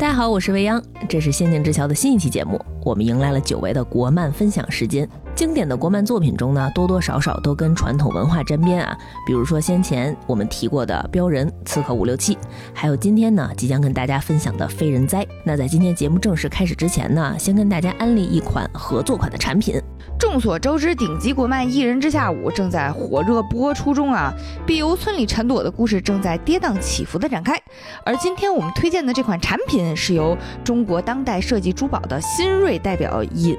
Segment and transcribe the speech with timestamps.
[0.00, 5.06] 大家好，我是未央，这是《仙境之桥》的新一期节目，我们迎来了久违的国漫分享时间。
[5.34, 8.96] 经典的国漫作品中呢，多多少少都跟传统文化沾边啊，
[9.26, 12.34] 比如说先前我们提过的《镖人》《刺客伍六七》，
[12.72, 15.22] 还有今天呢即将跟大家分享的《非人哉》。
[15.44, 19.78] 那在今天节目正式开始之前呢，先跟大家安利一款合作款的产品。
[20.20, 24.30] 众所周知，顶级国漫《一人之下五》正在火热播出中啊，
[24.66, 27.58] 碧游村里陈朵的故事正在跌宕起伏的展开。
[28.04, 33.56] 而今天我们推荐的这款产品，是由中国当代设计珠宝的新锐代表尹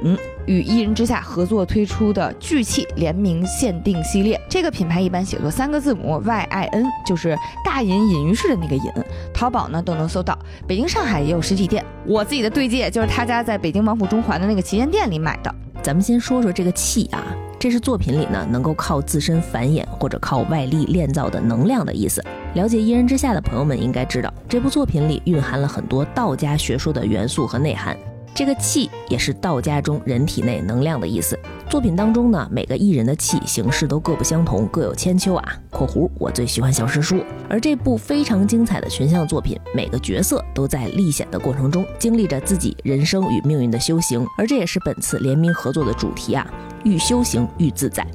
[0.48, 4.40] 与《一人之下》合作推出的聚气联名限定系列。
[4.50, 8.92] 这个品牌一般写作三个字母 Y I N，就是大隐隐于市的那个隐。
[9.34, 11.84] 淘宝呢都能搜到，北京、上海也有实体店。
[12.06, 15.54] 我自己的对戒就是他家在北京王府中环的那个旗舰店里买的。
[15.84, 17.24] 咱们先说说这个气啊，
[17.58, 22.24] 这是作品里呢能够靠自身繁衍或者靠外力炼造的能量的意思。
[22.54, 27.98] 了解《一人之下》的朋友们应该知道，这部作品里蕴含了很多道家学说的元素和内涵。
[28.34, 31.38] 这个气也是道家中人体内能量的意思。
[31.70, 35.54] 作品当中呢，每个艺人的气形式都各不相同，各有千秋啊。
[35.72, 46.46] （括弧我最喜欢小师叔）而这部非常精彩的群像作品，每个角色都在历险的过程中经历着自己人生与命运的修行，而这也是本次联名合作的主题啊，
[46.84, 48.06] 愈修行愈自在。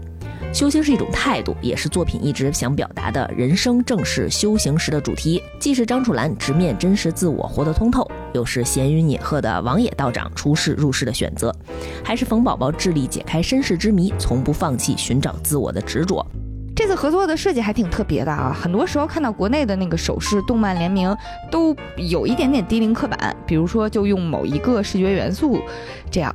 [0.53, 5.43] 修行是一种态度，也是作品一直想表达的人生正是修行时的主题。
[5.61, 11.55] 既是张楚岚直面真实自我，活得通透，又是闲云野鹤的王野道长出世入世的选择，
[12.03, 16.25] 还是冯宝宝致力解开身世之谜，从不放弃寻找自我的执着。
[16.75, 21.15] 这次合作的设计还挺特别的啊，很多时候看到国内的那个首饰动漫联名，
[21.51, 25.59] 都有一点点低龄刻板，比如说就用某一个视觉元素，
[26.11, 26.35] 这样。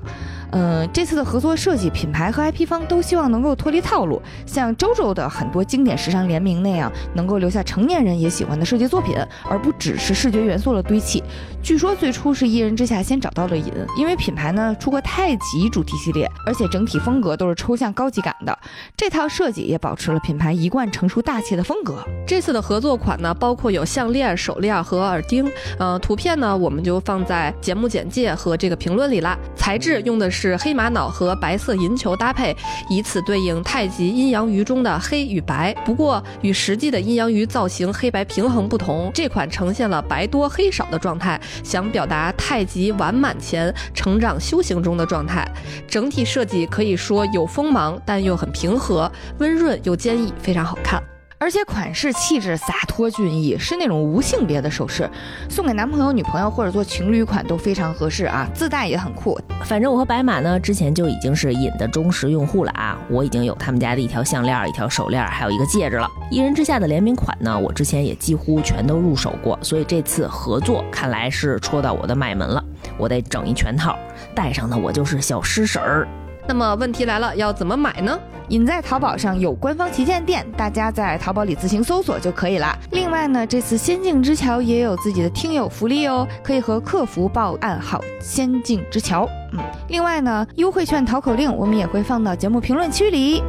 [0.51, 9.15] 嗯，这次的合作设计，品牌和 IP 方都希望能够脱离套路，像周周的很多经典时尚联名那样，能够留下成年人也喜欢的设计作品，
[9.49, 11.23] 而不只是视觉元素的堆砌。
[11.63, 18.59] 据说最初是一人之下先找到了尹，因为品牌呢出过太极主题系列，而且整体风格都是抽象高级感的，
[18.97, 22.03] 这套设计也保持了品牌一贯成熟大气的风格。
[22.27, 29.37] 这次的合作款呢，包括有项链、手链和耳钉，呃，图片呢我们就放在节目简介和这个评论里啦。
[29.55, 30.40] 材质用的是。
[30.41, 32.57] 是黑玛瑙和白色银球搭配，
[32.89, 35.71] 以此对应太极阴阳鱼中的黑与白。
[35.85, 45.47] 不过与实际的阴阳鱼造型黑白平衡不同，这款呈现了白多黑少的状态，想表达太极完满前成长修行中的状态。
[45.87, 50.99] 整体设计可以说有锋芒，但又很平和，温润又坚毅，非常好看。
[51.41, 55.09] 而且款式气质洒脱俊逸，是那种无性别的首饰，
[55.49, 58.47] 送给男朋友、女朋友或者做情侣款都非常合适啊！
[58.53, 59.35] 自带也很酷。
[59.65, 66.07] 反正我和白马呢，之前就已经是尹的忠实用户了啊，我已经有他们家的一条项链、一条手链，还有一个戒指了。
[66.29, 72.63] 一人之下的联名款呢，我之前也几乎全都入手过，所以这次合作看来是戳到我的脉门了，
[72.99, 73.97] 我得整一全套，
[74.35, 76.07] 戴上呢我就是小狮婶儿。
[76.47, 78.17] 那么问题来了，要怎么买呢？
[78.49, 82.77] 隐在淘宝上有官方旗舰店，大家在淘宝里自行搜索就可以了。
[82.91, 89.25] 另外呢，这次仙境之桥也有自己的听友福利哦，可以和客服报暗号“仙境之桥”。
[89.53, 93.41] 嗯，另外呢，优惠券、淘口令我们也会放到节目评论区里。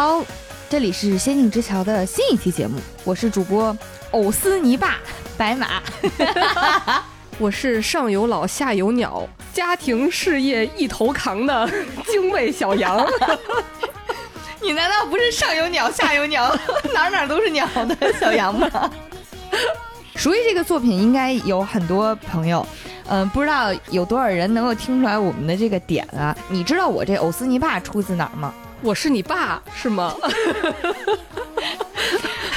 [0.00, 0.24] 好，
[0.70, 3.76] 这里是《仙境之桥》的新一期节目，我是主播
[4.12, 4.98] 藕丝泥巴
[5.36, 5.82] 白马，
[7.36, 11.68] 我是上有老下有鸟，家庭事业一头扛的
[12.06, 13.04] 精卫小羊。
[14.62, 16.56] 你难道不是上有鸟下有鸟，
[16.94, 18.70] 哪哪都是鸟的小羊吗？
[20.14, 22.64] 熟悉这个作品应该有很多朋友，
[23.08, 26.32] 嗯，不知道有多少人能够听出来我们的这个点啊？
[26.48, 28.54] 你知道我这藕丝泥巴出自哪儿吗？
[28.80, 30.14] 我是你爸是吗？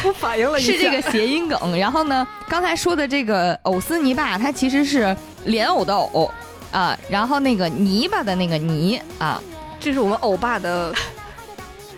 [0.04, 1.78] 我反应了一下，是这个谐音梗。
[1.78, 6.32] 然后呢，刚才说的这个藕丝泥巴，它其实是莲藕的藕
[6.72, 9.42] 啊，然后那个泥巴的那个泥啊，
[9.80, 10.94] 这是我们欧巴的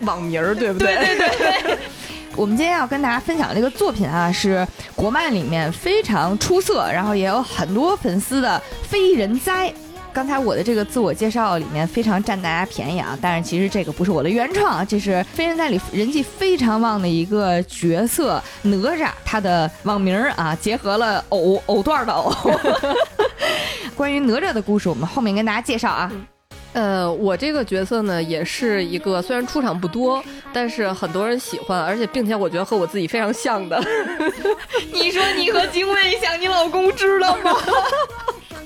[0.00, 0.94] 网名儿，对不对？
[0.96, 1.78] 对对对对。
[2.36, 4.66] 我们今天要跟大家分享这个作品啊，是
[4.96, 9.68] 国漫里面非常出色，然后也有很多粉丝的《非人哉》。
[10.14, 22.32] 刚才我的这个自我介绍里面非常占大家便宜啊，但是其实这个不是我的原创，这是《飞人在》里人气非常旺的一个角色哪吒，他的网名啊，结合了藕藕段的藕。
[23.96, 26.10] 关于哪吒的故事，我们后面跟大家介绍啊。
[26.74, 30.22] 呃，我这个角色呢，也是一个虽然出场不多，
[30.52, 33.82] 但是很多人喜欢，而且并且我觉得和我自己非常像的。
[34.94, 37.52] 你说你和精卫像，你老公知道吗？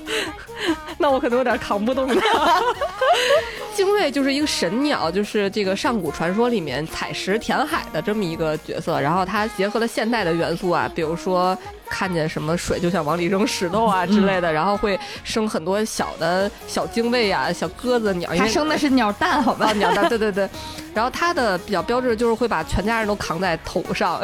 [0.98, 2.22] 那我可能有点扛不动了。
[3.74, 11.56] 精卫就是一个神鸟，就是这个上古传说里面采石填海的这么一个角色，然后它结合了现代的元素啊，比如说
[11.90, 19.72] 看见什么水就想往里扔石头啊之类的，然后会生很多小的小精卫啊、小鸽子、鸟，它生的是鸟蛋，好吧啊？
[19.72, 20.48] 鸟蛋，对对对。
[20.94, 24.20] 然后它的比较标志就是会把全家人都扛在头上，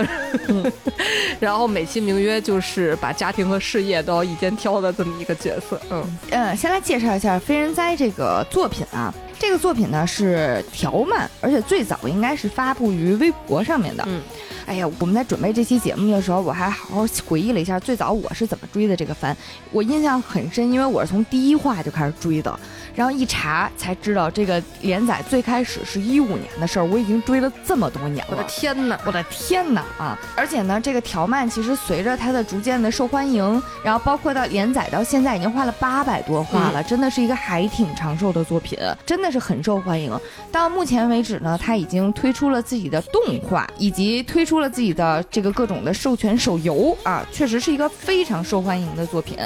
[1.38, 5.80] 然后美其名曰就是把家庭和事业都要一肩挑的这么一个角色。
[5.90, 9.14] 嗯嗯，先来介绍一下《非人哉》这个作品啊。
[9.44, 14.02] 这个作品呢是条漫，而且最早应该是发布于微博上面的。
[14.06, 14.22] 嗯，
[14.64, 19.36] 哎呀，我们在准备这期节目的时候，我还好好回忆了一下最早我是怎么追的这个番，
[19.70, 22.58] 我印象很深，因为我是从第一话就开始追的。
[22.94, 28.30] 然后一查才知道，这个连载最开始是一五年的事儿，我已经追了这么多年了。
[28.30, 30.16] 我的天哪，我的天哪啊！
[30.36, 40.16] 而且呢，这个条漫其实随着它的逐渐的受欢迎，然后包括到连载到现在已经画了八百多话了，真的是一个还挺长寿的作品，真的是很受欢迎。
[40.52, 49.36] 到目前为止呢，他已经推出了自己的动画，以及推出了自己的这个各种的授权手游啊，确实是一个非常受欢迎的作品。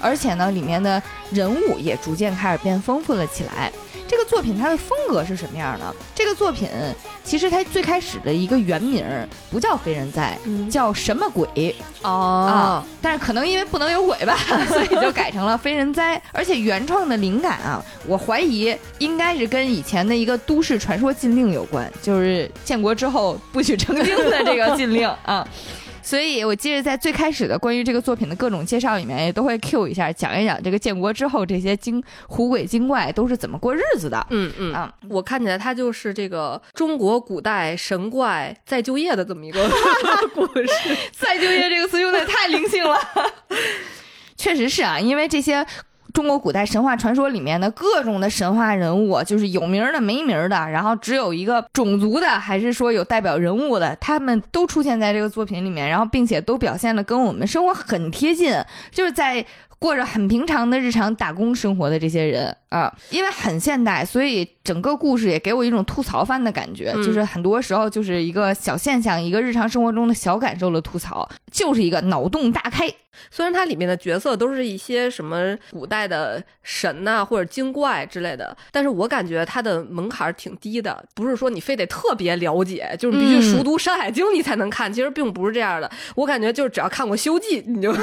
[0.00, 1.00] 而且呢，里面的
[1.30, 3.70] 人物也逐渐开始变丰富了起来。
[4.16, 5.94] 这个作品它的风格是什么样的？
[6.14, 6.66] 这个作品
[7.22, 9.04] 其实它最开始的一个原名
[9.50, 10.38] 不叫《非人哉》，
[10.70, 12.82] 叫什么鬼哦？
[13.02, 16.16] 但是可能因为不能有鬼吧， 所以就改成了《非人哉》。
[16.32, 25.46] 而且原创的灵感啊，我怀疑应该是跟以前的一个都市传说禁令有关，就是建国之后不许成精的这个禁令啊。
[26.06, 34.24] 所以，我记得在最开始的关于这个作品的各种介绍里面，也都会 Q 一下，讲一讲这个建国之后这些精狐鬼精怪都是怎么过日子的。
[34.30, 39.68] 嗯嗯啊，我看起来它就是这个中国古代神怪再就业的这么一个
[40.32, 40.96] 故事。
[41.10, 42.96] 再就业这个词用的太灵性了，
[44.38, 45.66] 确实是啊，因为这些。
[46.16, 58.54] 中国古代神话传说里面的各种的神话人物，就是有名的没名的，然后只有一个种族的，还是说有代表人物的，他们都出现在这个作品里面，然后并且都表现的跟我们生活很贴近，
[58.90, 59.44] 就是在。
[59.78, 72.90] 过着很平常的日常打工生活的这些人啊，因为很现代，所以整个故事也给我一种吐槽番的感觉，就是很多时候就是一个小现象，一个日常生活中的小感受的吐槽，就是一个脑洞大开。
[73.30, 85.90] 虽然它里面的角色都是一些什么古代的神呐或者精怪之类的，但是我感觉它的门槛挺低的，不是说你非得特别了解，就是必须熟读《山海经》你才能看，其实并不是这样的。
[86.14, 87.94] 我感觉就是只要看过《西游记》，你就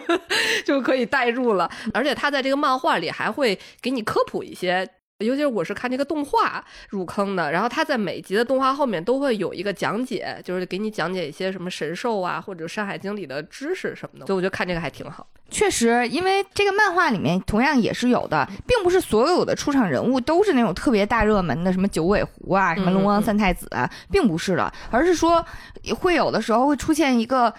[0.64, 1.04] 就可以。
[1.24, 4.86] 代入了，而且他在这个漫画里还会给你科普一些，
[5.20, 15.26] 尤其是我是看这个动画入坑的，然后他在每集的动画后面都会有一个讲解，就是给你讲解一些什么神兽啊或者《山海经》里的知识什么的，所以我觉得看这个还挺好。
[15.48, 25.44] 确实，因为这个漫画里面同样也是有的，并不是所有的出场人物都是那种特别大热门的，什么九尾狐啊，什么龙王三太子啊，并不是的，而是说
[26.00, 27.54] 会有的时候会出现一个。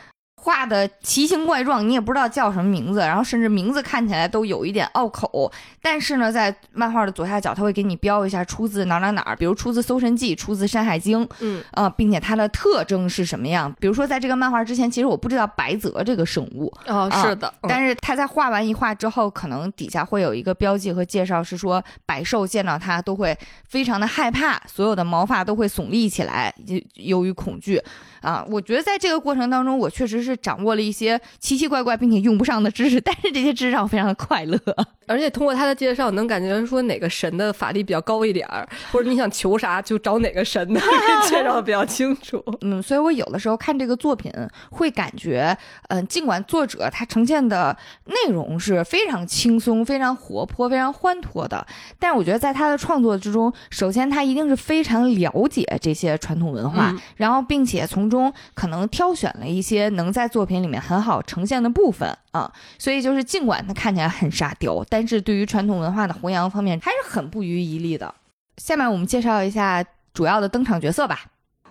[0.45, 5.51] 画的奇形怪状，你也不知道叫什么名字，然后甚至名字看起来都有一点拗口。
[5.81, 13.75] 但是呢，在漫画的左下角，他会给你标一下出自哪哪哪儿，比如出自《搜神记》，出自《山海经》，嗯啊，并且它的特征是什么样？
[13.79, 17.51] 比如说，在这个漫画之前，其实我不知道白泽这个生物哦，是的。
[17.63, 23.35] 但是他在画完一画之后，可能底下会有一个标记和介绍，是说百兽见到它都会
[23.67, 27.81] 非常的害怕，所有的毛发都会耸立起来，就由于恐惧。
[28.25, 34.59] 啊，我觉得在这个过程当中，我确实是掌握了一些奇奇怪怪并且用不上的知识， 但是这些知识让我非常的快乐。
[35.07, 40.81] 而且通过他的介绍，能感觉说哪个神的法力比较高一点儿，或者你想求啥就找哪个神的，
[41.29, 42.43] 介绍的比较清楚。
[42.61, 44.31] 嗯，所以我有的时候看这个作品
[44.71, 45.55] 会感觉，
[45.89, 51.63] 嗯，尽管作者他呈现的内容是非常轻松、非常活泼、非常欢脱的，
[51.99, 68.13] 但是我觉得在他的创作之中，首先他一定是非常了解这些传统文化，然后并且从中中可能挑选了一些能在作品里面很好呈现的部分啊，所以就是尽管它看起来很沙雕，但是对于传统文化的弘扬方面还是很不遗余力的。
[68.57, 71.25] 下面我们介绍一下主要的登场角色吧。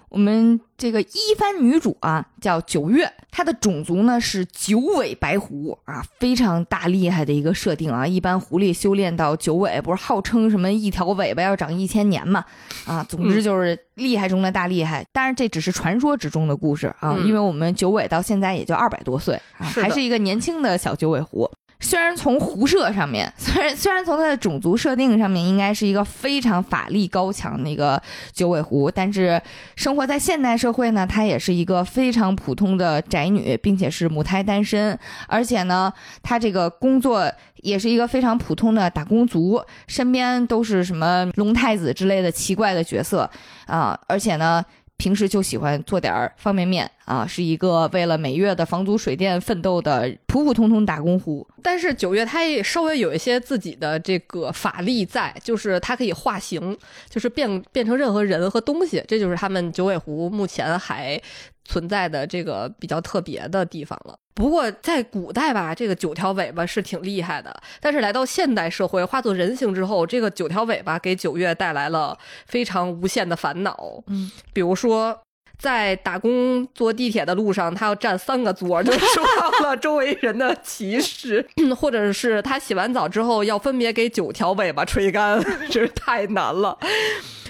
[0.09, 8.07] 我们这个一番女主啊，叫九月，她的种族呢是九尾白狐啊，非常大厉害的一个设定啊。
[8.07, 12.45] 一般狐狸修炼到九尾，不是号称什么一条尾巴要长一千年嘛？
[12.87, 15.05] 啊，总之就是厉害中的大厉害。
[15.13, 21.51] 当然这只是传说之中的故事啊，因为我们九尾到现在也就二百多岁啊，还是一个年轻的小九尾狐。
[21.81, 28.01] 虽然从辐射上面，虽然虽然从它的种族设定上面应该是一个非常法力高强的一个
[28.33, 29.41] 九尾狐，但是
[29.77, 43.31] 生活在现代社会呢，她也是一个非常普通的宅女，并且是母胎单身，而且呢，她这个工作也是一个非常普通的打工族，身边都是什么龙太子之类的奇怪的角色
[43.67, 44.65] 啊，而且呢。
[44.97, 51.47] 平时就喜欢做点儿方便面啊，是一个为了每月的房租水电奋斗的普普通通打工户。
[51.63, 56.77] 但是九月他也稍微有一些自己的这个法力在，就是他可以化形，
[57.11, 61.21] 就是变变成任何人和东西，这就是他们九尾狐目前还
[61.65, 64.15] 存在的这个比较特别的地方了。
[64.35, 74.03] 不过在古代吧，这个九条尾巴是挺厉害的，但是来到现代社会，化作人形之后，这个九条尾巴给九月带来了非常无限的烦恼。
[74.09, 75.21] 嗯，比如说。
[75.57, 81.41] 在打工坐地铁的路上，他要占三个座，就 受到了周围人的歧视；
[81.79, 85.41] 或者是他洗完澡之后要分别给九条尾巴吹干，
[85.71, 86.77] 真是太难了。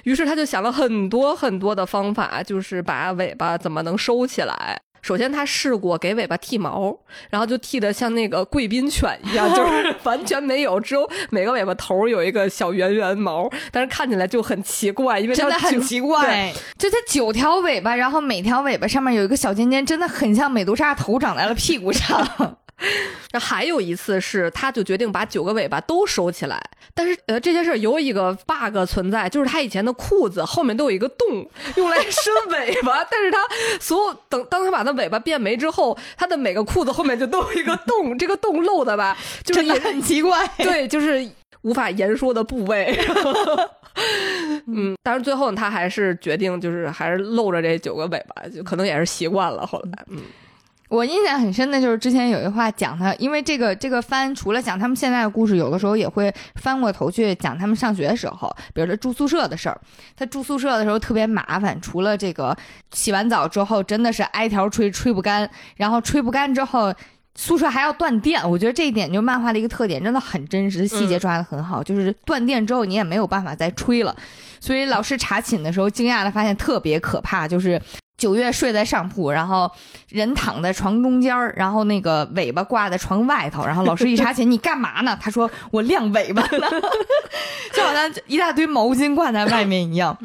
[0.04, 4.80] 于是他就想了很多很多的方法，就是把尾巴怎么能收起来。
[5.02, 16.50] 首先，他试过给尾巴剃毛，然后就剃的像那个贵宾犬一样，就是完全没有，只有每个尾巴头有一个小圆圆毛，但是看起来就很奇怪，因为真的很奇怪。
[16.78, 22.56] 就它九条尾巴，然后每条尾巴上面有一个小尖尖，真的很像美杜莎头长在了屁股上。
[23.32, 26.60] 那还有一次是，他就决定把九个尾巴都收起来。
[26.94, 33.04] 但是，呃，这件事有一个 bug 存在，就是他以前的裤子后面都有一个洞，用来伸尾巴。
[33.10, 33.38] 但是他
[33.80, 40.46] 所有等当他把他尾巴变没之后，他的每个裤子后面就都有一个洞，这个洞漏的吧，就是也很奇怪。
[40.58, 41.28] 对，就是
[41.62, 42.96] 无法言说的部位。
[44.66, 49.66] 嗯，但是最后他还是决定，就是还是露着这九个尾巴，就可能也是习惯了。
[49.66, 50.22] 后来，嗯。
[50.90, 59.80] 我印象很深的就是之前有一话讲他，因为这个这个番除了讲他们现在的故事，有的时候也会翻过头去讲他们上学的时候，比如说住宿舍的事儿。
[60.14, 62.56] 他住宿舍的时候特别麻烦，除了这个
[62.92, 66.94] 洗完澡之后真的是挨条吹吹不干，然后吹不干之后
[67.34, 68.48] 宿舍还要断电。
[68.48, 71.82] 我觉得这一点就漫画的一个特点，真的很真实，细节抓的很好。
[71.82, 74.14] 就是断电之后你也没有办法再吹了，
[74.60, 77.80] 所以老师查寝的时候惊讶的发现特别可怕，就是。
[78.16, 79.70] 九月睡在上铺，然后
[80.08, 85.16] 人躺在床中间然后那个尾巴挂在床外头，然后老师一查寝，你干嘛呢？
[85.20, 86.68] 他说我晾尾巴呢，
[87.74, 90.16] 就好像一大堆毛巾挂在外面一样。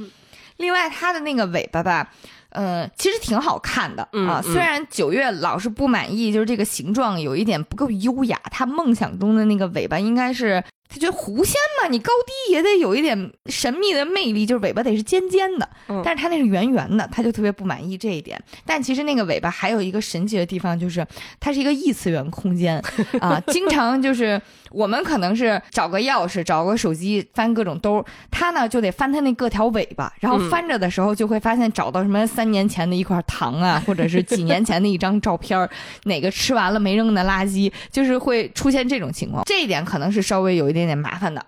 [0.58, 2.10] 另外，他的那个尾巴吧，
[2.50, 4.42] 呃，其实挺好看的啊。
[4.42, 10.64] 虽然九月老是不满意，就是这个形状有一点不够优雅，他梦想中的那个尾巴应该是。
[10.92, 15.70] 他觉得狐仙嘛，你高低也得有一点神秘的魅力，就是尾巴得是尖尖的，
[16.04, 18.42] 但是他那是圆圆的，他就特别不满意这一点。
[18.66, 21.06] 但其实那个尾巴还有一个神奇的地方，就是
[21.40, 22.82] 它是一个异次元空间
[23.22, 24.42] 啊，经常就是
[24.72, 35.70] 我们可能是找个钥匙、找个手机翻各种兜，他呢就得翻他那各条尾巴，然后翻着的时候就会发现找到什么三年前的一块糖啊， 或者是几年前的一张照片，
[36.06, 39.44] 哪个吃完了没扔的垃圾，就是会出现这种情况。
[39.46, 40.79] 这一点可能是稍微有一点。
[40.80, 41.46] 有点麻烦的，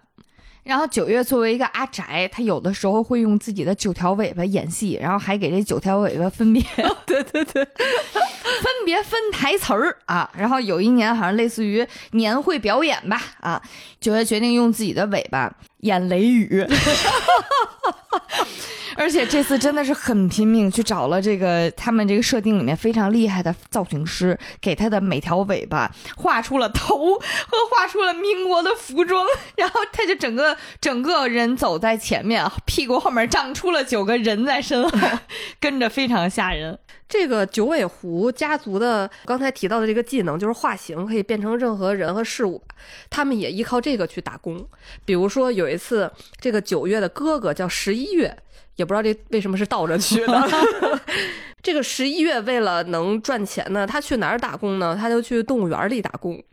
[0.64, 6.62] 然后九月作为一个阿宅，他有的时候会用自己的九条尾巴演戏，然后还给这九条尾巴分别，
[7.06, 10.30] 对对对，分别分台词儿啊。
[10.38, 13.62] 然后有一年好像类似于年会表演吧，啊，
[14.00, 16.66] 九月决定用自己的尾巴演雷雨。
[19.02, 35.18] 而且这次真的是很拼命，去找了这个他们这个设定里面非常厉害的造型师，给他的每条尾巴画出了头和画出了民国的服装，然后他就整个整个人走在前面，屁股后面长出了九个人在身后
[35.60, 36.78] 跟着，非常吓人。
[37.10, 42.62] 这个九尾狐家族的刚才提到的这个技能就是化形，可以变成任何人和事物，
[43.10, 44.64] 他们也依靠这个去打工。
[45.04, 48.38] 比如说有一次，这个九月的哥哥叫十一月。
[48.76, 51.02] 也不知道这为什么是倒着去的。
[51.62, 54.98] 这个十一月为了能赚钱呢，他去哪儿打工呢？
[55.00, 56.44] 他就去动物园里打工。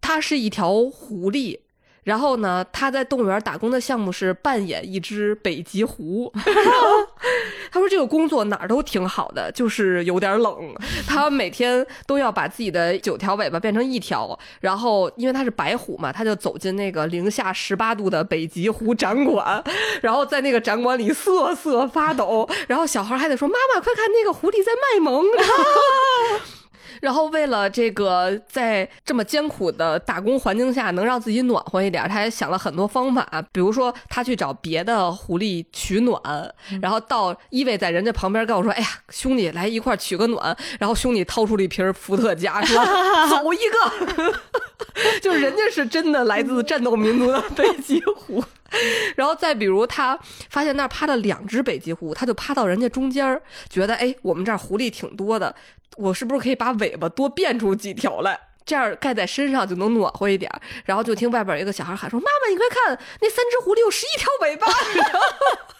[0.00, 1.60] 他是一条狐狸。
[2.06, 6.32] 然后呢，他在动物园打工的项目是扮演一只北极狐。
[7.72, 10.72] 他说这个工作哪儿都挺好的，就是有点冷。
[11.04, 19.60] 他每天都要把自己的九条尾巴变成一条，然后因为他是白虎嘛，他就走进那个零下十八度的北极狐展馆，
[20.00, 22.48] 然后在那个展馆里瑟瑟发抖。
[22.68, 25.24] 然后小孩还得说：“妈妈，快看那个狐狸在卖萌。”
[27.00, 33.26] 然后为了这个，在这么艰苦的打工环境下能让自己暖和一点，他还想了很多方法。
[33.52, 36.20] 比如说，他去找别的狐狸取暖，
[36.80, 42.84] 然后到依偎在人家旁边，跟我说：“哎呀，兄弟，来一块取个暖。”然后兄弟掏出了一瓶伏特加，说：
[43.28, 44.32] “走一个。
[45.20, 48.42] ”就是人家是真的来自战斗民族的北极狐。
[49.14, 50.18] 然后再比如，他
[50.50, 53.40] 发现那儿趴了两只北极狐，他就趴到人家中间儿，
[53.70, 55.54] 觉得哎，我们这儿狐狸挺多的，
[55.96, 58.38] 我是不是可以把尾巴多变出几条来？
[58.64, 60.50] 这样盖在身上就能暖和一点。
[60.84, 64.66] 然后就听外边一个小孩喊说：“妈妈，你快看，那三只狐狸有十一条尾巴。”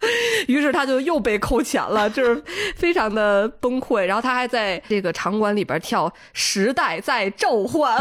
[0.46, 2.42] 于是他就又被扣钱了，就是
[2.76, 4.04] 非常的崩溃。
[4.04, 8.00] 然后他还在这个场馆里边跳《时代在召唤》，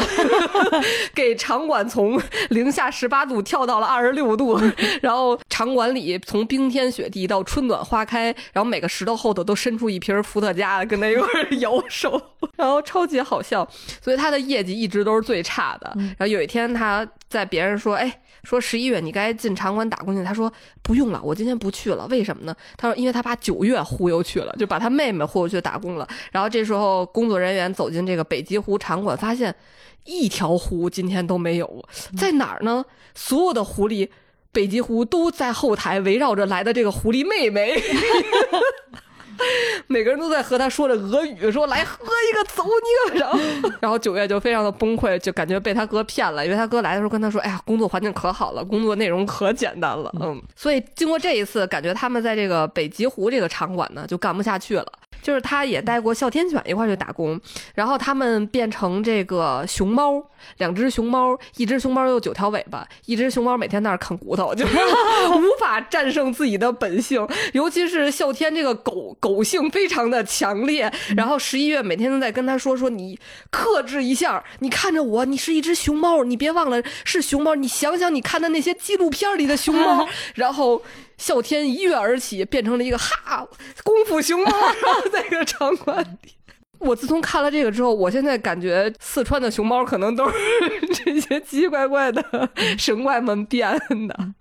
[1.16, 4.60] 给场馆从零下十八度跳到了二十六度。
[5.02, 12.22] 然后场馆里从冰天雪地到春暖花开，然后每个石头后头都伸出一瓶伏特加，跟那一块儿 摇手，
[12.56, 13.68] 然后超级好笑。
[14.02, 15.92] 所以他的业绩一直都是最差的。
[15.96, 20.52] 然后有一天他在别人说：“哎。”说十一月你该进场馆打工去，他说
[20.82, 22.08] 不用了，我今天不去了。
[22.08, 22.56] 为什么呢？
[22.78, 26.08] 他说因为他把九月忽悠去了，就把他妹妹忽悠去打工了。
[26.32, 29.54] 然后这时候工作人员走进这个北极狐场馆，发现
[30.06, 31.86] 一条狐今天都没有，
[32.18, 32.86] 在哪儿呢？
[33.14, 34.08] 所有的狐狸，
[34.54, 37.76] 北极狐都在后台围绕着来的这个狐狸妹妹。
[39.88, 43.20] 每个人都在和他说着俄语，说来喝一个，走你个！
[43.20, 43.40] 然后，
[43.82, 54.86] 然后九月就非常的崩溃，就感觉被他哥骗了，因为他哥来的时候跟他说：“哎呀，工作环境可好了，工作内容可简单了。”嗯，所以经过这一次，感觉他们在这个北极湖这个场馆呢，就干不下去了。
[55.22, 57.40] 就是他也带过哮天犬一块去打工，
[57.76, 60.22] 然后他们变成这个熊猫，
[60.58, 70.92] 两只熊猫，一只熊猫有九条尾巴，一只熊猫每天在那啃骨头， 就是无法战胜自己的本性，尤其是哮天这个狗狗性非常的强烈。
[71.16, 73.20] 然后十一月每天都在跟他说说你
[73.50, 80.82] 克制一下，你看着我，你是一只熊猫，你别忘了是熊猫，你想想你看的那些纪录片里的熊猫， 然后。
[81.20, 83.48] 啸天一跃而起，变成了一个哈
[83.84, 84.52] 功夫熊猫，
[84.84, 86.32] 然后在一个场馆里。
[86.80, 90.36] 我自从看了这个之后，我现在感觉四川的熊猫可能都是
[90.94, 93.76] 这些奇奇怪怪的神怪们变
[94.08, 94.34] 的。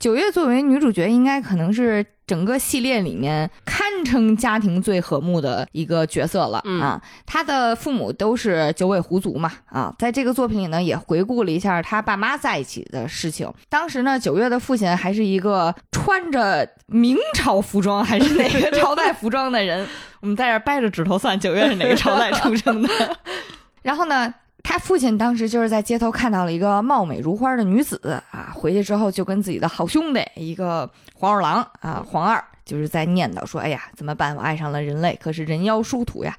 [0.00, 2.04] 九月作为女主角，应该可能是。
[2.26, 7.02] 整个系列里面堪称家庭最和睦的一个角色了啊！
[7.26, 13.52] 她的父母都是九尾狐族嘛啊，在这个作品里呢，也回顾了一下她爸妈在一起的事情。
[13.68, 19.84] 当时呢，九月的父亲还是一个穿着明朝服装还是哪个朝代服装的人。
[20.20, 22.88] 我们在这掰着指头算，九月是哪个朝代出生的？
[23.82, 24.32] 然后呢？
[24.62, 34.36] 他父亲当时就是在街头看到了一个貌美如花的女子啊，回去之后就跟自己的好兄弟一个黄二郎啊，黄二就是在念叨说：“哎呀，怎么办？
[34.36, 36.36] 我爱上了人类，可是人妖殊途呀。”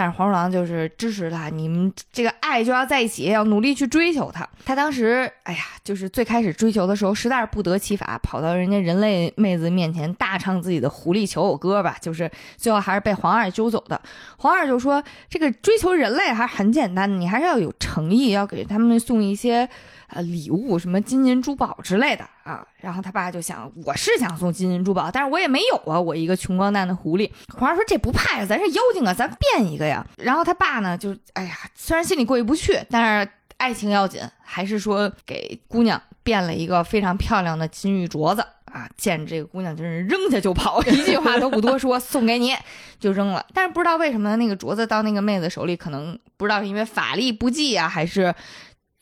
[0.00, 4.48] 但是黄鼠狼就是支持他，你们这个爱就要在一起，要努力去追求他。
[4.64, 14.00] 他当时，哎呀，就是最开始追求的时候，实在是不得其法，跑到人家人类妹子面前大唱自己的狐狸求偶歌吧，就是最后还是被黄二揪走的。
[14.38, 19.68] 黄二就说：“这个追求人类还是很简单的，你还是要有诚意，要给他们送一些。”
[20.12, 27.30] 呃，礼物什么金银珠宝之类的啊，然后他爸就想，我是想送金银珠宝，但是我也没有啊，我一个穷光蛋的狐狸。
[27.56, 30.04] 皇上说这不怕呀，咱是妖精啊，咱变一个呀。
[30.16, 38.88] 然后他爸呢，就哎呀，虽然心里过意不去，但是爱情要紧，还是说给姑娘变了一个非常漂亮的金玉镯子啊。
[38.96, 42.54] 见这个姑娘就是扔下就跑， 一句话都不多说，送给你
[42.98, 43.46] 就扔了。
[43.54, 48.34] 但是不知道为什么那个镯子到那个妹子手里，可能不知道是因为法力不济啊，还是。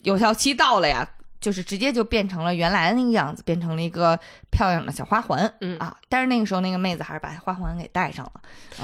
[0.02, 1.08] 有效期到了呀，
[1.40, 4.18] 就是直接就变成了原来的那个样子，变成了一个
[4.50, 8.32] 漂亮的小花环，嗯啊，但是那个时候那个妹子还是把花环给戴上了，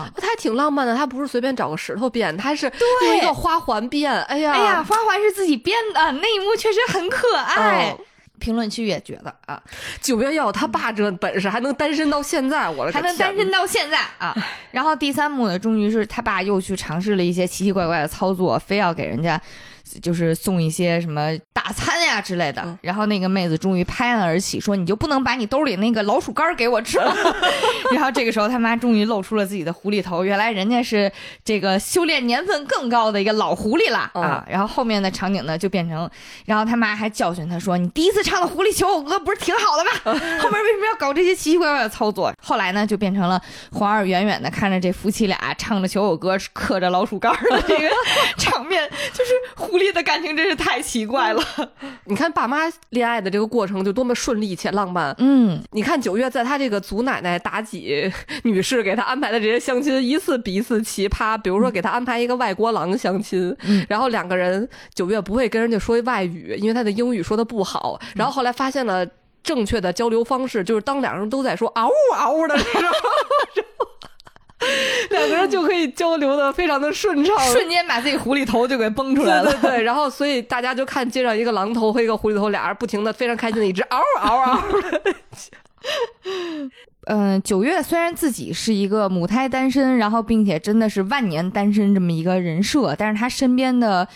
[0.01, 2.71] 啊，她还挺浪漫的，她不是随便找个石头变，她是
[3.07, 7.97] 用一个花环变，哎呀，哎呀，花环是自己编的，那一幕确实很可爱。
[8.41, 9.63] 评论区也觉得啊，
[10.01, 14.37] 九月要他爸这本事，还能单身到现在，我还能单身到现在啊。
[14.73, 19.41] 然后第三幕呢，终于是他爸又去尝试了一些奇奇怪怪的操作，非要给人家。
[20.01, 27.15] 就是送一些什么大餐呀之类的，然后那个妹子终于拍案而起，说：“你就不能把你兜里那个老鼠干给我吃吗？”
[27.93, 31.11] 然后这个时候他妈终于露出了自己的狐狸头，原来人家是
[31.45, 34.45] 这个修炼年份更高的一个老狐狸了啊。
[34.49, 36.09] 然后后面的场景呢就变成，
[36.45, 39.91] 然后他妈还教训他说：“你第一次唱的狐狸求偶歌不是挺好的吗？
[40.43, 43.41] 后面为什么要搞这些奇奇怪怪的操作？”后来呢就变成了
[43.73, 47.89] 黄二远远的看着这夫妻俩唱着求偶歌，嗑着老鼠干的这个
[48.39, 49.31] 场面，就是。
[49.57, 51.43] 狐狸的感情真是太奇怪了。
[52.07, 52.59] 你看爸妈
[52.91, 55.15] 恋爱的这个过程就多么顺利且浪漫。
[55.19, 58.13] 嗯，你看九月在他这个祖奶奶妲己
[58.45, 61.37] 女士给他安排的这些相亲，一次比一次奇葩。
[61.39, 63.57] 比如说给他安排一个外国郎相亲，
[63.89, 68.01] 然后两个人九月不会跟人家说外语，因为他的英语说的不好。
[68.15, 69.07] 然后后来发现了
[69.43, 72.93] 正确的交流方式，就是当两人都在说 嗷呜嗷呜的时候。
[75.11, 79.53] 两个人就可以交流的非常的顺畅，瞬间把自己狐狸头就给崩出来了。
[79.53, 84.63] 对对对，然后所以大家就看街上一个狼头和一个狐狸头，俩人不停的非常开心的一直嗷嗷嗷。
[87.07, 94.09] 嗯， 九月虽然自己是一个母胎单身，然后并且真的是万年单身这么一个人设，但是他身边的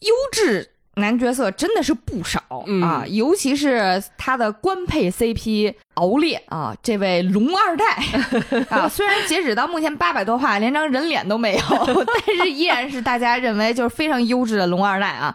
[0.00, 7.96] 优质男角色真的是不少、嗯啊，尤其是他的官配 CP 敖烈啊，这位龙二代
[8.68, 11.62] 啊，虽然截止到目前八百多话，连张人脸都没有，
[12.26, 15.34] 但是依然是大家认为就是非常优质的龙二代啊。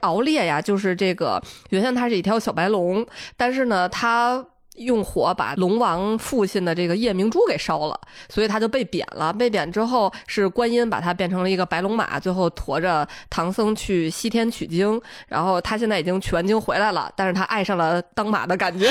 [0.00, 4.42] 敖烈呀，就是这个原先他是一条小白龙，但是呢，它
[4.80, 9.32] 用火把龙王父亲的这个夜明珠给烧了，所以他就被贬了。
[9.32, 15.00] 被贬之后，是观音把他变成了一个白龙马，最后驮着唐僧去西天取经。
[15.28, 18.90] 然后他现在已经取完经回来了，但是他爱上了当马的感觉，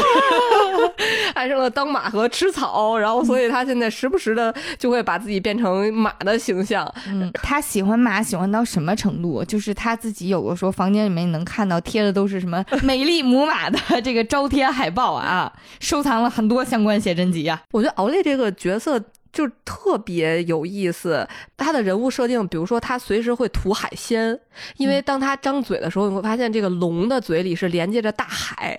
[1.34, 6.91] 爱上了当马和吃草，然后所以他现在时不时的就会把自己变成马的形象。
[7.08, 9.43] 嗯，他喜欢马喜欢到什么程度？
[9.43, 17.62] 就是他自己有的时候房间里面能看到贴的都是什么美丽母马的这个招贴海报啊，收藏了很多相关写真集啊。
[17.72, 19.00] 我觉得敖烈这个角色
[19.32, 24.39] 就特别有意思，他的人物设定，比如说他随时会吐海鲜，
[24.78, 28.78] 因为当他张嘴的时候，你会发现这个龙的嘴里是连接着大海，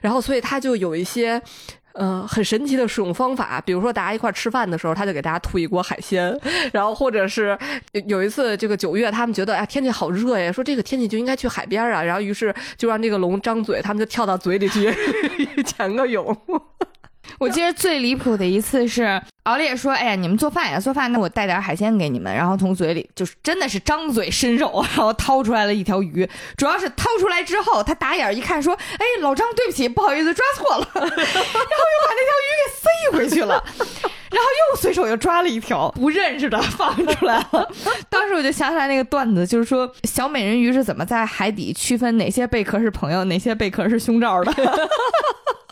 [0.00, 1.42] 然后所以他就有一些。
[2.00, 6.36] 嗯、很神奇的使用方法，比如说大家一块吃饭的时候，他就给大家吐一锅海鲜，
[6.72, 7.58] 然后或者是
[8.06, 14.94] 有一次这个九月，他们觉得哎天气好热呀，说这个天气就应该去海边啊，然后于是就让这个龙张嘴，他们就跳到嘴里去
[15.66, 16.36] 潜个泳。
[17.38, 26.28] 我记得最离谱的一次是敖烈说：“哎呀，你们做饭呀，做饭，那我带点海鲜给你们。”然后从嘴里就是真的是张嘴伸手， 然后掏出来了一条鱼。
[26.58, 30.86] 主要是掏出来之后，他打眼一看说：“哎，老张，对不起，不好意思，抓错了。
[30.94, 33.64] ”然后又把那条鱼给塞回去了。
[34.30, 37.66] 然后又随手又抓了一条不认识的放出来了。
[38.10, 44.52] 当时我就想起来那个段子，就是说小美人鱼是怎么在海底区分哪些贝壳是朋友，哪些贝壳是胸罩的。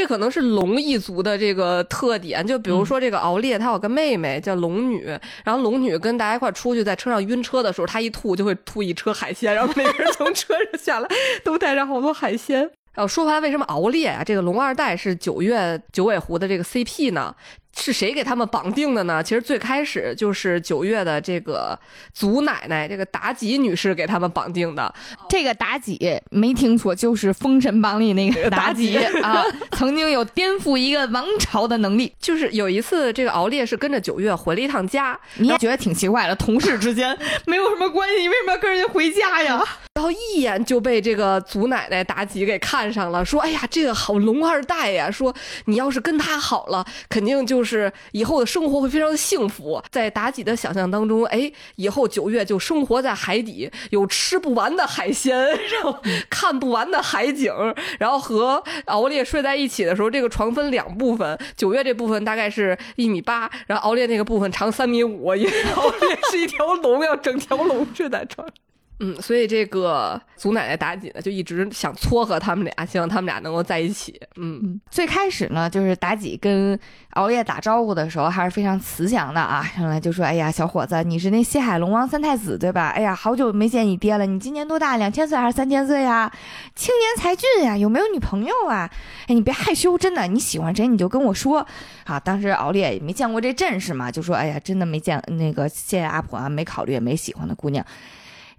[0.00, 5.04] 这可能是龙一族的这个特点，就比如说这个敖烈，他有个妹妹叫龙女，
[5.44, 11.08] 然后龙女跟大家一块儿出去，在车上晕车的时候，她一吐就会吐一车海鲜，然后每个人从车上下来
[11.44, 12.60] 都带上好多海鲜。
[12.94, 17.34] 然后说回来，为什么敖烈啊，这个龙二代是九月九尾狐的这个 CP 呢？
[17.80, 19.22] 是谁给他们绑定的呢？
[19.22, 21.78] 其实最开始就是九月的这个
[22.12, 24.92] 祖奶奶，这个妲己女士给他们绑定的。
[25.28, 32.12] 这个妲己没听错，就是《封神榜》里那个妲己啊，曾经有颠覆一个王朝的能力。
[32.20, 37.16] 就是有一次，这个敖烈是跟着九月回了一趟家，你也觉得挺奇怪的，同事之间
[37.46, 39.62] 没有什么关系，你为什么要跟人家回家呀？
[39.94, 45.10] 然后一眼就被这个祖奶奶妲己给看上了，说：“哎呀，这个好龙二代呀！
[45.10, 45.34] 说
[45.66, 55.96] 你要是跟他好了，肯定就是是以后的生活会非常的幸福。”在妲己的想象当中，哎，以后九月就生活在海底，有吃不完的海鲜，然后
[56.28, 57.52] 看不完的海景，
[57.98, 68.54] 然后和敖烈睡在一起的时候，这个床分两部分，九月这部分大概是一米八， 然后敖烈那个部分长三米五，因为敖烈是一条龙，要整条龙睡在床上。
[69.02, 74.20] 嗯，所以这个祖奶奶妲己呢，就一直想撮合他们俩，希望他们俩能够在一起。
[74.36, 76.78] 嗯，最开始呢，就是妲己跟
[77.14, 82.88] 敖烈打招呼的时候还是非常慈祥的啊，上来就说：“哎呀，小伙子，你是那西海龙王三太子对吧？
[82.90, 84.98] 哎呀，好久没见你爹了，你今年多大？
[84.98, 86.30] 两千岁还是三千岁呀？
[86.74, 88.90] 青年才俊呀，有没有女朋友啊？
[89.28, 91.66] 哎，你别害羞，真的，你喜欢谁你就跟我说
[92.04, 97.82] 啊。”当时敖烈也没见过这阵势嘛，就说：“哎呀，真的没见那个，谢谢阿婆啊，没考虑，没喜欢的姑娘。”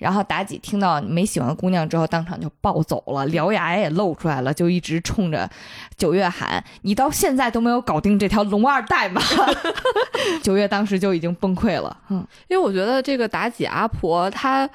[0.02, 5.48] 然后妲己听到没喜欢的姑娘之后，当场就暴走了，獠牙也露出来了，就一直冲着
[5.96, 9.22] 九月喊：“你到现在都没有搞定这条龙二代吗？”
[10.42, 14.68] 九月当时就已经崩溃了，嗯，因为我觉得这个妲己阿婆她。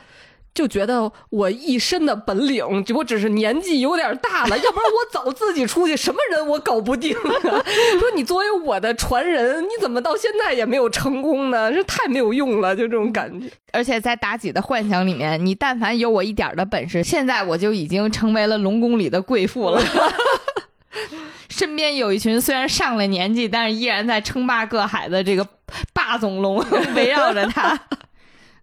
[0.56, 2.64] 就觉得我一身的本领，
[2.94, 7.62] 我只是年纪有点大了， 要不然我早自己出去，什么人我搞不定啊！
[8.00, 11.70] 说你作为我的传人，你怎么到现在也没有成功呢？
[11.70, 13.50] 这太没有用了，就这种感觉。
[13.70, 19.82] 而且在妲己的幻想里面，你但凡有我一点的本事，现在我就已经成为了龙宫里的贵妇了。
[21.50, 25.46] 身边有一群虽然上了年纪，但是依然在称霸各海的这个
[25.92, 26.64] 霸总龙
[26.96, 27.78] 围绕着他。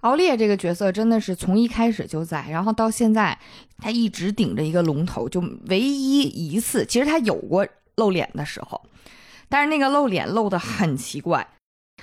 [0.04, 3.38] 敖烈这个角色真的是从一开始就在，然后到现在
[3.78, 8.82] 他一直顶着一个龙头，就唯一一次，其实他有过露脸的时候，
[9.48, 11.48] 但是那个露脸露的很奇怪。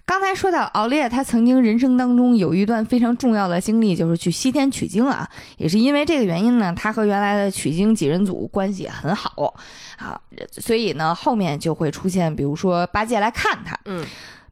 [0.06, 5.28] 刚才说到敖烈，他曾经人生当中有一段非常重要的经历，就是去西天取经啊。
[5.58, 9.54] 也是因为这个原因呢，他和原来的取经几人组关系也很好
[9.98, 10.18] 啊，
[10.52, 14.06] 所以呢，后面就会出现，比如说八戒来看他，嗯。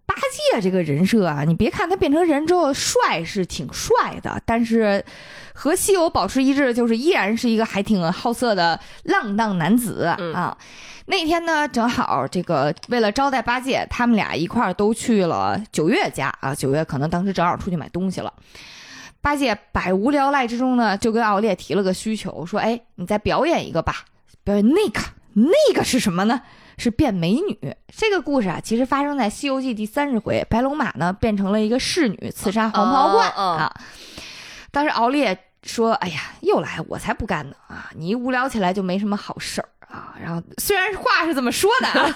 [0.08, 5.04] 八戒这个人设啊，你别看他变成人之后帅是挺帅的，但是
[5.52, 10.56] 和西游保持一致，就是依然是一个还挺好色的浪荡男子、嗯啊。
[11.04, 16.54] 那天呢，正好这个为了招待八戒，他们俩一块儿都去了九月家啊。
[16.54, 18.32] 九月可能当时正好出去买东西了。
[19.20, 24.04] 八戒百无聊赖之中呢，就跟敖烈提了个需求，说：“哎，你再表演一个吧，
[24.42, 25.00] 表演那个，
[25.34, 26.40] 那个是什么呢？
[26.78, 27.58] 是变美女。
[27.94, 33.74] 这个故事啊，其实发生在《西游记》第三十回，白龙马呢变成了一个侍女，刺杀黄袍怪、哦哦啊。
[34.70, 37.90] 当时敖烈说：“哎呀，又来，我才不干呢啊！
[37.96, 42.14] 你一无聊起来就没什么好事儿啊。”然后虽然话是这么说的啊，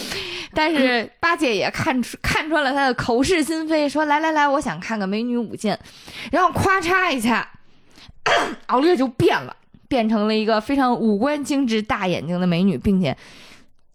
[0.54, 5.78] 但是八戒也看出看穿了他的口是心非，说：“来来来，我想看个美女舞剑。”
[6.32, 7.46] 然后咔嚓一下，
[8.66, 9.54] 敖烈就变了，
[9.88, 13.14] 变成了一个非常五官精致、大眼睛的美女，并且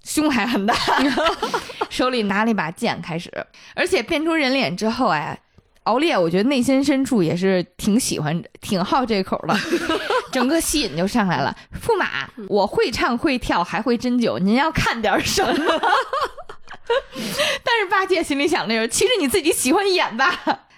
[0.04, 0.76] 胸还很大，
[1.90, 3.32] 手里拿了一把剑开始，
[3.76, 5.40] 而且变出人脸之后，哎。
[5.86, 9.54] 敖烈，我觉得内心深处也是挺喜欢、挺好这口的，
[10.32, 11.54] 整个吸引就上来了。
[11.86, 15.54] 驸马，我会唱会跳，还会针灸，您要看点什么？
[17.66, 20.34] 但是八戒心里想的是，其实你自己喜欢演吧。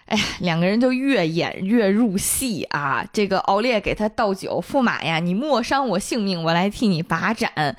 [0.07, 3.05] 哎呀，两个人就越演越入戏啊！
[3.13, 7.77] 这个敖烈给他倒酒，驸马呀，你莫伤我性命，我来替你把盏。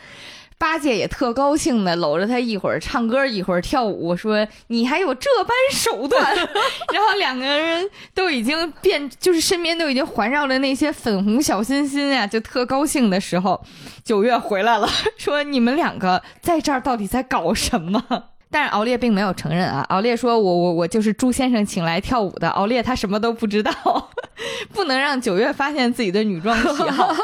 [0.58, 6.34] 八戒也特高兴的搂着他，一会儿唱歌，一会儿跳舞，说你还有这般手段。
[6.92, 13.62] 然后两个人都已经变，就是身边都已经环绕着那些粉红小心心啊，就特高兴的时候，
[14.02, 14.88] 九月回来了，
[15.18, 18.02] 说你们两个在这儿到底在搞什么？
[18.50, 23.72] 但是敖烈并没有承认啊，敖烈说：“我我我就是朱先生请来跳舞的。”敖烈他什么都不知道，
[24.72, 27.14] 不能让九月发现自己的女装癖好。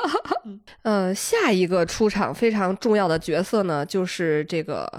[0.83, 4.91] 呃， 下一个出场非常重要的角色呢，就是这个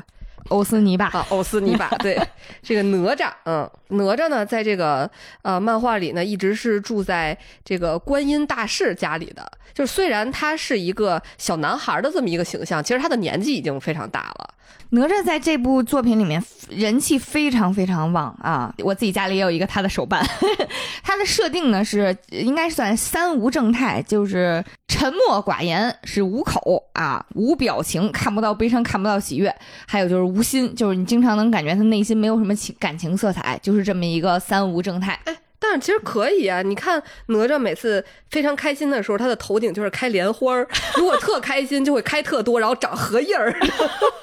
[0.48, 2.18] 欧斯尼巴，啊，欧斯尼巴，对，
[2.62, 5.10] 这个哪吒，嗯，哪吒呢，在这个
[5.42, 9.46] 呃漫画里呢，一直是住在这个观音大士家里的。
[9.74, 14.54] 就是虽然他是一个小男孩的这么一个形象，其实他的年纪已经非常大了。
[14.90, 18.74] 哪吒在这部作品里面人气非常非常旺啊！
[18.80, 20.24] 我自己家里也有一个他的手办，
[21.02, 29.54] 他的设定呢是应该算三无正太，就是沉默寡言，是无口啊，无表情，看不到悲伤，看不到喜悦，
[29.88, 35.20] 还有就是无心，就是你经常能感觉他内心没有什么情感情色彩，就是这么一个三无正太。
[35.63, 43.56] 但是其实可以啊，你看哪吒每次非常开心的时候，他的头顶就是开莲花儿；如果特开心，就会开特多，然后长荷叶儿，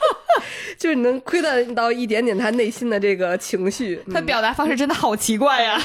[0.76, 4.02] 就是你能窥探到一点点他内心的这个情绪。
[4.12, 5.80] 他表达方式真的好奇怪呀、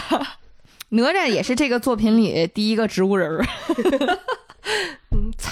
[0.89, 3.45] 哪吒也是这个作品里第一个植物人儿，
[3.77, 4.19] 嗯，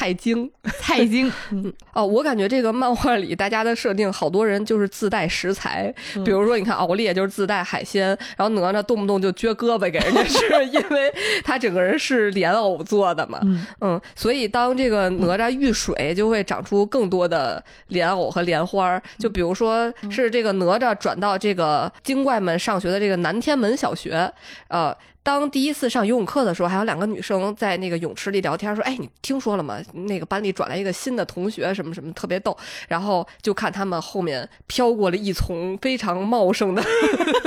[0.04, 0.52] 菜精。
[0.82, 1.32] 菜精。
[1.94, 5.94] 哦，我感觉这个漫画里大家的设定，好多人就是自带食材，
[6.26, 11.14] 比如说你看敖烈就是自带海鲜，然后哪吒动不动就撅胳膊给人家吃， 因为
[11.46, 13.40] 他整个人是莲藕做的嘛，
[13.80, 14.02] 嗯。
[14.14, 19.02] 所以当这个哪吒遇水，就会长出更多的莲藕和莲花。
[19.18, 24.30] 就比如说是这个哪吒转到这个精怪们上学的这个南天门小学，
[24.68, 24.94] 呃。
[25.24, 29.80] 当第一次上游泳课的时候，还有两个女生在那个泳池里聊天，说：“哎，你听说了吗？
[29.94, 32.56] 那个班里转来一个新的同学，什么什么特别逗。”
[32.90, 36.84] 然后就看他们后面飘过了一丛非常茂盛的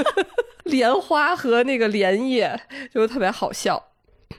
[0.65, 2.59] 莲花和那个莲叶，
[2.93, 3.83] 就特别好笑。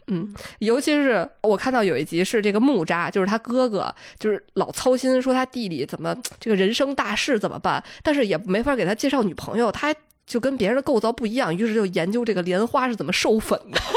[0.07, 9.93] 嗯，尤其是我看到有一集是这个木扎，就是他哥哥，就是老操心说他弟弟怎么这个人生大事怎么办，但是也没法给他介绍女朋友，他
[10.27, 13.79] 就跟别人的构造不一样，于是就研究这个莲花是怎么授粉的。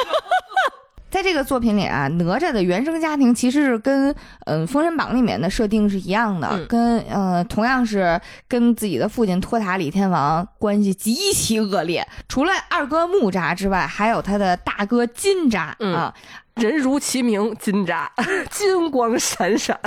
[1.11, 4.15] 在这个作品里啊，哪吒的原生家庭其实是跟
[4.47, 12.07] 嗯《封神榜》里面的设定是一样的，嗯跟呃同样是跟自己的父亲托塔李天王关系极其恶劣。
[12.29, 16.15] 除了二哥木吒之外，还有他的大哥金吒、嗯啊，
[16.57, 18.07] 人如其名，金吒，
[18.51, 19.79] 金光闪闪。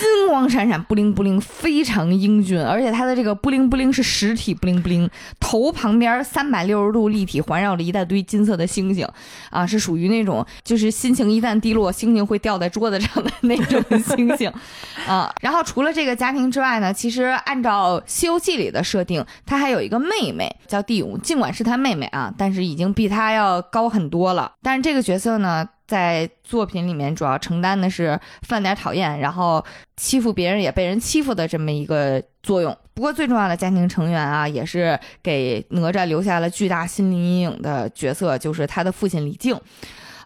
[0.00, 5.08] 金光闪闪，不灵不灵，非常英俊，而且他的这个不灵不灵是实体不灵不灵，
[5.40, 9.06] 头旁边三百六十度立体环绕着一大堆金色的星星，
[9.50, 14.52] 啊，是属于那种就是心情一旦低落，星星会掉在桌子上的那种星星，
[15.06, 25.66] 啊，然后除了这个家庭之外呢，其实按照《西游记》里的设定，他还有一个妹妹叫地勇，尽管是他妹妹啊，但是已经比他要高很多了，但是这个角色呢。
[25.88, 29.64] 在作品里面，主要承担的是犯点讨厌，然后
[29.96, 32.76] 欺负别人也被人欺负的这么一个作用。
[32.94, 39.58] 不过最重要的家庭成员啊，也是给哪吒留下了巨大心理阴影的角色，就是他的父亲李靖。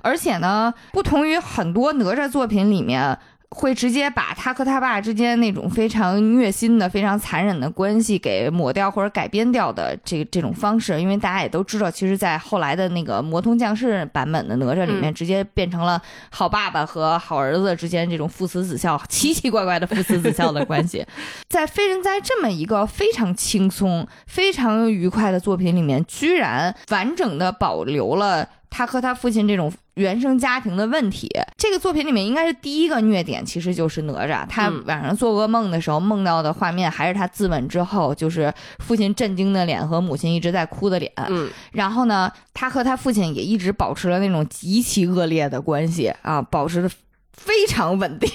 [0.05, 3.17] 而且呢，不同于很多哪吒作品里面。
[3.55, 21.05] 会直接把他和他爸之间那种非常虐心的、非常残忍的关系给抹掉或者改编掉的这这种方式，因为大家也都知道，其实，在后来的那个魔童降世版本的哪吒里面，直接变成了好爸爸和好儿子之间这种父慈子孝、奇奇怪怪的父慈子孝的关系。
[21.49, 28.49] 在《非人哉》这么一个非常轻松、非常愉快的作品里面，居然完整的保留了。
[28.73, 34.47] 他和他父亲这种原生家庭的问题，这个作品里面应该是第一个虐点，其实就是哪吒。
[34.49, 41.13] 他晚上做噩梦的时候梦到的画面，还是他自刎之后，就是父亲震惊的脸和母亲一直在哭的脸。
[41.29, 46.91] 嗯，然后呢，他和他父亲也一直保持了那种极其恶劣的关系啊，保持的
[47.45, 48.31] 非常稳定。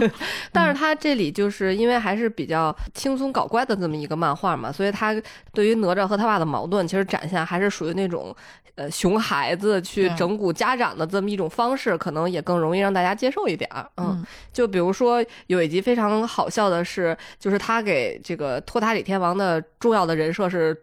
[0.52, 5.14] 但是他这里就是因为还是比较轻松搞怪的这么一个漫画嘛，所以他
[5.52, 8.34] 对于哪吒和他爸的矛盾，其实展现还是属于那种。
[8.76, 13.86] 呃，熊孩子去整蛊家长的这么一种方式，可能也更容易让大家接受一点儿。
[13.98, 20.74] 嗯，就比如说有一集非常好笑的是，就是他给这个托塔李天王的重要的人设是。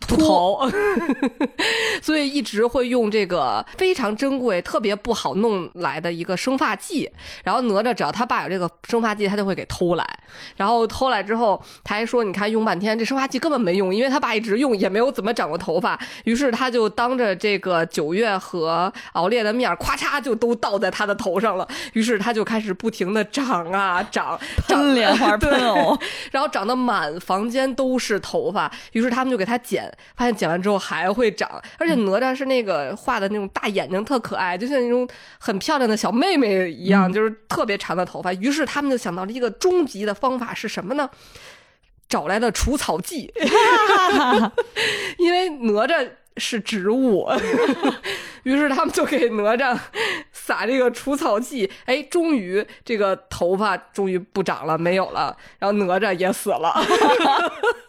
[0.00, 0.60] 秃头，
[2.00, 7.10] 所以一直会用这个非常珍贵、特别不好弄来的一个生发剂。
[7.42, 10.06] 然后哪吒只要他爸有这个生发剂，他就会给偷来。
[10.56, 21.66] 然后偷来之后，他还说：“你看用半天，这生发剂根本没用，因为他爸一直用，也没有怎么长过头发。”于是他就当着这个九月和敖烈的面，咵嚓就都倒在他的头上了。
[21.94, 25.98] 于是他就开始不停的长啊长，长莲花 喷哦，
[26.30, 28.70] 然后长得满房间都是头发。
[28.92, 29.85] 于是他们就给他剪。
[30.16, 38.32] 发现剪完之后还会长，而且哪吒是那个画的那种大眼睛，特可爱，就像那种很漂亮的小妹妹一样，就是特别长的头发。
[38.34, 41.10] 于是他们就想到了一个终极的方法是什么呢？
[42.08, 43.32] 找来的除草剂，
[45.18, 47.28] 因为哪吒是植物，
[48.44, 49.76] 于是他们就给哪吒
[50.30, 51.68] 撒这个除草剂。
[51.84, 56.72] 哎，终于这个头发终于不长了，没有了，然后哪吒也死了。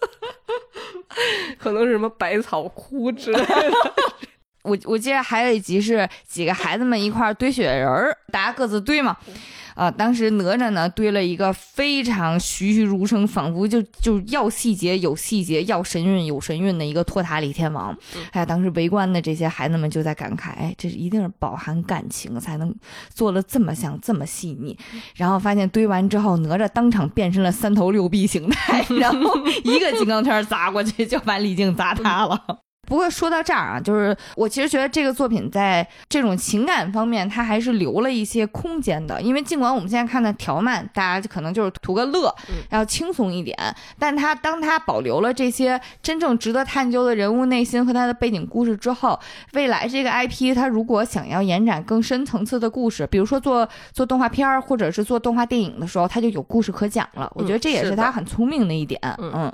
[1.57, 3.73] 可能是什么百草枯之类的。
[4.63, 9.15] 我我记得还有一集是几个孩子们一块堆雪人儿，大家各自堆嘛。
[9.77, 17.95] 啊，当时哪吒呢堆了一个非常栩栩如生，仿佛就就要细节有细节，要神韵有神韵的一个托塔李天王。
[18.31, 22.73] 哎呀，当时围观的这些孩子们就在感慨，哎，这是一定是饱含感情才能
[23.09, 24.75] 做了这么像这么细腻。
[25.15, 32.66] 然后发现堆完之后，哪吒当场变身了三头六臂形态， 然后一个金刚圈砸过去就把李靖砸塌了。
[32.87, 39.21] 不过说到这儿啊，就是我其实觉得这个作品在这种情感方面，它还是留了一些空间的。
[39.21, 42.33] 因为尽管我们现在看的条漫，大家可能就是图个乐，
[42.71, 43.57] 要轻松一点，
[43.99, 49.19] 但它当它保留了这些真正值得探究的人物内心和他的背景故事之后，
[49.51, 57.29] 未来这个 IP 它如果想要延展更深层次的故事，比如说做做动画片儿或者是做动画电影的时候，它就有故事可讲了。
[57.35, 59.51] 我觉得这也是他很聪明的一点，嗯。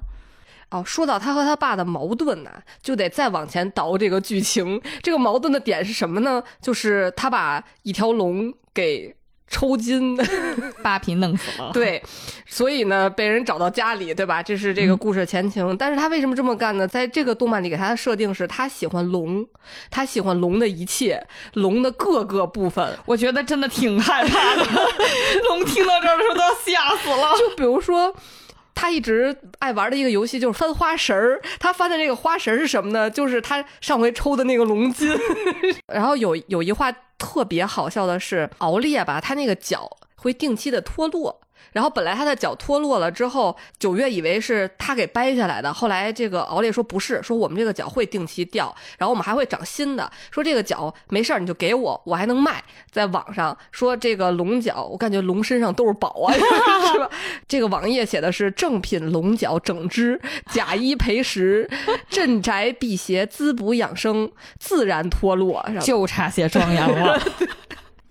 [0.73, 2.49] 哦，说到他和他爸的矛盾呢，
[2.81, 4.81] 就得再往前倒这个剧情。
[5.03, 6.41] 这个矛盾的点是什么呢？
[6.59, 9.15] 就是他把一条龙给
[9.47, 10.17] 抽筋，
[10.81, 11.69] 扒皮弄死了。
[11.77, 12.01] 对，
[12.47, 14.41] 所以呢，被人找到家里，对吧？
[14.41, 15.77] 这是这个故事前情。
[15.77, 16.87] 但是他为什么这么干呢？
[16.87, 19.45] 在这个动漫里给他的设定是他喜欢龙，
[19.91, 22.97] 他喜欢龙的一切，龙的各个部分。
[23.05, 24.63] 我觉得真的挺害怕的，
[25.49, 27.37] 龙听到这儿的时候都要吓死了。
[27.37, 28.11] 就比如说。
[28.75, 31.41] 他一直爱玩的一个游戏就是翻花绳儿。
[31.59, 33.09] 他翻的那个花绳是什么呢？
[33.09, 35.09] 就是他上回抽的那个龙筋。
[35.93, 41.41] 然后有有一话特别好笑的是，敖烈吧，他那个脚会定期的脱落。
[41.73, 45.73] 然后本来他的脚脱落了之后，九月以为是他给掰下来的。
[45.73, 50.09] 后来这个敖烈说不是，说我们这个脚会定期掉，然后我们还会长新的。
[50.31, 52.63] 说这个脚没事儿，你就给我，我还能卖。
[52.91, 56.31] 在网上说这个龙脚，我感觉龙身上都是宝啊，
[56.93, 57.09] 是吧？
[57.47, 61.69] 这个网页写的是正品龙角整只，假一赔十，
[62.07, 67.19] 镇宅辟邪，滋补养生，自然脱落，就差写壮阳了。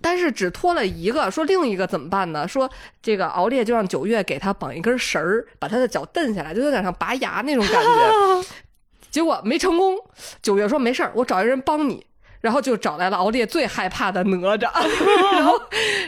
[0.03, 2.45] 但是只脱了一个，说另一个怎么办呢？
[2.45, 2.69] 说
[3.01, 8.43] 这个敖烈就让九月给他绑一根绳儿，把他的脚蹬下来，就有点像拔牙那种感觉。
[9.09, 9.95] 结果没成功。
[10.41, 12.05] 九月说没事儿，我找一人帮你。
[12.43, 14.69] 然后就找来了敖烈最害怕的哪吒，
[15.31, 15.57] 然后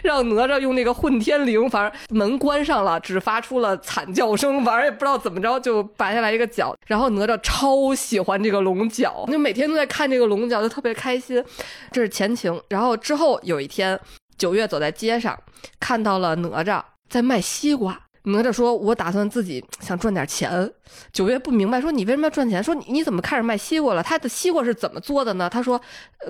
[0.03, 6.75] 让哪吒用那个混天绫，反正门关上了，只发出了惨叫声，反正也不知道怎么着就拔下来一个角。
[6.87, 11.41] 然后哪吒超喜欢这个龙角，就每天都在看这个龙角，就特别开心。
[11.93, 12.61] 这是前情。
[12.67, 13.97] 然后之后有一天，
[14.37, 15.39] 九月走在街上，
[15.79, 17.97] 看到了哪吒在卖西瓜。
[18.25, 20.71] 哪吒说：“我打算自己想赚点钱。”
[21.13, 24.03] 九月不明白，说：“你为什么要赚钱？”说：“你你怎么开始卖西瓜了？
[24.03, 25.79] 他的西瓜是怎么做的呢？”他说：“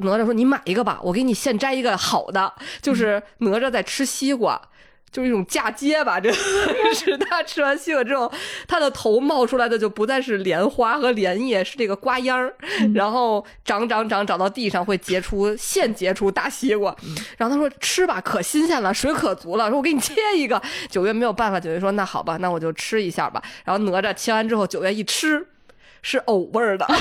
[0.01, 4.61] 哪吒说，你买一个吧，我给你现摘一个好的。”就是哪吒在吃西瓜。
[5.15, 6.19] 就是一种嫁接吧。
[6.19, 6.29] 这
[6.93, 8.29] 是他吃完西瓜之后，
[8.67, 12.53] 他的头冒出来的就不再是莲花和莲叶，是这个瓜秧儿，
[12.93, 16.93] 然后长长长长到地上会结出现结出大西瓜。
[17.37, 19.69] 然后他说吃吧，可新鲜了，水可足了。
[19.69, 20.61] 说我给你切一个。
[20.89, 23.41] 九月没有办法，九月说那好吧，那我就吃一下吧。
[23.63, 25.47] 然后哪吒切完之后，九月一吃
[26.01, 26.85] 是藕味儿的。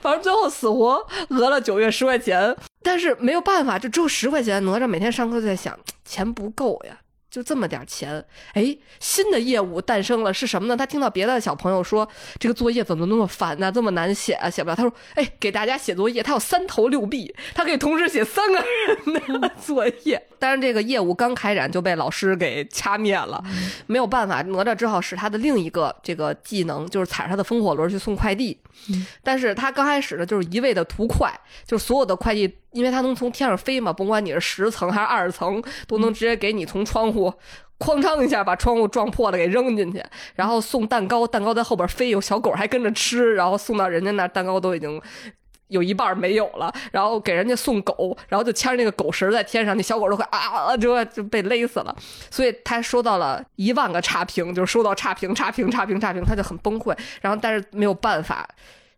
[0.00, 4.64] 反正最后死活讹了九月十块钱，但是没有办法，就只有十块钱。
[4.64, 6.98] 哪吒每天上课就在想， 钱不够呀。
[7.30, 8.24] 就这么点钱，
[8.54, 10.76] 哎，新的业务诞生了，是什么呢？
[10.76, 12.08] 他听到别的小朋友说，
[12.40, 13.70] 这个作业怎么那么烦呢？
[13.70, 14.74] 这么难写，啊，写不了。
[14.74, 18.64] 他说，哎，给大家写作业，他有三头六臂，他可以同时写三个
[19.04, 20.26] 人的作业。
[20.40, 23.40] 但是这个业务刚开展就被老师给掐灭了，
[23.86, 28.58] 没有办法，哪吒只好使他的另一个这个技能，就是踩着他的风火轮去送快递。
[29.22, 31.30] 但是他刚开始呢，就是一味的图快，
[31.66, 32.52] 就是所有的快递。
[32.72, 37.34] 因为他能从天上飞嘛，甭管你是十层还是二十层，都能直接给你从窗户
[37.80, 40.00] 哐当一下把窗户撞破了给扔进去，
[40.36, 45.02] 然后送蛋糕，蛋糕在后边飞，有小狗还跟着吃，然后送到人家那蛋糕都已经
[45.70, 51.96] 有一半没有了，然后给人家送狗，然后就牵着那个狗绳在天上，那小狗都快啊就就被勒死了，
[52.30, 58.46] 所以他收到了一万个差评，就是收到差评差评差评差评，他就很崩溃，然后但是没有办法。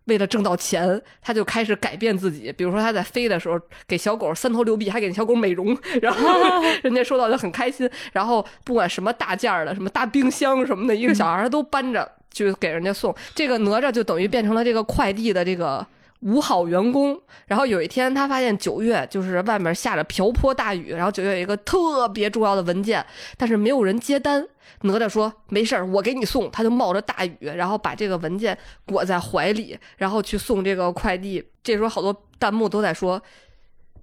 [0.06, 2.52] 为了挣到钱，他就开始改变自己。
[2.54, 3.56] 比如说，他在飞的时候
[3.86, 6.28] 给小狗三头六臂，还给小狗美容，然后
[6.82, 7.88] 人家收到就很开心。
[8.12, 13.14] 然后不管什么大件儿的，什么大冰箱什么的，一个小孩都搬着就给人家送。
[13.32, 15.86] 这个哪吒就等于变成了这个快递的这个
[16.22, 17.20] 五好员工。
[17.46, 23.04] 然后有一天，他发现九月就是外面下着瓢泼大雨，然后九月有一个特别重要的文件，
[23.36, 24.46] 但是没有人接单。
[24.84, 28.56] 哪吒说：“没事儿，我给你送。”他就冒着大雨，然后把这个文件
[28.86, 31.44] 裹在怀里，然后去送这个快递。
[31.62, 33.20] 这时候好多弹幕都在说：“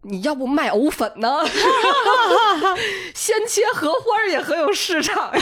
[0.04, 1.40] 你要不卖藕粉呢？
[3.14, 5.42] 先切荷花也很有市场呀！”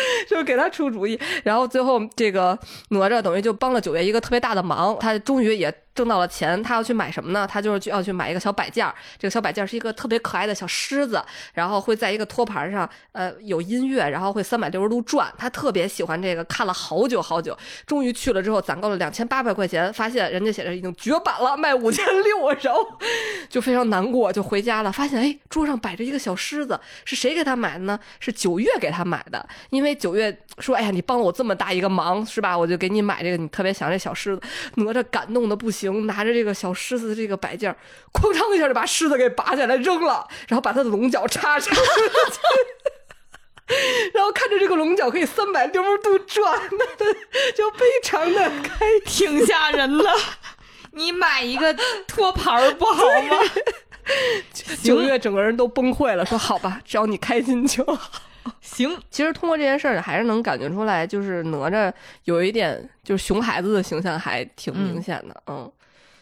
[0.28, 1.18] 就给他出主意。
[1.42, 2.56] 然后最后这个
[2.90, 5.74] 哪吒等于就帮了九月一个特别大的忙，他终于也。
[5.96, 7.48] 挣到了钱，他要去买什么呢？
[7.50, 8.94] 他就是要去买一个小摆件儿。
[9.18, 11.24] 这个小摆件儿是一个特别可爱的小狮子，
[11.54, 15.32] 然后会在一个托盘上，呃，有音乐，然后会三百六十度转。
[15.38, 22.86] 他特别喜欢这个，看了好久好久，终于去了之后攒够了两千八百块钱，发现人家写着已经绝版了，卖五千六，然后
[23.48, 24.92] 就非常难过，就回家了。
[24.92, 27.98] 发现哎，桌上摆着一个小狮子，是谁给他买的呢？
[28.20, 32.56] 是九月给他买的，因为九月说：“哎呀，你帮了我这么大一个忙，是吧？
[32.56, 34.42] 我就给你买这个，你特别想这小狮子。”
[34.76, 35.85] 哪吒感动的不行。
[35.92, 37.74] 拿着这个小狮子的这个摆件，
[38.12, 41.74] 哐当一下就把狮子给拔下来扔了，然后把它的龙角插上，
[44.14, 46.58] 然后看着这个龙角可以三百六十度转，
[47.56, 50.10] 就非常的开，挺吓人了。
[50.92, 51.76] 你买一个
[52.06, 53.36] 托盘不好吗？
[54.82, 58.22] 九月整个人都崩溃了，说好吧，只要你开心就好。
[58.60, 61.92] 行， 其实通过这件事儿，还是能感觉出来，就是哪吒
[62.24, 65.70] 有一点，就是熊孩子的形象还挺明显的，嗯。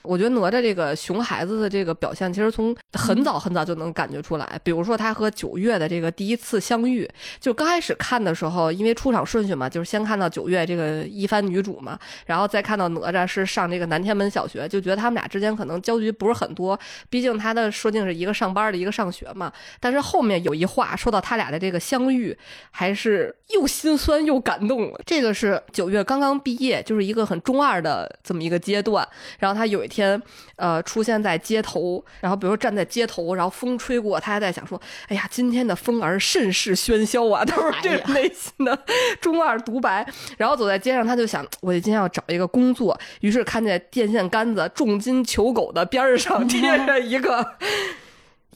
[0.05, 4.61] 我觉得哪吒这个熊孩子的这个表现，其实从很早很早就能感觉出来。
[4.62, 7.09] 比如说他和九月的这个第一次相遇，
[7.40, 16.78] 就刚开始看的时候，因为出场顺序嘛，就是先看到九月这个一番女主嘛，然后再看到哪吒是上这个南天门小学，就觉得他们俩之间可能交集不是很多。
[17.09, 19.50] 毕竟他的设定是一个上班的，一个上学嘛。
[19.80, 22.36] 但是后面有一话说到他俩的这个相遇，
[22.70, 24.92] 还是又心酸又感动。
[25.07, 29.07] 这个是九月刚刚毕业，就是一个很中二的这么一个阶段，
[29.38, 30.20] 然后他有一天。
[30.57, 34.80] 呃，出现在街头，然后比如说站在街头，然后风吹过，他还在想说
[35.11, 38.78] ：“哎呀，今天的风儿甚是喧嚣啊！”都是这种类型的
[39.20, 40.07] 中二独白。
[40.36, 47.57] 然后走在街上，他就想：“我今天要找一个工作。”于是看见电线杆子重金求狗的边上贴着一个。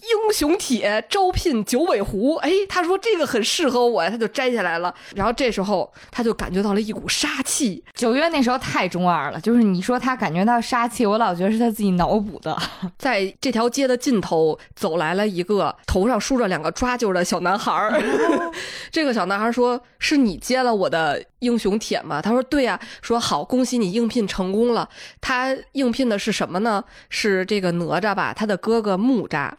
[0.00, 4.94] 英雄帖招聘九尾狐，哎，他说这个很适合我呀，他就摘下来了。
[5.14, 7.82] 然后这时候他就感觉到了一股杀气。
[7.94, 12.56] 九月那时候太中二了，就是你说他感觉到杀气，我老觉得是他自己脑补的。
[12.98, 18.00] 在这条街的尽头走来了一个头上梳着两个抓阄的小男孩儿。
[18.90, 24.88] 这个小男孩说：“是你接了我的英雄帖吗？”他说：“对呀。”说：“好，恭喜你应聘成功了。”
[25.20, 26.82] 他应聘的是什么呢？
[27.08, 28.32] 是这个哪吒吧？
[28.32, 29.50] 他的哥哥木吒。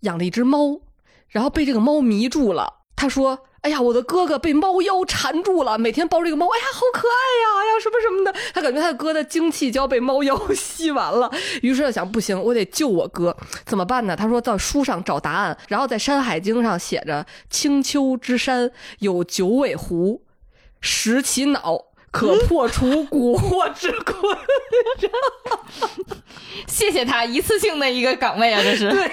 [0.00, 0.80] 养了一只猫，
[1.28, 2.74] 然后被这个猫迷住了。
[2.96, 11.30] 他说：“哎呀，我的哥哥被猫妖缠住了，每天抱着这个猫，哎呀，好可爱呀，哎呀，什么什么的。”他感觉他的哥的精气就要被猫妖 吸完了，
[11.62, 14.16] 于是他想：不行，我得救我哥，怎么办呢？
[14.16, 20.22] 他说：“到书上找答案，然后在《山海经》上写着：青丘之山有九尾狐，
[20.80, 24.36] 食其脑。”可破除蛊惑之困。
[26.66, 28.88] 谢谢他一次性的一个岗位啊，这是。
[28.90, 29.10] 对，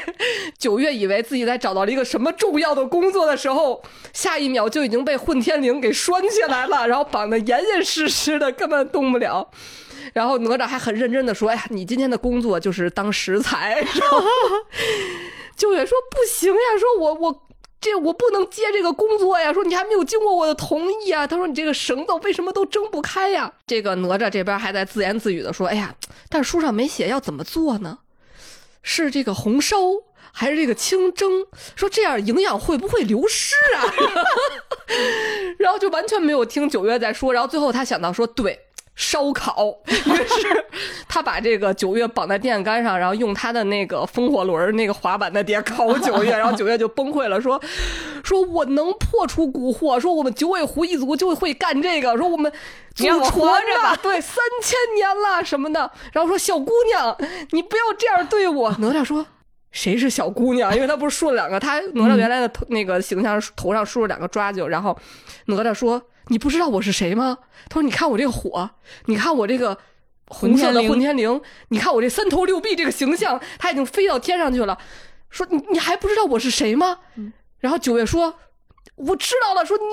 [0.57, 3.83] 九月以为自己在找到了一个什么重要的工作的时候，
[4.13, 9.49] 下一秒就已经被混天绫给拴起来了，然后绑得严严实实的，根本动不了。
[10.13, 14.23] 然后哪吒还很认真的说：“哎呀，你今天的工作就是当食材。”然后
[15.55, 17.41] 九月说：“不行呀，说我我。”
[17.85, 19.53] 这我不能接这个工作呀！
[19.53, 21.27] 说你还没有经过我的同意啊！
[21.27, 23.53] 他说你这个绳子为什么都挣不开呀？
[23.67, 25.93] 这个哪吒这边还在自言自语的说：“哎呀，
[26.27, 27.99] 但书上没写要怎么做呢？
[28.81, 29.77] 是这个红烧
[30.31, 31.45] 还是这个清蒸？
[31.75, 33.93] 说这样营养会不会流失啊？”
[35.59, 37.31] 然后就完全没有听九月在说。
[37.31, 38.61] 然后最后他想到说：“对。”
[38.95, 40.65] 烧烤， 于是
[41.07, 47.61] 他把这个九月绑在电线杆上，然后用他的那个风火轮那个滑板的碟烤九月，然后九月就崩溃了，说
[48.23, 52.49] ：“说我能破除蛊惑，说我们九尾狐一族就会干这个，说我们
[52.95, 57.17] 祖传吧，对，三千年了什么的。”然后说：“小姑娘，
[57.51, 59.25] 你不要这样对我。”哪吒说
[59.71, 60.73] ：“谁是小姑娘？
[60.73, 64.97] 因为他不是竖了两个，他哪吒原来的头那个形象头上竖了两个抓阄，然后
[65.47, 67.37] 哪吒说。”你不知道我是谁吗？
[67.69, 68.69] 他说：“你看我这个火，
[69.05, 69.77] 你看我这个
[70.27, 74.77] 红色的混天绫，你看我这三头六臂这个形象，他已经飞到天上去了。
[75.29, 76.99] 说你你还不知道我是谁吗？”
[77.59, 78.35] 然后九月说
[78.95, 79.83] ：“我知道了。”说你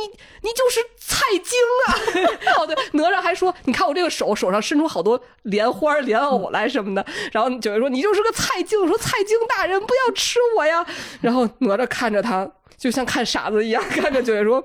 [0.42, 2.56] 你就是蔡京啊！
[2.60, 10.84] 哦对，哪吒还说：“你看我这个手，手上伸出好多莲花莲藕来什么的。”然后九月说：“你就是个蔡京。”说：“蔡京大人不要吃我呀！”
[11.20, 14.64] 然后哪吒看着他，就像看傻子一样看着九月说。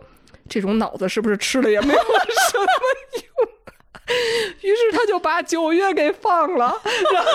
[0.49, 2.65] 这种脑子是不是吃了也没有什么
[3.39, 3.49] 用？
[4.61, 6.73] 于是他就把九月给放了，
[7.13, 7.31] 然后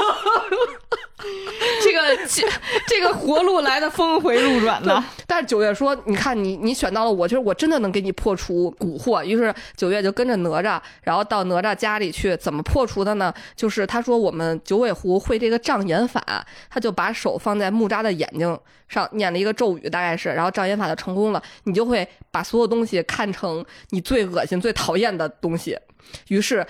[1.82, 2.42] 这个这
[2.86, 5.02] 这个活路来的峰回路转的。
[5.26, 12.36] 但是九月说：“你看，你你选到了我，就是我真的能给你破除蛊惑。”于是九月就跟着哪吒，然后到哪吒家里去。
[12.36, 13.32] 怎么破除的呢？
[13.54, 18.58] 就是他说我们九尾狐会这个障眼法，他就把手放在木吒的眼睛
[18.88, 21.42] 上，念了一个咒语，大概是，然后障眼法就成功了。
[21.64, 25.78] 你就会把所有东西看成你最恶心、最讨厌的东西。
[26.28, 26.66] 于是，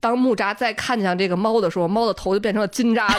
[0.00, 3.06] 当木吒再看见这个猫的时候，猫的头就变成了金吒。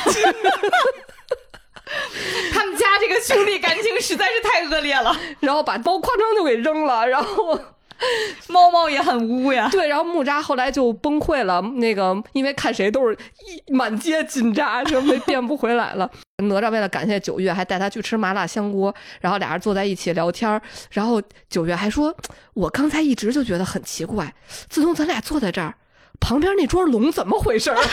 [2.51, 5.15] 他们家这个兄弟感情实在是太恶劣了。
[5.39, 7.07] 然后把包哐当就给扔了。
[7.07, 7.59] 然后
[8.47, 9.67] 猫猫也很污呀。
[9.71, 11.61] 对，然后木扎后来就崩溃了。
[11.61, 16.09] 那个因为看谁都是一满街金扎，就没 变不回来了。
[16.43, 18.93] 哪吒为了感谢九月，还带他去吃麻辣香锅。
[19.19, 20.61] 然后俩人坐在一起聊天。
[20.91, 22.15] 然后九月还说
[22.53, 24.33] ：“我刚才一直就觉得很奇怪，
[24.69, 25.73] 自从咱俩坐在这儿，
[26.19, 27.73] 旁边那桌龙怎么回事？”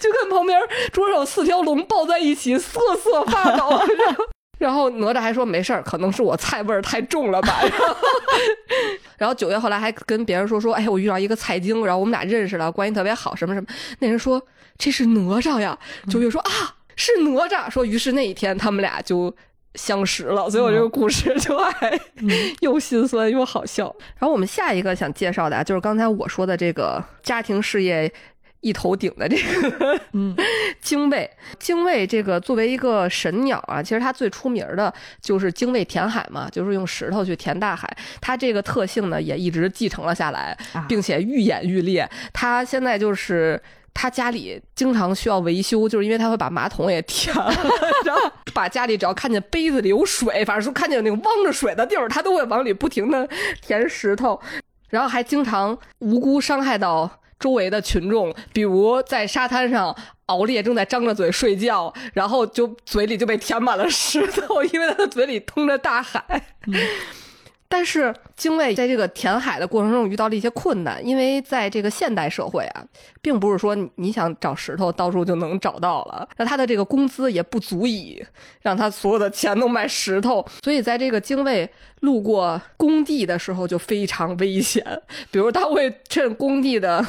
[0.00, 0.58] 就看旁边
[0.92, 3.80] 桌上有四条龙抱在一起，瑟瑟发抖。
[4.58, 7.60] 然后哪吒还说没事儿，可能是我菜味儿太重了吧。
[9.18, 13.66] 然后九月后来还跟别人说说，哎，我遇到一个蔡京，然后我们俩认识了，关系特别好，什么什么。
[13.98, 14.40] 那人说
[14.78, 15.78] 这是哪吒呀。
[16.08, 17.70] 九月说啊，是哪吒。
[17.70, 19.34] 说于是那一天他们俩就
[19.74, 20.48] 相识了。
[20.50, 21.98] 所以我这个故事就还
[22.60, 23.94] 又心酸又好笑。
[24.18, 28.12] 然后我们下一个想介绍的啊，就是刚才我说的这个家庭事业。
[28.60, 29.36] 一头顶的这
[29.70, 30.34] 个， 嗯，
[30.80, 37.88] 精卫，精卫这个作为一个神鸟啊，其实它最出名的就是精卫填海嘛，就是用石头去填大海。
[38.20, 40.56] 它这个特性呢，也一直继承了下来，
[40.88, 42.08] 并且愈演愈烈。
[42.32, 43.60] 它现在就是
[43.94, 47.52] 他家里经常需要维修，就是因为他会把马桶也填了，
[48.04, 53.28] 然后把家里只要看见杯子里有水，反正说看见有那个汪着水的地儿，他都会往里不停的
[53.62, 54.40] 填石头，
[54.88, 57.20] 然后还经常无辜伤害到。
[57.38, 59.94] 周围的群众，比如在沙滩上，
[60.26, 66.24] 熬夜正在张着嘴睡觉，然后就嘴里就被填满了石头，因为他的嘴里通着大海。
[67.68, 72.84] 但是精卫在这个填海的过程中遇到了一些困难，因为在这个现代社会啊，
[73.20, 78.24] 并不是说你想找石头到处就能找到了，那他的这个工资也不足以
[78.62, 81.68] 让他所有的钱都卖石头，所以在这个精卫
[82.00, 84.84] 路过工地的时候就非常危险，
[85.30, 87.04] 比如他会趁工地的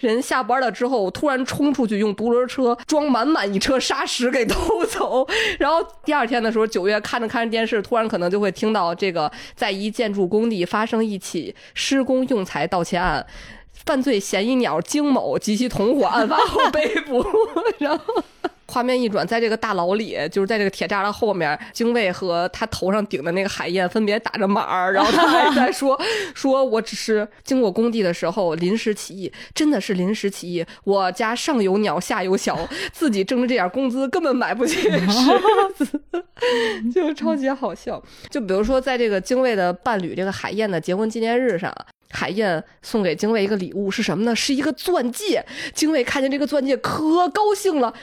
[0.00, 5.26] 人下班了之后，突然冲出去用独轮车装满满一车沙石给偷走，
[5.58, 9.86] 然后第二天的时候，九月看着看着电视，突然可能就会听到这个在一。
[9.96, 13.24] 建筑工地发生一起施工用材盗窃案，
[13.72, 17.24] 犯罪嫌疑鸟金某及其同伙案发后被捕，
[17.78, 18.22] 然后。
[18.68, 26.00] 画面一转，在这个大牢里，就是在这个铁栅栏后面，精卫和他头上顶的那个海燕分别打着码儿，然后他还在说：
[26.34, 30.64] “说我只是经过工地的时候临时起意，真的是临时起意。
[30.84, 36.02] 我家上有鸟，下有小，自己挣着这点工资根本买不起 狮子，
[36.92, 38.02] 就超级好笑。
[38.30, 41.72] 就比如说，在这个精卫的伴侣这个海燕的结婚纪念日上，
[42.10, 44.34] 海燕送给精卫一个礼物是什么呢？
[44.34, 45.44] 是一个钻戒。
[45.72, 47.94] 精卫看见这个钻戒可高兴了。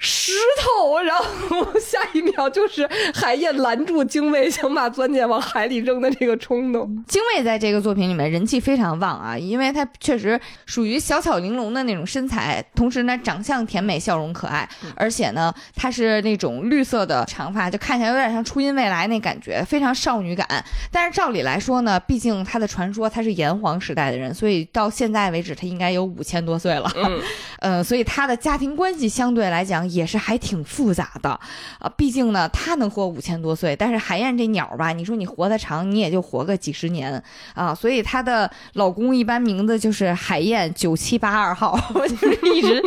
[0.00, 0.30] 石
[0.60, 7.04] 头，然后下一秒就是海燕拦住精卫想把钻戒往海里扔的这个冲动。
[7.08, 20.46] 精卫在这个作品里面人气非常旺啊，因为他确实属于小巧玲珑的那种身材，同时呢长相甜美，笑容可爱，而且呢他是那种绿色的长发，就看起来有点像初音未来那感觉，非常少女感。
[20.92, 26.88] 但是照理来说呢，毕竟他的传说他是炎黄时代的人，所以到现在为止他应该有五千多岁了。
[26.94, 27.20] 嗯，
[27.58, 29.87] 呃，所以他的家庭关系相对来讲。
[29.88, 31.30] 也是还挺复杂的，
[31.78, 37.22] 啊，毕竟呢，他能活五千多岁，但是海燕这鸟吧，你说你活得长，你也就活个几十年
[37.54, 41.78] 啊，所以她的老公一般名字就是海燕九七八二号，
[42.08, 42.82] 就是一直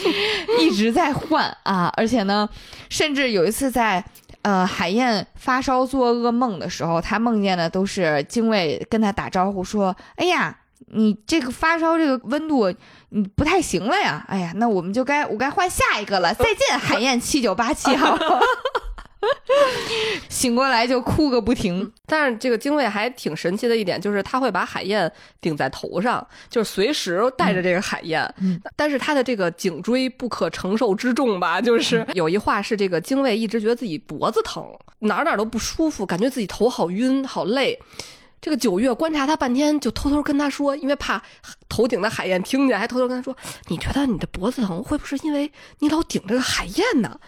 [0.60, 2.48] 一直在换啊，而且呢，
[2.88, 4.04] 甚至有一次在
[4.42, 10.56] 呃海燕发烧做噩梦的时候，她梦见的都是精卫跟她打招呼说：“哎呀。”
[10.94, 12.70] 你这个发烧这个温度，
[13.14, 14.24] 你不太行了呀！
[14.28, 16.32] 哎呀，那我们就该我该换下一个了。
[16.34, 18.18] 再见，海燕七九八七号。
[20.28, 21.92] 醒过来就哭个不停。
[22.06, 25.10] 但是这个精卫还挺神奇的一点，就是他会把海燕
[25.40, 28.34] 顶在头上，就是随时带着这个海燕。
[28.74, 34.66] 但是他的这个颈椎不可承受之重吧，就是有一话是这个精卫一直觉得自己脖子疼，
[35.00, 37.78] 哪哪都不舒服，感觉自己头好晕好累。
[38.42, 41.22] 这个九月观察他半天，就偷偷跟他说，因为怕
[41.68, 43.34] 头顶的海燕听见，还偷偷跟他说
[43.70, 47.18] ：“你觉得你的脖子疼，会不会是因为你老顶这个海燕呢？”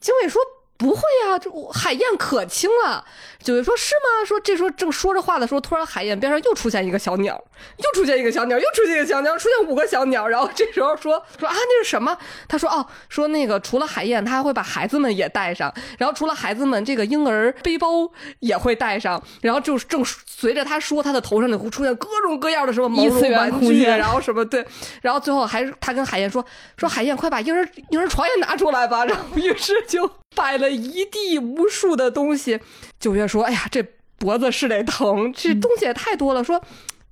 [0.00, 0.40] 经卫说。
[0.76, 3.04] 不会呀，这海燕可轻了。
[3.42, 7.42] 九月说：“是吗？”说这时候正说着话的时候，突然海燕边上又出现一个小鸟，
[7.76, 10.26] 又出现一个小鸟，又出现一个小鸟，出现五个小鸟。
[10.26, 12.16] 然后这时候说 说啊，那是什么？
[12.48, 15.72] 他说哦，说那个除了海燕，他还会把孩子们也带上。
[15.98, 18.10] 然后除了孩子们，这个婴儿背包
[18.40, 19.22] 也会带上。
[19.42, 24.66] 然后就正随着他说，他的头上就会出现各种各样的什么毛绒玩具，然后什么对。
[25.02, 26.44] 然后最后还他跟海燕说
[26.78, 29.04] 说海燕，快把婴儿婴儿床也拿出来吧。
[29.06, 30.10] 然后于是就。
[30.34, 32.60] 摆了一地无数的东西，
[32.98, 33.82] 九月说：“哎呀，这
[34.18, 36.42] 脖子是得疼，这东西也太多了。
[36.42, 36.62] 说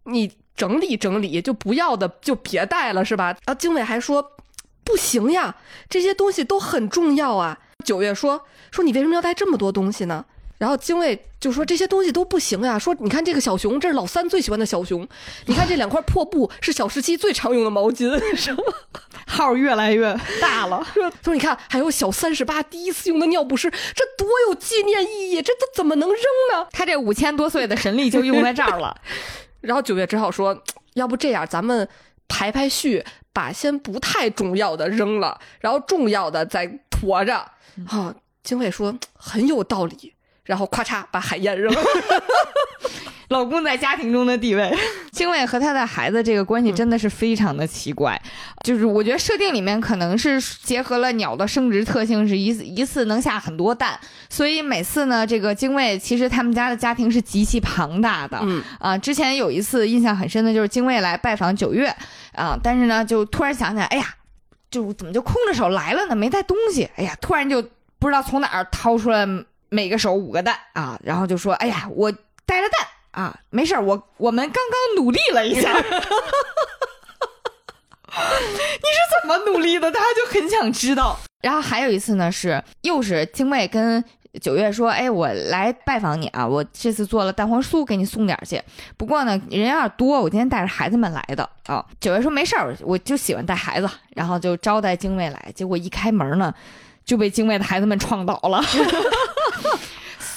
[0.04, 4.32] 你整理整理，就不要的就别带了，是吧？”啊，经纬还说
[4.84, 5.56] ：“不行呀，
[5.88, 10.24] 这些东西都很重要啊。”九月说：“说你为什么要带这么多东西呢？”
[10.62, 15.04] 然后精卫就说这些东西都不行呀，说你看这个小熊，这是老三最喜欢的小熊，
[15.46, 18.62] 你看这两块破布是小十七最常用的毛巾， 什么
[19.26, 20.86] 号越来越大了。
[20.94, 26.20] 说说你看还有小三十八第一次用的尿不湿，这多有纪念意义，这都怎么能扔
[26.52, 26.64] 呢？
[26.70, 28.96] 他这五千多岁的神力就用在这儿了。
[29.62, 30.62] 然后九月只好说，
[30.94, 31.88] 要不这样，咱们
[32.28, 37.50] 排排序，把先不太重要的扔了，然后重要的再驮着。
[37.88, 40.11] 啊，精卫说很有道理。
[40.44, 41.80] 然后咔嚓把海燕扔了。
[43.28, 44.70] 老公在家庭中的地位，
[45.10, 48.20] 精卫和他的孩子这个关系真的是非常的奇怪。
[48.62, 58.38] 就是我觉得设定里面可能是结合了鸟的生殖特性，是一次一次能下很多蛋，所以每次呢，这个精卫其实他们家的家庭是极其庞大的。
[58.42, 61.88] 嗯啊，之前有一次印象很深的就是精卫来拜访九月
[62.34, 64.04] 啊，但是呢，就突然想起来，哎呀，
[64.70, 66.14] 就怎么就空着手来了呢？
[66.14, 66.90] 没带东西。
[66.96, 67.62] 哎呀，突然就
[67.98, 69.26] 不知道从哪儿掏出来。
[69.72, 72.12] 每个手五个蛋啊，然后就说：“哎呀，我
[72.44, 75.72] 带了蛋啊，没事儿，我我们刚刚努力了一下。
[75.80, 75.82] ”你
[78.12, 79.90] 是怎么努力的？
[79.90, 81.18] 大家就很想知道。
[81.40, 84.04] 然后还有一次呢，是又是精卫跟
[84.42, 88.62] 九月说：“哎，我来拜访你啊，我这次做了蛋黄酥，给你送点去。
[88.98, 96.52] 不过呢，人有点多，我今天带着孩子们来的啊。”九月说：“没事儿，我就喜欢带孩子。”然后就招待精卫来，结果一开门呢。
[97.04, 98.62] 就被精卫的孩子们撞倒了。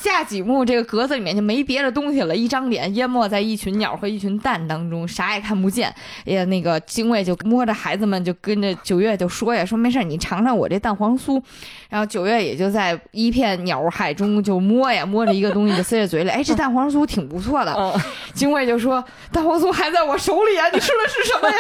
[0.06, 5.90] 下几幕，这个格子里面就没别的东西了，一张脸淹没在一群鸟和一群蛋当中，啥也看不见。
[6.28, 11.42] 哎呀，那个精卫就摸着孩子们，就跟着九月就说呀：“说没事，你尝尝我这蛋黄酥。”
[11.90, 16.30] 然后九月也就在一片鸟海中就摸呀，摸着一个东西就塞在嘴里。
[16.30, 18.00] 哎，这蛋黄酥 挺不错的。
[18.36, 19.04] 精卫就说
[19.34, 21.58] ：“蛋黄酥还在我手里啊，你吃的是什么呀？”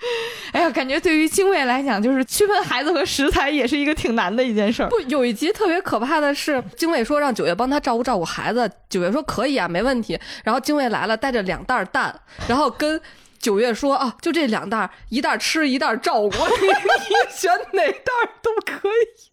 [0.52, 4.88] 哎呀，感觉对于精卫来讲，就是区分孩子和食材也是一个挺难的一件事儿。
[4.88, 10.18] 不，有一集特别可怕的是，精卫说让九月帮他照顾照顾孩子，九月说可以啊，没问题。
[10.42, 13.00] 然后精卫来了，带着两袋蛋，然后跟
[13.38, 19.30] 九月说啊，就这两袋，一袋吃，一袋照顾， 你选哪袋都可以。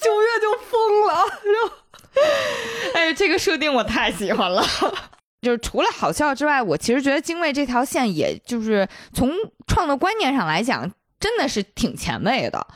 [0.00, 1.14] 九月就疯了，
[1.44, 1.70] 然后，
[2.94, 4.62] 哎，这个设定我太喜欢了。
[5.42, 9.30] 就是除了好笑之外，我其实觉得精卫这条线，也就是从
[9.66, 12.66] 创作观念上来讲，真的是挺前卫的。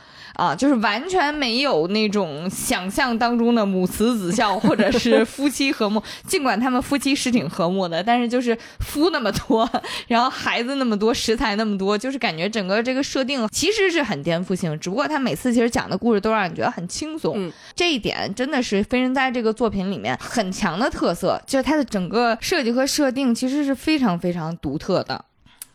[0.41, 6.01] 啊，就是完全没有那种想象当中的母慈子孝或者是夫妻和睦。
[6.25, 9.69] 尽管他们夫妻是挺和睦的，但是就是夫那么多，
[10.07, 14.75] 然后孩子那么多，食材那么多，就是感觉整个这个设定其实是很颠覆性。
[14.79, 25.23] 只不过他每次其实讲的故事都让你觉得很轻松，嗯这一点真的是飞人哉这个作品里面很强的特色，就是它的整个设计和设定其实是非常非常独特的。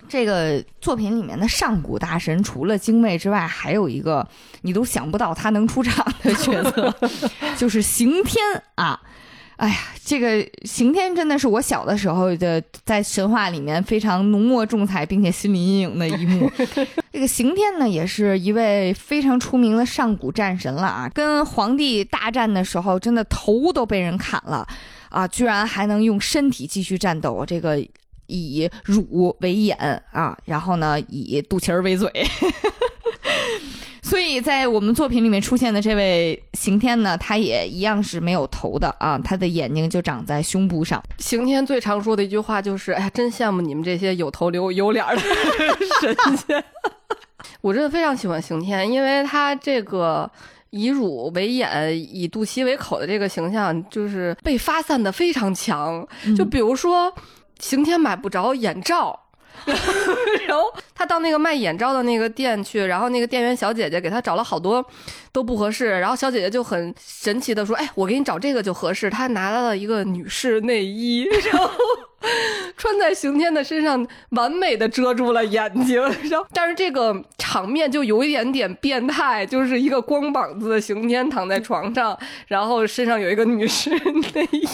[0.08, 4.26] 这个作品里面的上古大神，除了精卫之外，还有一个
[4.62, 6.94] 你都想不到他能出场的角色，
[7.56, 8.40] 就是刑天
[8.76, 9.00] 啊。
[9.56, 16.52] 哎呀，这个刑天真的是我小的时候的在神话里面非常浓墨重彩，并且心理阴影的一幕。
[17.10, 24.68] 这个刑天呢，也是一位非常出名的上古战神了啊，跟皇帝大战的时候，真的头都被人砍了
[25.08, 27.42] 啊，居然还能用身体继续战斗。
[27.46, 27.82] 这个
[28.26, 29.76] 以乳为眼
[30.12, 32.10] 啊，然后呢以肚脐儿为嘴。
[34.02, 41.02] 所以在我们作品里面出现的这位刑天呢，他也一样是没有头的啊，他的眼睛就长在胸部上。
[41.18, 45.22] 刑天最常说的一句话就是：“哎呀，真羡慕你们这些有头有有脸儿的
[46.00, 46.64] 神仙。
[47.60, 50.30] ”我真的非常喜欢刑天，因为他这个
[50.70, 56.06] 以乳为眼、以肚脐为口的这个形象，就是被发散的非常强。
[56.36, 57.12] 就比如说，
[57.58, 59.20] 刑天买不着眼罩。
[60.46, 64.84] 然后他到那个卖眼罩的那个店去，然后那个店员小姐姐给他找了好多
[65.32, 71.70] 都不合适，然后小姐姐就很神奇的说：“哎，我给你找这个就合适。”她拿来了一个女士内衣， 然后
[72.76, 76.00] 穿在刑天的身上，完美的遮住了眼睛。
[76.00, 83.90] 然后，但是这个场面就有一点点变态，就是一个光膀子的刑天躺在床上，然后身上有一个女士
[84.34, 84.68] 内衣。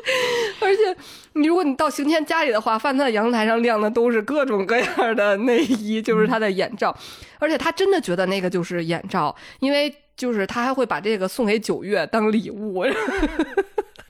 [0.60, 0.96] 而且，
[1.34, 6.96] 你如果你到刑天家里的话，发现他的阳台上晾的都是各种各样的内衣，就是他的眼罩。
[7.38, 12.84] 而且他真的觉得那个就是眼罩，因为就是他还会把这个送给九月当礼物。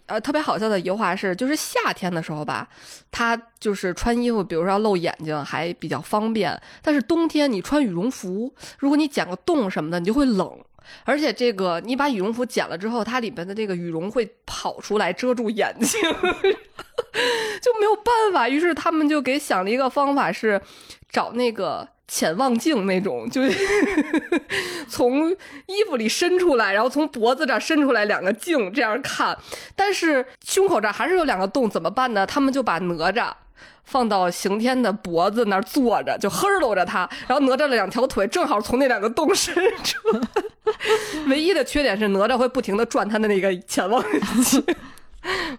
[0.06, 2.66] 呃，特别好笑的一句话是，就是夏天的时候吧，
[3.10, 6.58] 他就是穿衣服，比如说要露眼睛还比较方便。
[6.82, 10.58] 但是冬天你穿羽绒服，如果你剪个洞什么的，你就会冷。
[11.04, 16.00] 而且这个你把羽绒服剪了之后，它里边的这个羽绒会跑出来遮住眼睛，
[17.60, 18.48] 就没有办法。
[18.48, 20.60] 于是他们就给想了一个方法，是
[21.10, 23.42] 找那个潜望镜那种，就
[24.88, 25.30] 从
[25.66, 29.36] 衣服里伸出来，然后从脖子这儿伸出来两个镜这样看。
[29.74, 32.26] 但是胸口这儿还是有两个洞，怎么办呢？
[32.26, 33.32] 他们就把哪吒。
[33.84, 40.20] 放到刑天的脖子那儿坐着，就呵搂着他，然后哪吒的两条腿正好从那两个洞伸出来。
[41.28, 44.02] 唯一的缺点是哪吒会不停的转他的那个潜望
[44.42, 44.64] 镜。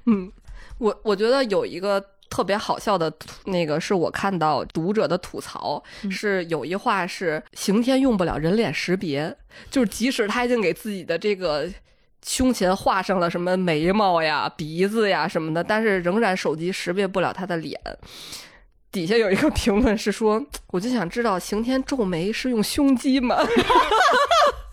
[0.06, 0.32] 嗯，
[0.78, 3.12] 我我觉得有一个特别好笑的
[3.46, 9.36] 那个，是我看到读者的吐槽，是有一话是刑天用不了人脸识别，
[9.70, 11.70] 就是即使他已经给自己的这个。
[12.22, 17.80] 胸前画上了什么眉毛呀、鼻子呀什么的，但是仍然手机识别不了他的脸。
[18.92, 23.38] 底下有一个评论是说：“我就想知道刑天皱眉是用胸肌吗？”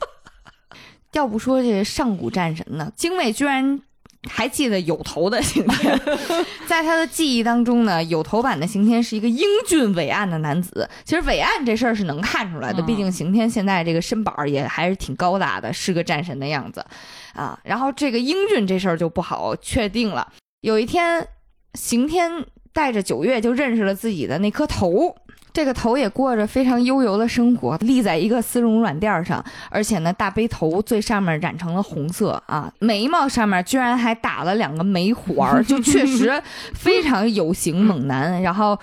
[1.17, 3.81] 要不说这上古战神呢，精卫居然
[4.29, 5.99] 还记得有头的刑天，
[6.69, 10.87] 在他的记忆当中呢，有头版的刑天是一个英俊伟岸的男子。
[11.05, 16.85] 其实伟岸这事儿是能看出来的，毕竟刑天现在这个身板儿也还是挺高大的，是个战神的样子。
[17.33, 20.31] 啊，然后这个英俊这事儿就不好确定了。
[20.61, 21.27] 有一天，
[21.73, 22.45] 刑天
[22.75, 25.17] 带着九月就认识了自己的那颗头，
[25.57, 36.31] 这个头也过着非常悠游的生活，立在一个丝绒软垫上，而且呢，大背头最上面染成了红色啊，眉毛上面居然还打了两个眉环儿，就确实
[36.75, 38.43] 非常有型猛男。
[38.43, 38.79] 然后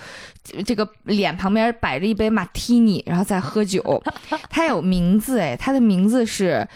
[0.66, 4.02] 这个脸旁边摆着一杯马提尼，然后在喝酒。
[4.50, 6.66] 他有名字哎，他的名字是。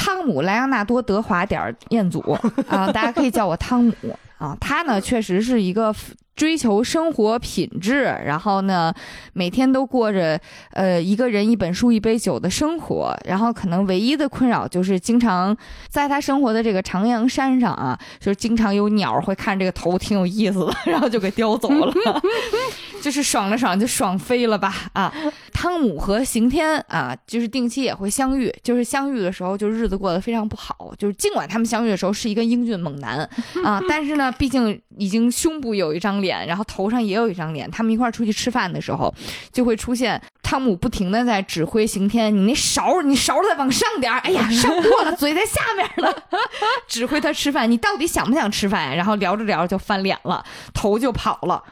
[0.00, 2.20] 汤姆·莱昂纳多·德华点儿彦祖
[2.68, 3.92] 啊，大家可以叫我汤姆
[4.38, 4.56] 啊。
[4.60, 5.92] 他呢，确实是一个
[6.38, 8.94] 追求生活品质，然后呢，
[9.32, 13.12] 每天都过着呃一个人一本书一杯酒的生活。
[13.26, 15.54] 然后可能唯一的困扰就是经常
[15.88, 21.92] 在他生活的这个长阳山上啊，就是经常有鸟会看这个头挺有意思的，然后就给叼走了。
[23.02, 25.12] 就是爽了爽就爽飞了吧啊！
[25.52, 30.92] 汤姆和刑天啊，就是定期也会相遇，就是相遇的时候就日子过得非常不好。
[30.98, 33.18] 就是尽管他们相遇的时候是一个英俊猛男
[33.64, 37.70] 啊，但是呢，毕竟已经胸部有一张脸，然后头上也有一张脸。
[37.70, 39.12] 他们一块儿出去吃饭的时候，
[39.52, 46.24] 就会出现汤姆不停的在指挥刑天：“你那勺，你勺再往上点儿，哎呀，上过了，嘴在下面了。
[46.88, 48.96] ”指挥他吃饭，你到底想不想吃饭？
[48.96, 51.62] 然后聊着聊着就翻脸了，头就跑了。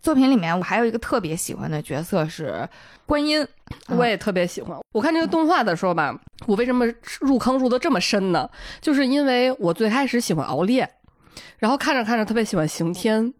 [0.00, 2.68] 作品里面我还有一个特别喜欢的角色是
[3.06, 3.46] 观音，
[3.86, 4.76] 我也特别喜欢。
[4.92, 6.12] 我看这个动画的时候吧，
[6.46, 6.84] 我为什么
[7.20, 8.50] 入坑入的这么深呢？
[8.80, 10.90] 就是因为我最开始喜欢熬炼，
[11.58, 13.32] 然后看着看着特别喜欢刑天。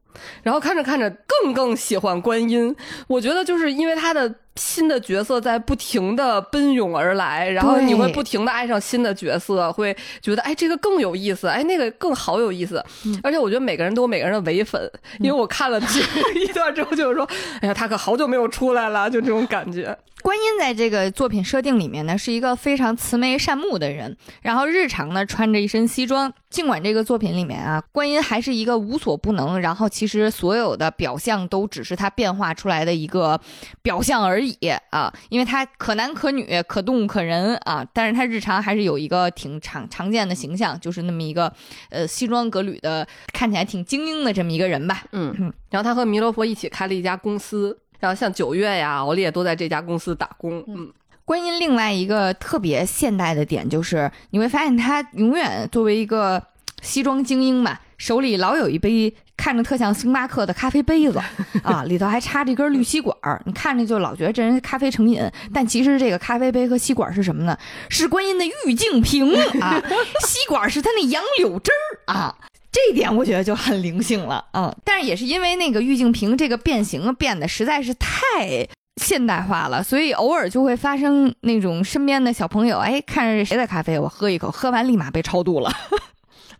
[0.42, 2.74] 然后看着看着更更喜欢观音，
[3.06, 12.84] 我觉得就是因为他的新的角色在不停的奔涌而来，然后你会不停的爱上新的角色，会觉得哎这个更有意思，哎那个更好有意思，
[13.22, 14.90] 而且我觉得每个人都有每个人的唯粉，
[15.20, 15.80] 因为我看了
[16.36, 17.28] 一段之后就是说，
[17.60, 19.96] 哎呀他可好久没有出来了，就这种感觉。
[20.22, 26.32] 观音在这个作品设定里面呢，是一个非常慈眉善目的人，然后日常呢穿着一身西装。
[26.48, 33.40] 尽管这个作品里面啊，观音还是一个无所不能，然后其实所有的表象都只是他变化出来的一个
[33.82, 34.54] 表象而已
[34.90, 41.52] 啊，因为他可男可女，可动可人啊，但是他日常还是有一个挺常常见的形象，就是那么一个
[41.90, 45.04] 呃西装革履的，看起来挺精英的这么一个人吧。
[45.12, 47.78] 嗯嗯，然后他和弥勒佛一起开了一家公司。
[48.02, 50.62] 然后像九月呀、敖烈都在这家公司打工。
[50.66, 50.92] 嗯，
[51.24, 56.42] 观音另外一个特别现代的点就是，你会发现他永远作为一个
[56.80, 61.20] 西装精英嘛，手里老有一杯看着特像星巴克的咖啡杯子
[61.62, 65.22] 啊，里头还插着一根绿吸管儿，你看着就老觉得这人咖啡成瘾。
[65.54, 67.56] 但其实这个咖啡杯和吸管是什么呢？
[67.88, 69.80] 是观音的玉净瓶啊，
[70.26, 72.36] 吸管是他那杨柳枝儿啊。
[72.72, 78.66] 这一点我觉得就很灵性了，嗯，但是也是因为那个玉净瓶这个变形变得实在是太
[78.96, 85.70] 现代化了，所以偶尔就会发生那种身边的小朋友，哎，看着谁的咖啡，我喝一口，喝完立马被超度了，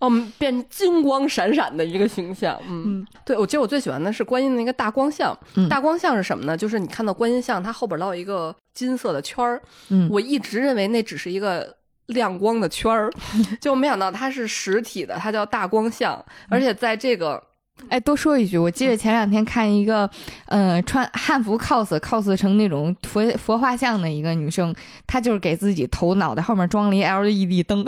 [0.00, 5.34] 哦，变金光闪闪的一个形象， 嗯，嗯对，我其实我最喜欢的是观音的那个大光像，
[5.70, 6.54] 大光像是什么呢？
[6.54, 11.76] 就是你看到观音像，它后边老有一个金色的圈儿，嗯，我一直认为那只是一个。
[12.12, 13.10] 亮光的圈儿，
[13.60, 17.42] 就没想到它是实体的，它叫大光像，而且在这个，
[17.88, 20.08] 哎，多说一句，我记得前两天看一个，
[20.46, 24.74] 呃，穿汉服 cos cos 成那种佛佛画像的一个女生，
[25.06, 27.84] 她就是给自己头脑袋后面装了一 LED 灯，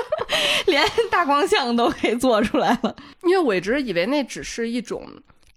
[0.66, 2.94] 连大光像都给做出来了。
[3.24, 5.04] 因为我一直以为那只是一种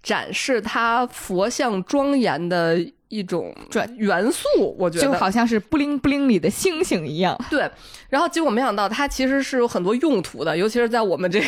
[0.02, 2.78] 展示它佛像庄严的。
[3.12, 3.52] 一种
[3.96, 4.46] 元素，
[4.78, 7.36] 我觉得就好像是布灵布灵里的星星一样。
[7.50, 7.68] 对，
[8.08, 11.46] 然后结果没想到它其实是有很多用途的，尤其是在我们这个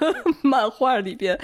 [0.40, 1.38] 漫画里边，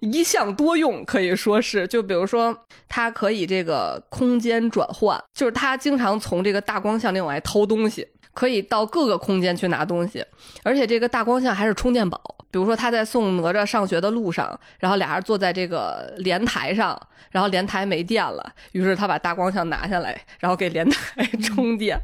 [0.00, 1.86] 一项多用，可以说是。
[1.86, 2.52] 就比如说，
[2.88, 10.24] 它可以这个空间转换，就是它经常从这个大光像里往外偷东西，可以到各个空间去拿东西，
[10.64, 12.20] 而且这个大光像还是充电宝。
[12.56, 16.98] 比如说他在送哪吒上学的路上，然后俩人坐在这个莲台上，
[17.30, 22.00] 然后莲台没电了，于是他把大光像拿下来，然后给莲台 充电。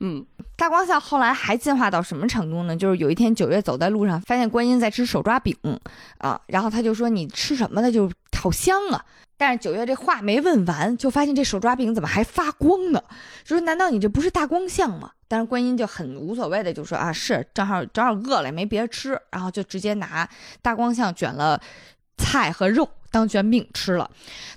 [0.00, 0.26] 嗯，
[0.56, 2.76] 大光像后来还进化到什么程度呢？
[2.76, 5.56] 就是有一天九月走在路上，发现观音在吃手抓饼
[6.18, 7.92] 啊，然后他就说：“你吃什么的？
[7.92, 9.04] 就好香啊。”
[9.38, 13.00] 但是九月这话没问完，就发现这手抓饼怎么还发光呢？
[13.44, 15.12] 就说难道你这不是大光像吗？
[15.32, 20.28] 但是观音就很无所谓的就说啊，是正好正好饿了，也没别吃，然后就直接拿
[20.60, 21.58] 大光像卷了
[22.18, 24.10] 菜和肉当卷饼吃了。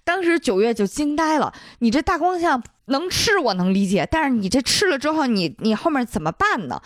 [0.04, 6.82] 当时九月就惊呆了，你这大光像能吃我能理解，但是你这吃了之后，你你后面怎么办呢？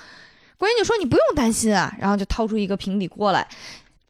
[0.59, 3.47] 观音就说你不用担心啊，然后就掏出一个平底锅来，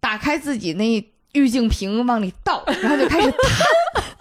[0.02, 1.10] 打开自己那。
[1.34, 3.40] 玉净瓶往里倒，然后就开始摊。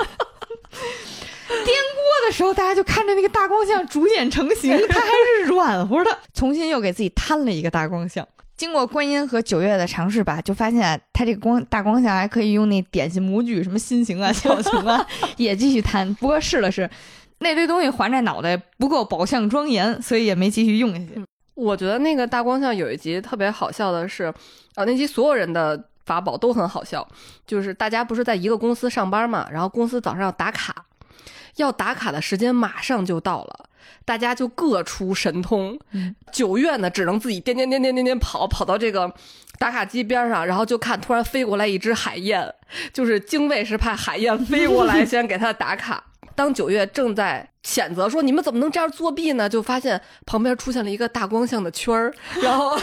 [2.18, 6.18] 颠锅的时候，大家就看着那个大光像逐渐成型， 它还是软乎的。
[6.34, 8.26] 重新又给自己摊了一个大光像。
[8.56, 15.06] 经过观音和九月的尝试吧，就发现它这个光大光像还可以用那点心模具，什么心形啊、小熊啊，
[15.36, 16.12] 也继续摊。
[16.14, 16.88] 不过试了试，
[17.38, 21.22] 那堆东西环在脑袋不够宝相庄严，所以也没继续用下去。
[21.54, 24.24] 我觉得那个大光像有一集特别好笑的是，
[24.74, 25.84] 啊，那集所有人的。
[26.08, 27.06] 法宝都很好笑，
[27.46, 30.74] 就是大家不是在一个公司上班嘛，然后公司早上要打卡，
[31.58, 33.66] 要打卡的时间马上就到了，
[34.04, 35.78] 大家就各出神通。
[36.32, 39.12] 九月呢，只能自己颠颠颠颠颠颠跑，跑到这个
[39.58, 42.54] 打卡机边上，然后就看突然飞过来一只海燕，
[42.92, 46.04] 就是精卫是派海燕飞过来 先给他打卡。
[46.34, 49.48] 当九月正在谴责说你们怎么能这样作弊呢？
[49.48, 52.78] 就发现旁边出现了一个大光像的圈儿，然后，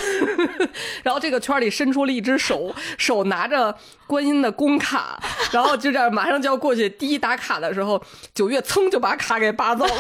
[1.04, 5.20] 然后这个圈里伸出了一只手，手拿着观音的公卡，
[5.52, 8.02] 然后就这样马上就要过去第一打卡的时候，
[8.34, 9.94] 九月噌就把卡给拔走了。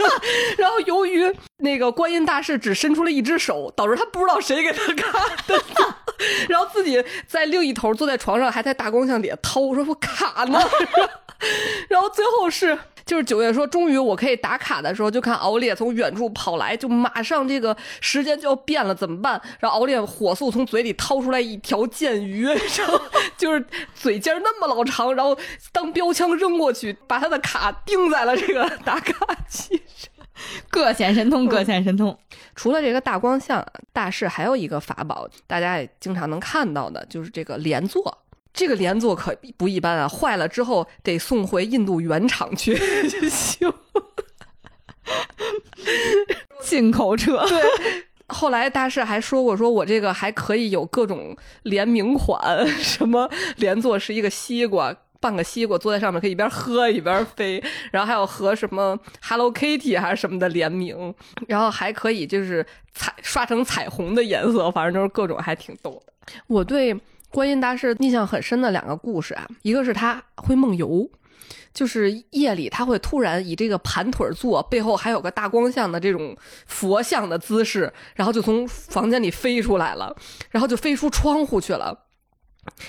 [0.56, 5.62] 然后由于那个观音大士只伸出了一只手，导致他不知道谁给他卡的。
[6.48, 10.60] 然后自己在另一头坐在床上，还在大光像底下掏，说我卡呢。
[11.88, 19.40] 然后最后是，就是九月说，终于我可以打卡的时候，就看敖烈从远处跑来，就马上这个时间就要变了，怎么办？
[19.58, 23.00] 然后敖烈火速从嘴里掏出来一条剑鱼，然后
[23.38, 23.64] 就是
[23.94, 25.34] 嘴尖那么老长，然后
[25.72, 30.10] 当标枪扔过去，把他的卡钉在了这个打卡器上。
[30.68, 32.16] 各显神通，各显神通。
[32.54, 38.18] 除了这个大光像，大势还有一个法宝，大家也经常能看到的，就是这个连坐。
[38.52, 42.76] 这个连座可不一般啊，坏了之后得送回印度原厂去
[43.30, 43.72] 修。
[46.62, 47.44] 进口车。
[47.48, 47.62] 对，
[48.28, 54.94] 后来大师还说过，说我这个还可以有各种联名款，什么连座是一个西瓜。
[55.22, 61.14] 半个西瓜坐在上面，可以一边喝一边飞，然后还有和什么 Hello Kitty 还是什么的联名，
[61.46, 66.12] 然后还可以就是彩刷成彩虹的颜色，反正就是各种还挺逗的。
[66.46, 66.98] 我对
[67.30, 71.08] 观音大士印象很深的两个故事啊，一个是他会梦游，
[71.72, 80.14] 就是夜里他会突然以这个盘腿坐，背后还有个大光像的这种佛像的姿势，然后就从房间里飞出来了，
[80.50, 82.06] 然后就飞出窗户去了。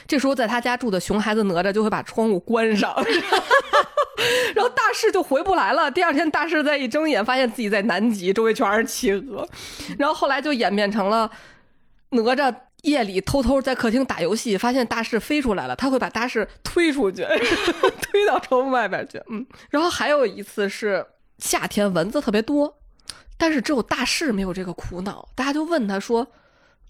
[0.05, 2.93] 这时候，在他家住的熊孩子哪吒就会把窗户关上，
[4.53, 5.89] 然后大师就回不来了。
[5.89, 9.47] 第二天，大师再一睁眼，发现自己在南极，周围全是企鹅。
[9.97, 11.31] 然后后来就演变成了
[12.09, 17.25] 哪吒夜里偷偷在客厅打游戏，发现大士飞出来了，他会把大士推出去，
[18.01, 19.21] 推到窗户外边去。
[19.29, 21.05] 嗯，然后还有一次是
[21.37, 22.77] 夏天蚊子特别多，
[23.37, 26.27] 但是只有大士没有这个苦恼，大家就问他说。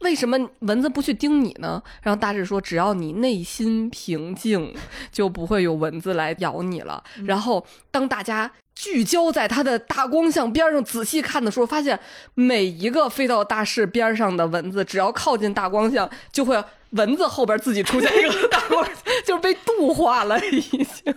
[0.02, 1.82] 为什么蚊子不去叮你呢？
[2.02, 4.74] 然后大志说：“只要你内心平静，
[5.12, 12.00] 就不会有蚊子来咬你了。”然后当大家聚焦在它的大光像边上仔细看的时候，发现
[12.34, 18.88] 每一个飞到大势边上的蚊子，只要靠近大光像，就会蚊子后边自己出现一个大光，
[19.26, 21.16] 就是被度化了已经。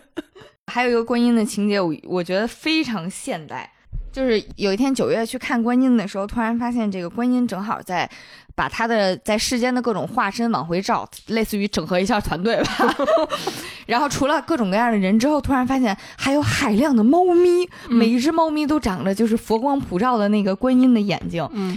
[0.67, 3.74] 还有一个观音的情节，我我觉得非常现代。
[4.15, 8.09] 就是有一天九月去看观音的时候，突然发现这个观音正好在
[8.55, 12.95] 把他的在世间的各种化身往回照，类似于整合一下团队吧。
[13.87, 21.45] 然后除了各种各样的人之后，突然发现还有海量的猫咪，每一只猫咪都长着就是佛光普照的那个观音的眼睛。
[21.53, 21.77] 嗯，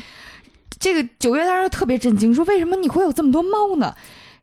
[0.80, 3.92] 这个九月当时特别震惊，说为什么你会有这么多猫呢？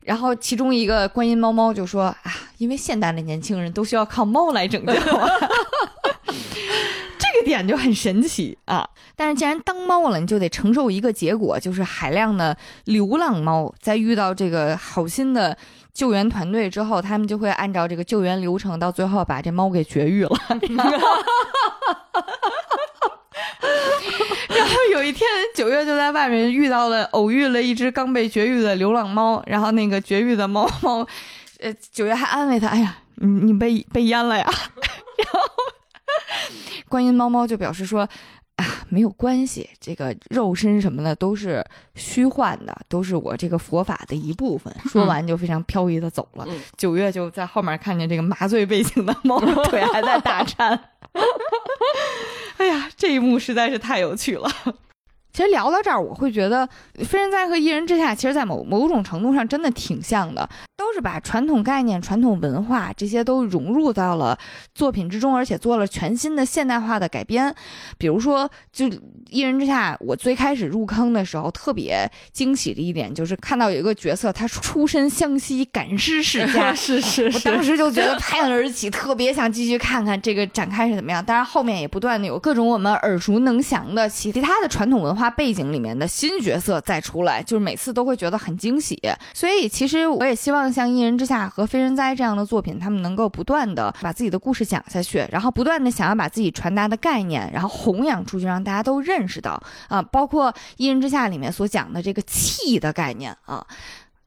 [0.01, 4.93] 然后其中一个观音猫猫就说啊，因为现代的年轻人都需要靠猫来拯救。
[7.45, 8.89] 这个点就很神奇啊！
[9.15, 15.55] 但是既然当猫了，你就得承受一个结果，就是海量的流浪猫在遇到这个好心的
[15.93, 20.31] 救援团队之后，他们就会按照这个救援流程，到最后把这猫给绝育了。
[24.49, 29.43] 然后有一天，九月就在外面遇到了，偶遇了一只刚被绝育的流浪猫。
[29.45, 31.05] 然后那个绝育的猫猫，
[31.59, 34.43] 呃，九月还安慰他：“哎呀，你你被被淹了呀。”
[35.21, 35.39] 然后。
[36.89, 38.07] 观音猫猫就表示说
[38.57, 44.73] ：“啊，没有关系，这个肉身什么的都是虚幻的，都是我这个佛法的一部分。
[44.89, 46.47] ”说完就非常飘逸的走了。
[46.77, 50.79] 九月就在后面看见这个麻醉背景的猫 腿还在打颤。
[52.57, 54.49] 哎呀，这一幕实在是太有趣了。
[55.35, 56.65] 其实聊到这儿，我会觉得
[57.05, 64.39] 《非人哉》和《一人之下》，其实在某某种程度上真的挺像的，都是把传统概念、传统文化这些都融入到了
[64.73, 67.53] 作品之中，而且做了全新的现代化的改编。
[67.97, 68.85] 比如说，就
[69.29, 81.21] 《一人之下》，我最开始入坑的时候，特别惊喜的一点就是看到有一个角色，他出身湘西，赶尸世 家，是是是，我当时就觉得拍案而起，特别想继续看看这个展开是怎么样。
[81.21, 85.24] 当然，后面也不断的有各种我们耳熟能详的其他的传统文化。
[85.29, 88.99] 背景里面的新角色再出来，就是每次都会觉得很惊喜。
[89.33, 103.65] 所以其实我也希望像《一人之下》和《非人哉》这样的作品，他们能够不断的把自己的故事讲下去，然后不断的想要把自己传达的概念，然后弘扬出去，让大家都认识到啊，包括《一人之下》里面所讲的这个气的概念啊。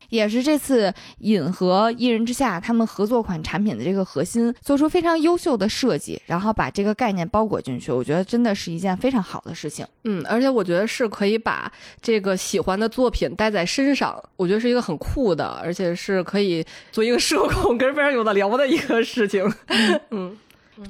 [0.09, 9.87] 也是这次尹和一人之下他们合作款产品的这个核心，做出非常优秀的设计，然后把这个概念包裹进去，我觉得真的是一件非常好的事情。
[10.05, 19.53] 嗯，而且我觉得是可以把这个喜欢的作品带在身上，我觉得是一个很酷的，而且是可以做一个社恐跟非常有的聊的一个事情。
[20.11, 20.37] 嗯，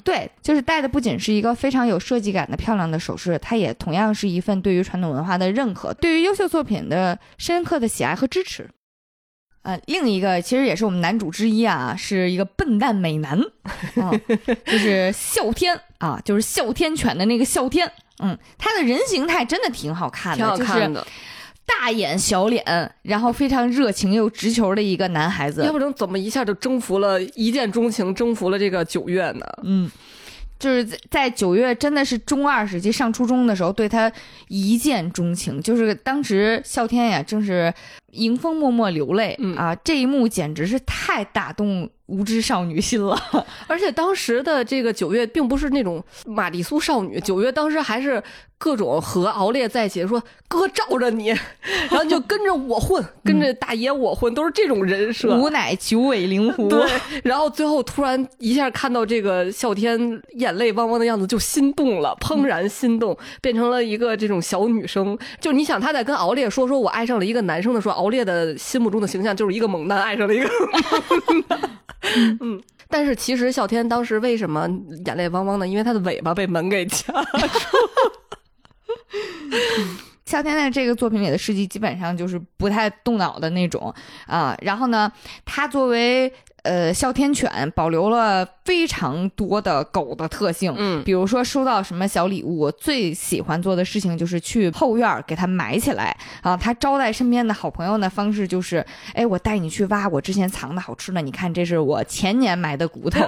[0.04, 8.68] 对，就是戴的不仅是一个非常有设计感的漂亮的首饰，它也同样是一份对于传统文化的认可，对于优秀作品的深刻的喜爱和支持。
[9.68, 13.38] 呃，另一个其实也是我们男主之一啊，是一个笨蛋美男，
[13.96, 14.10] 啊
[14.64, 17.92] 就是哮天啊，就是哮天犬的那个哮天。
[18.20, 21.06] 嗯，他的人形态真的挺好看的，挺好看的。
[21.66, 22.64] 大眼小脸，
[23.02, 25.62] 然后非常热情又直球的一个男孩子。
[25.62, 29.44] 要不然怎么一下就征服了，一见钟情，征服了这个九月呢？
[29.64, 29.90] 嗯，
[30.58, 34.10] 就是在在九月真的是中二时期，上初中的时候对他
[34.48, 37.72] 一见钟情，就是当时啸天呀，正是
[38.12, 43.20] 迎风默默流泪、嗯啊，这一幕简直是太打动无知少女心了。
[43.66, 48.22] 而且当时的这个九月并不是那种玛丽苏少女，九月当时还是
[48.56, 51.28] 各种和敖烈在一起，说哥罩着你，
[51.90, 55.38] 然后就跟着我混， 跟着大爷我混，都是这种人设。
[55.38, 56.90] 吾乃九尾灵狐，对，
[57.22, 65.16] 然后最后突然一下看到这个啸天眼泪汪汪的样子，就心动了，怦然心动，变成了一个这种小女生。
[65.40, 70.49] 就你想，他在跟敖烈说说我爱上了一个男生的时候，敖烈的心目中的形象就是一个猛男爱上了一个
[71.26, 71.61] 猛男。
[72.40, 74.68] 嗯，但是其实啸天当时为什么
[75.05, 75.66] 眼泪汪汪的？
[75.66, 77.38] 因为他的尾巴被门给夹住
[80.24, 83.92] 夏 天在这个作品里的事迹基本上就是不太动脑的那种
[84.26, 84.57] 啊。
[84.62, 85.11] 然后呢，
[85.44, 86.32] 他作为
[86.62, 90.74] 呃哮天犬，保留了非常多的狗的特性。
[90.76, 96.56] 嗯比如说收到什么小礼物，我最喜欢做的事情就是去后院儿给它埋起来啊。
[96.56, 98.84] 它招待身边的好朋友的方式就是，
[99.14, 103.24] 哎，我带你去挖我之前藏的好吃的，你看这是我前年埋的骨头。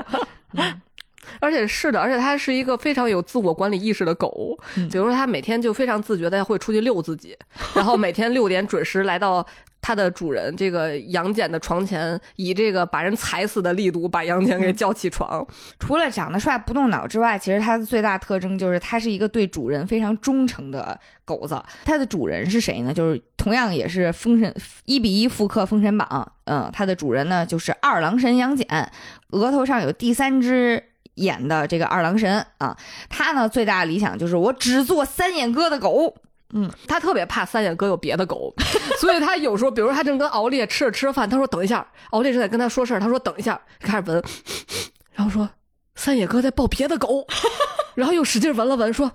[1.39, 4.59] 而且是的，而且它是一个非常有自我管理意识的狗。
[4.77, 7.37] 嗯比如说，它每天就非常自觉的会出去遛自己，
[7.75, 9.47] 然后每天六点准时来到
[9.81, 15.47] 它的主人这个杨戬的床前，以这个把人踩死的力度把杨戬给叫起床。
[15.79, 21.63] 除了长得帅不动脑之外，其实它的最大特征就是它是一个对主人非常忠诚的狗子。
[21.85, 22.93] 它的主人是谁呢？
[22.93, 24.55] 就是同样也是封神
[24.85, 26.07] 一比一复刻《封神榜》。
[26.45, 28.91] 嗯，它的主人呢就是二郎神杨戬，
[29.31, 30.85] 额头上有第三只。
[31.21, 32.77] 演的这个二郎神啊，
[33.09, 36.15] 他呢最大的理想就是我只做三眼哥的狗。
[36.53, 38.53] 嗯，他特别怕三眼哥有别的狗，
[38.99, 44.21] 所以他有时候，比如说他正跟敖烈吃着吃着饭，他说等一下，敖烈正在跟他说事儿，他说等一下，开始闻，
[45.15, 45.49] 然后说
[45.95, 47.25] 三野哥在抱别的狗，
[47.95, 49.13] 然后又使劲闻了闻，说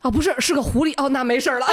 [0.00, 1.66] 啊不是，是个狐狸，哦那没事儿了。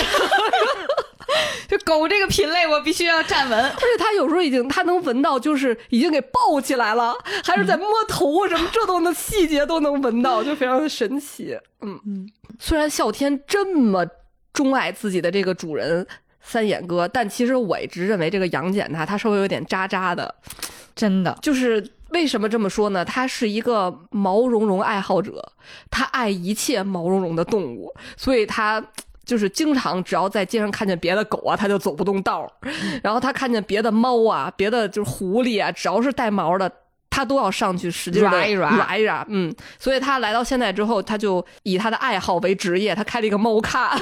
[1.67, 3.59] 就狗这个品类，我必须要站稳。
[3.59, 7.13] 而且它有时候已经，它能闻到，就是已经给抱起来了，
[7.43, 11.57] 还是在摸头啊什么，这都能细节都能闻到，就非常的神奇。
[11.81, 12.29] 嗯嗯，
[12.59, 14.05] 虽然啸天这么
[14.53, 16.05] 钟爱自己的这个主人
[16.41, 20.33] 三眼哥，但其实我一直认为这个杨戬他他稍微有点渣渣的，
[20.95, 23.03] 真的，就是为什么这么说呢？
[23.03, 25.53] 他是一个毛茸茸爱好者，
[25.91, 28.83] 他爱一切毛茸茸的动物，所以他。
[29.27, 32.71] 就是经常只要在街上看见别的狗啊，他就走不动道儿。
[33.03, 36.71] 然后他看见别的猫啊，别的就是狐狸啊，只要是带毛的，
[37.09, 39.25] 他都要上去使劲地抓一抓抓一抓。
[39.27, 43.99] 嗯，所以他来到现在之后，他就以他的爱好为职业，他开了一个猫咖。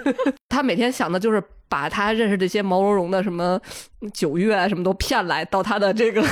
[0.50, 3.58] 他每天想的就是把他认识这些毛茸茸的什么
[4.12, 6.22] 九月啊什么都骗来到他的这个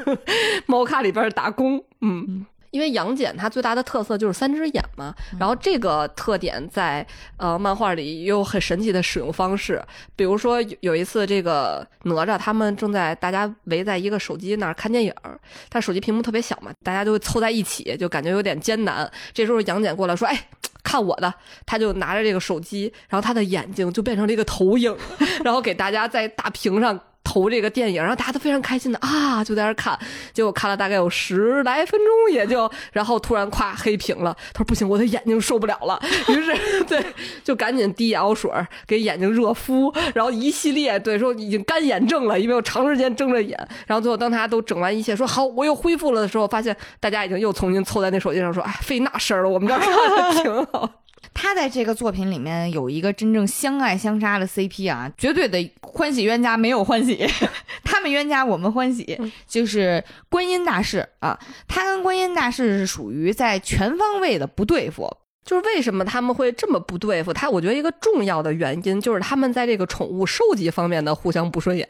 [0.66, 1.84] 猫咖里边打工。
[2.00, 2.46] 嗯。
[2.72, 7.06] 因为杨戬他最大的特色就是三只眼嘛，然后这个特点在
[7.36, 9.80] 呃漫画里也有很神奇的使用方式，
[10.16, 19.08] 比如说有有一次这个哪吒他们正在大家围在一个手机那儿看电影儿，但手机屏幕特别小嘛，大家就会凑在一起，就感觉有点艰难。
[19.32, 20.48] 这时候杨戬过来说：“哎。”
[20.84, 21.32] 看我的，
[21.64, 24.94] 他就拿着这个手机，然后他的眼睛就变成了一个投影，
[25.44, 29.98] 然后给大家在大屏上投这个电影，然后大家都非常开心的啊，就在那儿看，
[30.32, 34.36] 结果看了大概有十来分钟，也就，然后突然咵黑屏了。
[34.52, 37.04] 他说不行，我的眼睛受不了了， 于是对，
[37.44, 38.50] 就赶紧滴眼药水
[38.86, 43.56] 给眼睛热敷，然后一系列对说已经干眼症了，因为我长时间睁着眼，
[43.86, 51.01] 然后最后当大家都整完一切，说好我又恢复了的时候，发现大家已经又重新凑在那手机上说，哎，费那事儿了，我们这儿看的挺好。
[51.34, 57.26] 他在这个作品里面有一个真正相爱相杀的 CP 啊，绝对的欢喜冤家没有欢喜，
[57.84, 65.10] 他们冤家我们欢喜，就是观音大士啊，他跟观音大士是属于在全方位的不对付。
[65.44, 67.32] 就是为什么他们会这么不对付？
[67.32, 71.86] 他我觉得一个重要的原因就是他们在这个宠物收集方面的互相不顺眼。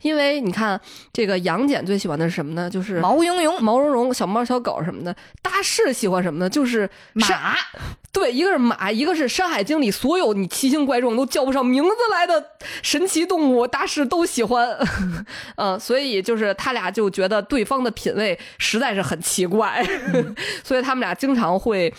[0.00, 0.80] 因为你看，
[1.12, 2.70] 这个杨戬最喜欢的是什么呢？
[2.70, 5.14] 就是毛茸茸毛茸茸小猫小狗什么的。
[5.42, 6.48] 大士喜欢什么呢？
[6.48, 7.26] 就是马，
[8.12, 14.74] 对，一个是马，一个是《山海经》里所有你奇形怪状都叫不上名字来的神奇动物，大士都喜欢。
[15.56, 19.86] 嗯， 所以就是他俩就觉得对方的品味实在是很奇怪，
[20.64, 21.92] 所以他们俩经常会。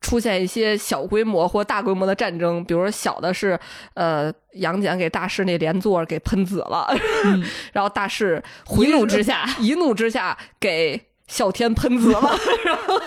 [0.00, 3.58] 出现一些小规模或大规模的战争，比如说小的是，
[3.94, 6.86] 呃，杨戬给大士那连坐给喷紫了，
[7.72, 8.42] 然后大士
[8.78, 13.00] 一怒之下，一怒之下给哮天喷紫了，然 后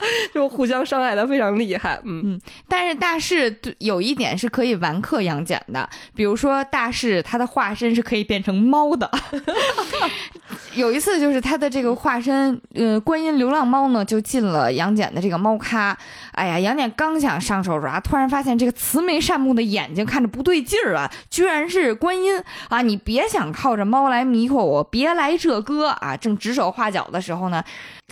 [0.34, 2.00] 就互相伤害的非常厉害。
[2.04, 9.10] 嗯嗯，但是大势有一点是可以完克杨戬的，比如说大势他的化身是可以变成猫的。
[10.74, 15.96] 有一次就是他的这个化身，呃，观音流浪猫呢就进了杨戬的这个猫咖。
[16.32, 22.82] 哎呀，杨戬刚想上手抓，突然发现这个慈眉善目的眼睛看着不对劲儿啊，居然是观音啊！
[22.82, 26.16] 你别想靠着猫来迷惑我，别来这歌啊！
[26.16, 27.62] 正指手画脚的时候呢。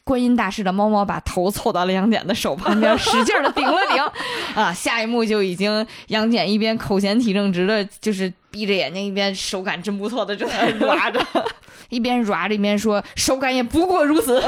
[0.05, 4.03] 观音大士的猫猫把头凑到了杨戬的手旁 边，使劲的顶了顶，
[4.55, 4.73] 啊！
[4.73, 11.20] 下一幕就已经杨戬一边口嫌体正直的，就是闭着眼睛，一边手感真不错的正在抓着，
[11.91, 14.43] 一边抓着一边说手感也不过如此。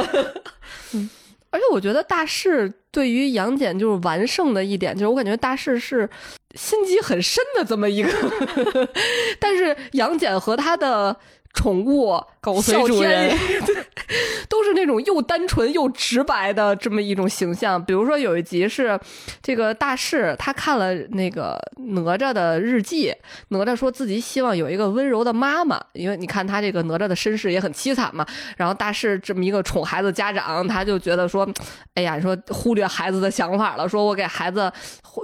[0.95, 1.11] 嗯，
[1.51, 6.09] 而且我觉得大士对于杨戬就是完胜的一点，就是我感觉大士是
[6.55, 8.11] 心机很深的这么一个，
[9.39, 11.17] 但是杨戬和他的。
[11.53, 13.31] 宠物狗随主人
[14.49, 17.83] 都是那种又单纯又直白的这么一种形象。
[17.85, 18.99] 比如说有一集是
[19.43, 23.15] 这个大士，他看了那个哪吒的日记，
[23.49, 28.27] 哪吒说自己希望有一个温柔的妈妈，因为你看他这个哪吒的身世也很凄惨嘛。
[28.57, 31.49] 然后大士这么一个宠孩子家长，他就觉得说，
[31.95, 34.73] 哎呀，说忽略孩子的想法了，说我给孩子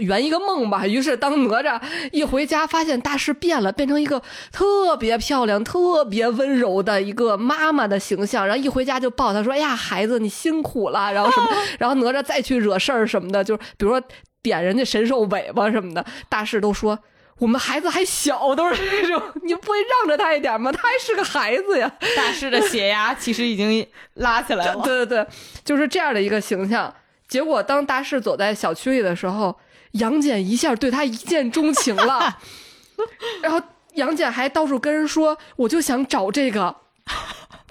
[0.01, 0.87] 圆一个梦吧。
[0.87, 1.81] 于是当哪吒
[2.13, 4.23] 一回家，发现大士变了，变成一个
[4.53, 6.16] 特别漂亮、特别。
[6.17, 11.49] 别温柔的一个妈妈的形象，然后一回家就抱他说：“哎呀，孩子，你辛苦了。”然后什么，
[11.79, 14.03] 然后哪吒再去惹事儿什么的，就是比如说
[14.41, 16.99] 点人家神兽尾巴什么的，大士都说
[17.39, 20.73] 我们孩子还小，都是这种，你不会让着他一点吗？
[20.73, 21.93] 他还是个孩子呀。
[22.17, 24.81] 大师的血压其实已经拉起来了。
[24.83, 25.27] 对对对，
[25.67, 26.91] 就是这样的一个形象。
[27.29, 29.55] 结果当大师走在小区里的时候，
[29.93, 32.39] 杨戬一下对他一见钟情了，
[33.43, 33.61] 然后。
[33.97, 36.77] 杨戬还到处跟人说，我就想找这个。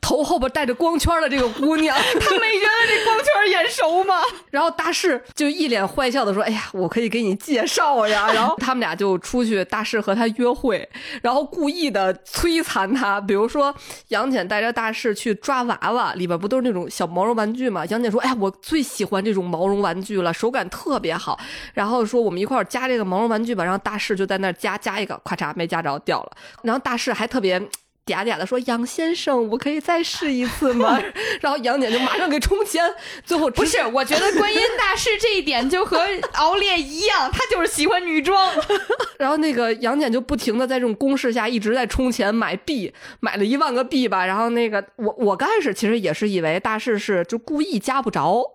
[0.05, 4.21] 头后边带着光圈的这个姑娘， 她没觉得这光圈眼熟吗？
[4.51, 8.27] 然后大士就一脸坏笑的说：“哎呀，我可以给你介绍呀。
[8.31, 10.87] ”然后他们俩就出去，大士和他约会，
[11.23, 13.19] 然后故意的摧残他。
[13.19, 13.73] 比如说
[14.09, 17.83] 杨戬带着大士去抓娃娃，里边不都是那种小毛绒玩具吗？
[17.87, 21.39] 杨戬说：“哎呀，我最喜欢这种毛绒玩具了，手感特别好。”
[21.73, 26.31] 然后说：“我们一块儿夹这个毛绒玩具吧。”然后大士就在那儿夹夹一个，咔嚓没夹着掉了。
[26.61, 27.59] 然后大士还特别。
[28.05, 31.01] 嗲嗲的说：“杨先生，我可以再试一次吗？”
[31.41, 32.83] 然后杨戬就马上给充钱。
[33.23, 35.99] 最后不是，我觉得观音大士这一点就和
[36.33, 38.53] 敖烈一样，他就是喜欢女装。
[39.17, 44.23] 然后那个杨戬就不停的在这种攻势下一直在充钱买币，买了一万个币吧。
[44.23, 48.51] 然后那个我我刚开始其实也是以为大士是就故意加不着。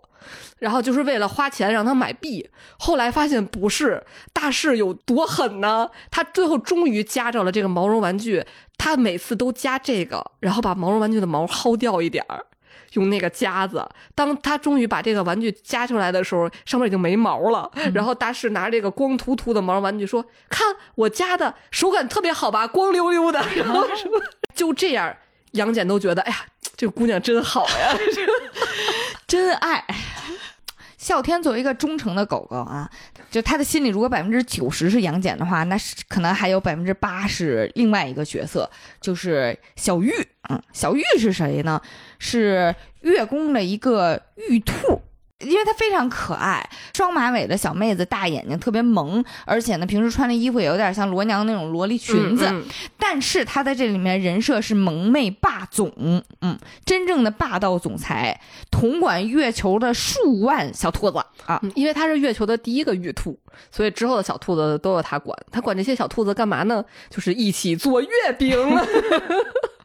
[0.59, 2.47] 然后就是为了花钱让他买币，
[2.79, 4.05] 后来发现不是，
[4.35, 5.89] 大势有多狠呢？
[6.11, 8.45] 他最后终于夹着了这个毛绒玩具，
[8.83, 12.47] 他每次都夹这个，然后把毛绒玩具的毛薅掉一点儿，
[12.95, 13.87] 用那个夹子。
[14.15, 17.71] 当他终于把这个玩具夹出来的时候，上面已经没毛了。
[17.93, 23.45] 然后大师拿着这个光秃秃的毛绒玩具说：“看我夹的手感特别好吧，光溜溜的。
[23.55, 24.19] ”然后什么
[24.55, 25.15] 就这样，
[25.53, 27.95] 杨戬都觉得，哎呀，这个姑娘真好呀，
[29.29, 29.85] 真爱。
[31.01, 32.89] 哮天作为一个忠诚的狗狗啊，
[33.31, 38.71] 就他的心里，如果百分之九十是杨戬的话，那是可能还有百分之八是另外一个角色，
[39.01, 40.13] 就是小玉。
[40.51, 41.81] 嗯，小玉是谁呢？
[42.19, 44.21] 是月宫的一个
[44.51, 45.01] 玉兔。
[45.41, 52.51] 因为她非常可爱，双马尾的小妹子，大眼睛，特别萌，而且呢，平时穿的衣服也有点像罗娘那种萝莉裙子。
[52.99, 55.93] 但是她在这里面人设是萌妹霸总，
[56.41, 58.41] 嗯，真正的霸道总裁，
[58.71, 61.61] 统管月球的数万小兔子啊！
[61.75, 63.39] 因为她是月球的第一个玉兔，
[63.71, 65.37] 所以之后的小兔子都由她管。
[65.51, 66.85] 她管这些小兔子干嘛呢？
[67.09, 68.09] 就是一起做月
[68.39, 68.57] 饼。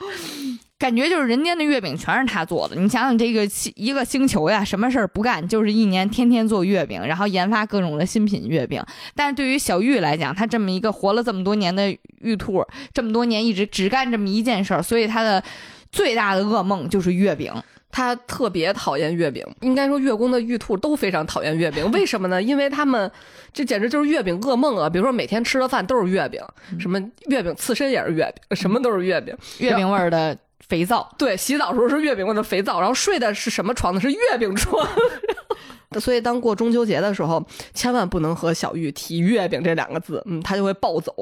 [0.78, 2.74] 感觉就是人间的月饼全是他做的。
[2.74, 3.46] 你想想这个
[3.76, 8.82] 一个星球呀，什么事儿不干，就是一年天天做月饼，然后研发各种的新品月饼。
[9.14, 12.64] 但是对于小玉来讲，他这么一个活了这么多年的玉兔，
[12.94, 15.42] 这么多年一直只干这么一件事儿，所以他的
[15.92, 17.52] 最大的噩梦就是月饼。
[17.92, 21.88] 他特别讨厌月饼，应该说月宫的玉兔都非常讨厌月饼。
[21.92, 22.42] 为什么呢？
[22.42, 23.10] 因为他们
[23.52, 24.88] 这简直就是月饼噩梦啊！
[24.88, 26.40] 比如说每天吃的饭都是月饼，
[26.78, 30.36] 什么月饼刺身也是月饼，什么都是月饼，月饼味儿的。
[30.68, 34.00] 肥皂 对，洗澡时候是月饼味的肥皂，然后睡的是什么床呢？
[34.00, 34.86] 是月饼床。
[35.98, 37.44] 所以当过中秋节的时候，
[37.74, 41.12] 千万不能和小玉提月饼这两个字，嗯，他就会暴走。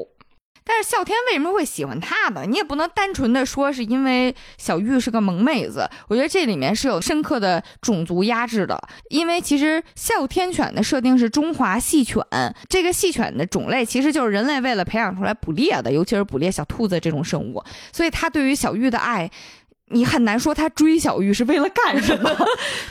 [0.69, 2.45] 但是啸天为什么会喜欢他呢？
[2.47, 8.79] 你也不能单纯的说是因为小玉是个萌妹子，我觉得这里面是有深刻的种族压制的。
[9.09, 12.23] 因为其实哮天犬的设定是中华细犬，
[12.69, 19.31] 这个细犬的种类其实就是人类为了培养出来捕猎的，尤其是捕猎小兔子这种生物，所以他对于小玉的爱。
[19.91, 22.31] 你很难说他追小玉是为了干什么，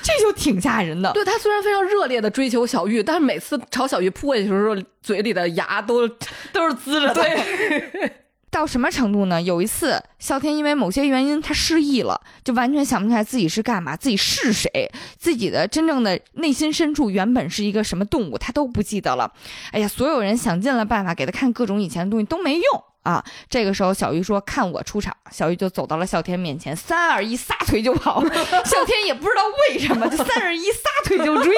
[0.02, 1.12] 这就挺吓人的。
[1.14, 7.14] 对他虽然非常热烈的追求小玉，但是每次朝小玉扑过去的时候，嘴里的牙都都是呲着的。
[7.14, 8.12] 对，
[8.50, 9.42] 到什么程度呢？
[9.42, 19.32] 有一次，萧天因为某些原因他失忆了，就完全想不起来自己是干嘛，自己是谁，自己的真正的内心深处原本是一个什么动物，他都不记得了。
[19.72, 23.24] 哎呀，所有人想尽了办法给他看各种以前的东西都没用啊。
[23.50, 28.22] 这个时候，小鱼说：“看我出场。”小鱼就走到了孝天面前，三二一，撒腿就跑。
[28.66, 31.54] 孝天也不知道为什么，就三二一，撒腿就追。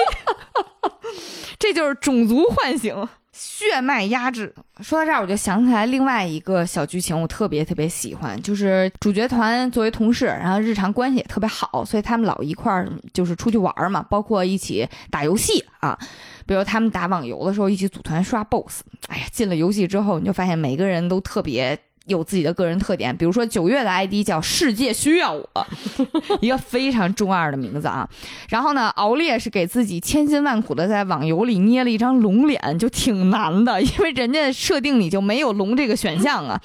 [1.57, 3.07] 这就是种族唤醒。
[3.39, 4.53] 血脉压制。
[4.81, 15.97] 说到这儿，我就想起来另外一个小剧情，我特别特别喜欢，就是主角团作为同事，然后日常关系也特别好，所以他们老一块儿就是出去玩嘛，包括一起打游戏啊，
[16.45, 18.81] 比如他们打网游的时候一起组团刷 BOSS。
[19.07, 21.79] 哎呀，进了游戏之后，你就发现每个人都特别。
[22.09, 25.67] 有自己的个人特点，比如说九月的 ID 叫“世界需要我”，
[26.41, 28.05] 一个非常中二的名字啊。
[28.49, 36.59] 然后呢，敖烈是给自己千辛万苦的在网游里捏了一张龙脸，就挺难的，因为人家设定里就没有龙这个选项啊，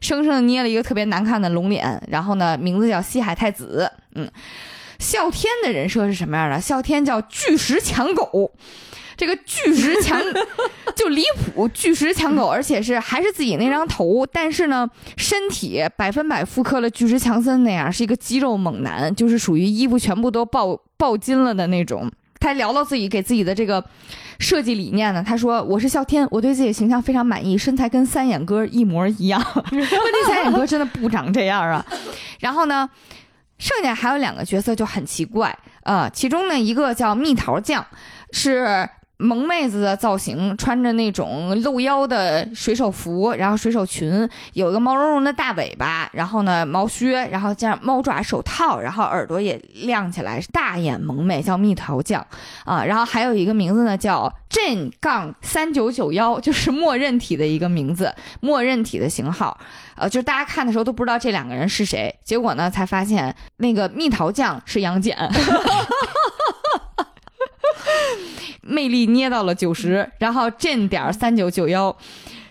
[0.00, 2.02] 生生的捏了一个特别难看的龙脸。
[2.08, 3.90] 然后呢，名字叫西海太子。
[4.14, 4.28] 嗯，
[4.98, 6.60] 啸天的人设是什么样的？
[6.60, 8.52] 啸天叫巨石强狗。
[9.16, 10.16] 这个巨石强
[10.94, 22.08] 就离谱，巨石强狗，而且是还是自己那张头，但是呢，身体百分百复刻了巨石强森那样，是一个肌肉猛男，就是属于衣服全部都爆爆金了的那种。
[22.38, 23.84] 他聊到自己给自己的这个
[24.38, 29.44] 设计理念呢，他说：“我是啸天，我对自己的形象非常满意，身材跟三眼哥一模一样。
[29.72, 29.88] 问题
[30.28, 31.84] 三眼哥真的不长这样啊。
[32.38, 32.88] 然后呢，
[33.58, 37.86] 剩下还有两个角色就很奇怪呃，其中呢一个叫蜜桃酱，
[38.32, 38.88] 是。
[39.18, 52.24] 萌妹子的造型，穿着那种露腰的水手服，然后水手裙，有一个毛茸茸的大尾巴，然后呢毛靴，然后加上猫爪手套，然后耳朵也亮起来，大眼萌妹，叫蜜桃酱
[52.64, 52.84] 啊。
[52.84, 59.58] 然后还有一个名字呢，叫 J 杠三九九幺，就是默认体的一个名字，默认体的型号。
[59.96, 65.16] 呃，就是大家看的时候都不知道这两个人是谁，结果呢才发现那个蜜桃酱是杨戬。
[68.62, 71.96] 魅力捏到了九十，然后进点三九九幺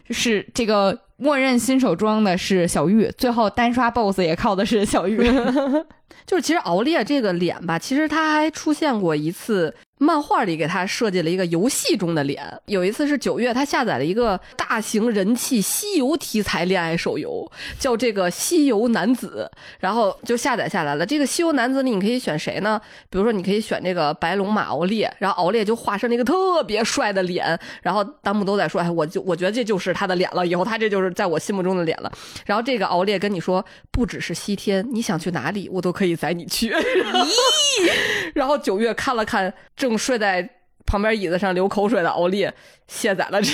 [0.09, 5.17] 是这个默认新手装的是小玉，最后单刷 BOSS 也靠的是小玉。
[6.25, 9.73] 就是其实敖烈这个脸吧，其实他还出现过一次。
[9.99, 12.43] 漫画里给他设计了一个游戏中的脸。
[12.65, 17.49] 有一次是九月，他下载了一个大型人气西游题材恋爱手游，
[17.79, 19.49] 叫这个《西游男子》，
[19.79, 21.05] 然后就下载下来了。
[21.05, 22.79] 这个《西游男子》里你可以选谁呢？
[23.09, 32.11] 比如说你可以选这个白龙马敖烈，然后敖烈就化身了一个特别帅的脸，然后弹幕都在说：“哎，我就我觉得这就是他的脸了，以后他这就是在我心目中的脸了。”
[32.45, 36.69] 然后这个敖烈跟你说：“不只是西天，你想去哪里，我都可以载你去。
[36.77, 37.91] ”咦，
[38.35, 39.86] 然后九月看了看这。
[39.87, 40.47] 正睡在
[40.85, 42.49] 旁边椅子上流口水的奥利
[42.87, 43.51] 卸载了这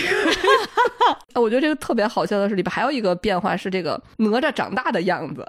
[1.33, 5.43] 个， 我觉得这个特别好笑的是里边还有一个变化是这个哪吒长大的样子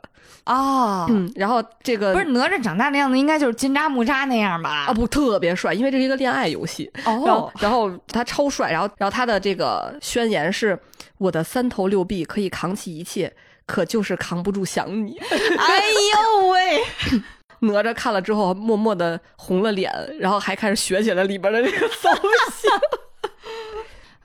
[0.45, 4.87] 啊，嗯，然后这个不是哪吒长大的样子，应该就是金吒木吒那样吧？
[4.89, 10.79] 啊，不，特别帅，因为这是一个恋爱游戏哦，然后他超帅，然后然后他的这个宣言是
[11.19, 13.31] 我的三头六臂可以扛起一切，
[13.67, 15.83] 可就是扛不住想你， 哎
[16.15, 16.83] 呦喂！
[17.73, 22.71] 哪吒看了之后，默默的红了脸，然后还开始学起了里边的那个造型。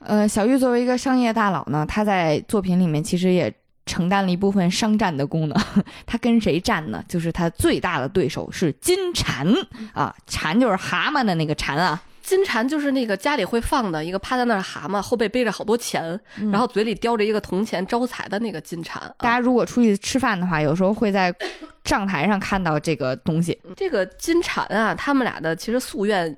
[0.00, 3.52] 呃，小玉作为一个商业大佬呢，他在作品里面其实也
[3.84, 5.62] 承担了一部分商战的功能。
[6.06, 7.04] 他跟谁战呢？
[7.08, 9.46] 就是他最大的对手是金蝉
[9.92, 12.00] 啊，蝉就是蛤蟆的那个蝉啊。
[12.30, 16.16] 金蝉就是那个家里会放的一个趴在那儿蛤蟆，后背背着好多钱，
[16.52, 19.02] 然后嘴里叼着一个铜钱招财的那个金蝉。
[19.18, 21.34] 大家如果出去吃饭的话，有时候会在
[21.82, 23.60] 账台上看到这个东西。
[23.76, 26.36] 这个金蝉啊，他们俩的其实夙愿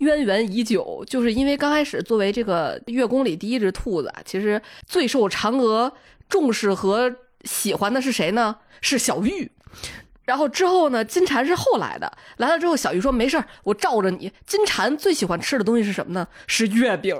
[0.00, 5.90] 渊源已久，就是因为刚开始作为这个月宫里第一只兔子，其实最受嫦娥
[6.28, 7.10] 重视和
[7.44, 8.54] 喜欢的是谁呢？
[8.82, 9.50] 是小玉。
[10.24, 11.04] 然后之后呢？
[11.04, 16.26] 金蝉是后来的，来了之后，小玉说：“没事儿，我罩着你。”金蝉最喜欢吃的东西是什么呢？
[16.46, 17.18] 是月饼。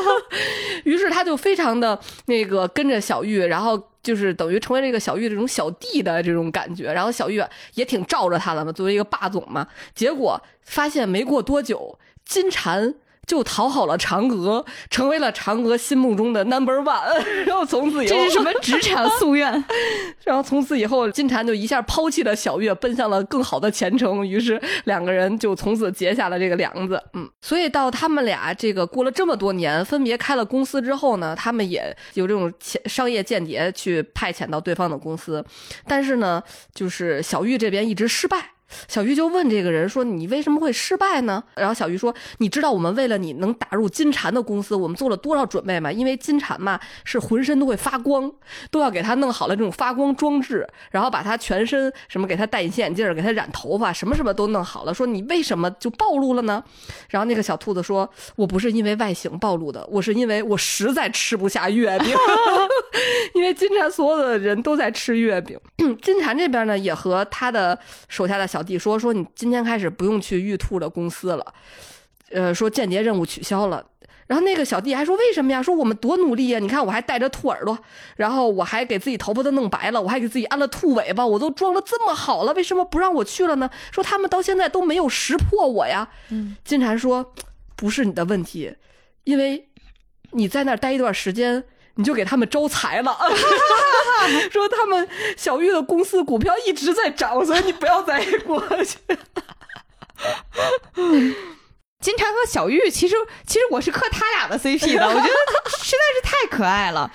[0.84, 6.92] 于是他就非常的那个跟着小玉，然后就是等于成为这个小玉这种小弟的这种感觉。
[6.92, 7.42] 然后小玉
[7.74, 9.66] 也挺罩着他的嘛，作为一个霸总嘛。
[9.94, 12.94] 结果发现没过多久，金蝉
[13.26, 17.24] 就讨好了嫦娥，成为了嫦娥心目中的 number one。
[17.44, 19.64] 然后从此以后，这是什么职场夙愿？
[20.24, 24.26] 然后从此以后，金蝉就一下抛弃了小月，奔向了更好的前程。
[24.26, 27.02] 于是两个人就从此结下了这个梁子。
[27.14, 32.52] 嗯，所以到他们俩这个过了这么多年，分别开了公司之后呢，他们也有这种
[32.86, 35.44] 商业间谍去派遣到对方的公司，
[35.86, 36.42] 但是呢，
[36.74, 38.52] 就是小玉这边一直失败。
[38.88, 45.90] 小玉就问这个人说：“你为什么会失败呢？”然后小玉说：“你知道我们为了你能打入金蝉的公司，我们做了多少准备吗？
[45.90, 48.30] 因为金蝉嘛是浑身都会发光，
[48.70, 54.92] 都要给他弄好了这种发光装置，然后把他全身什么给他戴隐形眼镜，给他染头发，什么什么都弄好了。
[54.92, 56.62] 说你为什么就暴露了呢？”
[57.08, 62.08] 然后那个小兔子说：“我不是因为外形暴露的，我是因为我实在吃不下月饼，
[63.34, 65.56] 因为金蝉所有的人都在吃月饼。
[66.02, 67.78] 金蝉这边呢也和他的
[68.08, 71.44] 手下的小。”小弟说：“说你今天开始不用去玉兔的公司了，
[72.30, 73.84] 呃，说间谍任务取消了。
[74.26, 75.62] 然后那个小弟还说为什么呀？
[75.62, 76.58] 说我们多努力呀！
[76.58, 77.78] 你看我还带着兔耳朵，
[78.16, 83.68] 然后我还给自己头发都弄白了，我还给自己安了兔尾巴，我都装的这么好了，为什么不让我去了呢？
[83.92, 86.08] 说他们到现在都没有识破我呀。
[86.30, 87.34] 嗯，金蝉说
[87.76, 88.74] 不是你的问题，
[89.24, 89.68] 因为
[90.30, 91.62] 你在那儿待一段时间。”
[91.96, 93.18] 你就给他们招财了，
[94.50, 98.98] 说他们小玉的公司股票一直在涨，所以你不要再过去。
[102.00, 103.16] 金蝉和小玉，其实
[103.46, 107.10] 其实我是磕他俩的 CP 的，我觉得实在是太可爱了。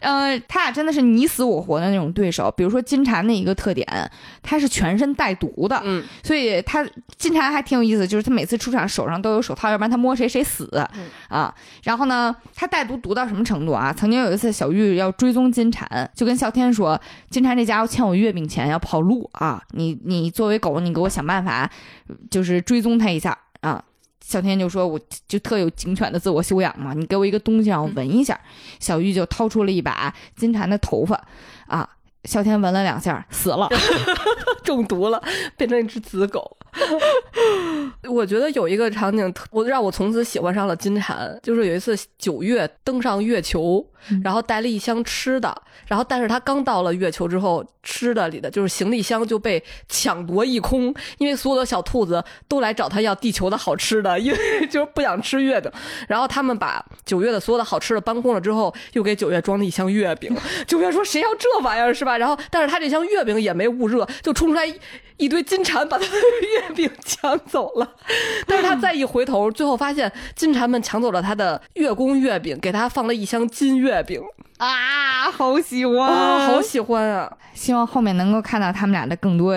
[0.00, 2.50] 呃，他俩真的是你死我活的那种对手。
[2.56, 3.86] 比如说金蝉的一个特点，
[4.42, 10.68] 他是全身带毒的，嗯，所以他金蝉还挺有意思，就是他每次出场手上都有手套，要不然他摸谁谁死
[11.28, 11.54] 啊。
[11.82, 13.92] 然后呢，他带毒毒到什么程度啊？
[13.92, 17.00] 曾经有一次小玉要追踪金蝉，就跟啸天说
[17.30, 19.62] ：“金蝉这家伙欠我月饼钱，要跑路啊！
[19.72, 21.70] 你你作为狗，你给我想办法，
[22.30, 23.82] 就是追踪他一下啊。”
[24.28, 28.38] 小天就说：“我就特有警犬的自我修养嘛，你给我一个东西让我闻一下。”
[28.78, 31.18] 小玉就掏出了一把金蝉的头发，
[31.66, 31.88] 啊，
[32.24, 33.66] 小天闻了两下，死了，
[34.62, 35.22] 中毒了，
[35.56, 36.58] 变成一只紫狗。
[38.10, 41.40] 我觉得有一个场景，我让我从此喜欢上了金蝉。
[41.42, 43.82] 就是有一次九月登上月球，
[44.22, 54.38] 然后带了一箱吃的，然后但是他刚到了月球之后，吃的里的就是行李箱就被抢夺一空，因为所有的小兔子都来找他要地球的好吃的，因为
[54.68, 55.70] 就是不想吃月饼。
[56.06, 60.34] 然后他们把九月的所有的好吃的搬空了之后，又给九月装了一箱月饼。
[60.66, 64.66] 九月说：“谁要这玩意儿是吧？”然后但是他这箱月饼也没捂热，就冲出来
[65.18, 67.96] 一堆金蝉，把他的月饼抢走了。
[68.46, 74.22] 但是他再一回头，最后发现金蝉们抢走了他的月宫月饼，给他放了一箱金月饼
[74.56, 75.30] 啊！
[75.30, 77.36] 好喜欢，好喜欢啊！
[77.52, 79.54] 希望后面能够看到他们俩的更多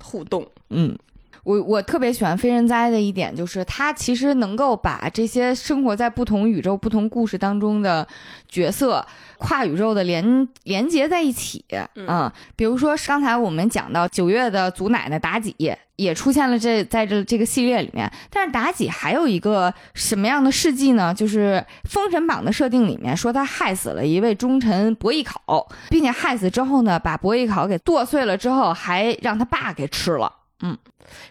[0.00, 0.46] 互动。
[0.70, 0.96] 嗯。
[1.44, 8.06] 我我特别喜欢非人哉的一点就是，他其实能够把这些生活在不同宇宙、不同故事当中的
[8.48, 9.04] 角色
[9.38, 11.64] 跨宇宙的连连接在一起
[12.06, 12.32] 啊。
[12.56, 15.54] 比如说刚才我们讲到九月的祖奶奶妲己
[15.96, 21.12] 也出现了这在这这个系列里面，但是妲己还有一个什么样的事迹呢？
[21.12, 30.32] 就是《封神榜》的设定里面说她害死了一位忠臣伯邑考，并且害死之后呢，把伯邑考给剁碎了之后，还让他爸给吃了。
[30.62, 30.76] 嗯。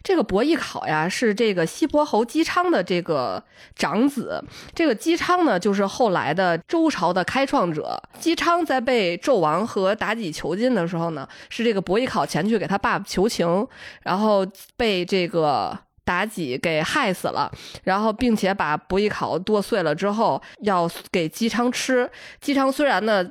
[0.04, 3.44] 这个伯邑考呀，是这个西伯侯姬昌的这个
[3.76, 4.44] 长子。
[4.74, 8.02] 这个姬昌呢，就是后来的周朝的开创者。
[8.20, 13.68] 姬昌在被纣王和妲己囚禁的时候呢，是这个伯邑考前去给他爸爸求情，
[14.04, 14.46] 然后
[14.76, 17.52] 被这个妲己给害死了。
[17.84, 22.10] 然后，并且把伯邑考剁碎了之后，要给姬昌吃。
[22.40, 23.26] 姬昌虽然呢。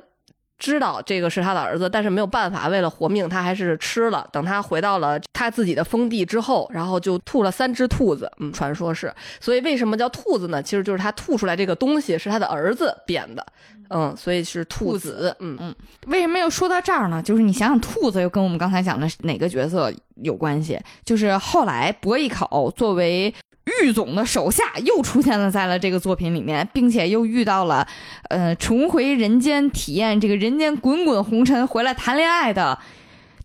[0.59, 4.27] 知道这个是他的儿子，但是没有办法，为了活命，他还是吃了。
[4.31, 8.29] 等他回到了他自己的封地之后，然后就吐了三只兔子。
[8.39, 10.61] 嗯，传说是，所以为什么叫兔子呢？
[10.61, 13.45] 其实就是他吐出来这个东西是他的儿子变的。
[13.89, 15.35] 嗯，所以是兔子。
[15.39, 15.75] 嗯嗯，
[16.07, 17.23] 为什么又说到这儿呢？
[17.23, 20.79] 就是你想想，兔子又跟我们刚才讲的哪个角色有关系？
[21.03, 23.33] 就是后来伯邑考作为。
[23.65, 27.87] 玉总的手下又出现了在了这个作品里面，并且又遇到了，
[28.29, 32.77] 呃，重回人间体验这个人间滚滚红尘回来谈恋爱的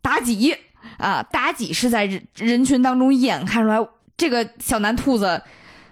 [0.03, 0.57] 妲己
[0.99, 1.24] 啊！
[1.32, 3.78] 妲己是在人人群当中一眼看出来
[4.16, 5.43] 这个小男兔子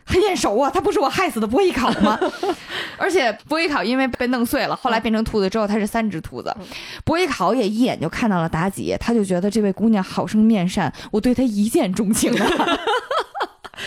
[0.05, 2.19] 很眼熟啊，他不是我害死的伯邑考吗？
[2.99, 6.55] 而且伯邑考因为被弄碎了，后来变成兔子之后，他是三只兔子。
[7.05, 12.47] 伯邑考也一眼就看到了妲己，他就觉得这位姑娘好生面善，我对她一见钟情啊。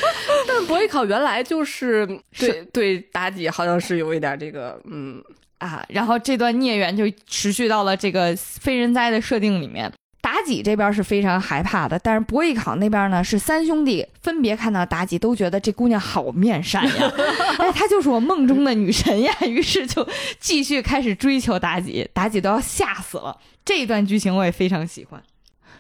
[0.47, 2.05] 但博弈考原来就是
[2.38, 5.23] 对对妲己好像是有一点这个嗯
[5.59, 9.91] 啊，然后这段孽缘就持续到了这个非人哉的设定里面。
[10.22, 17.11] 妲己这边是非常害怕的，但是伯邑考那边呢，是三兄弟分别看到妲己，都觉得这姑娘好面善呀，
[17.59, 20.05] 哎，她就是我梦中的女神呀，于是就
[20.39, 23.38] 继续开始追求妲己，妲己都要吓死了。
[23.63, 25.22] 这一段剧情我也非常喜欢。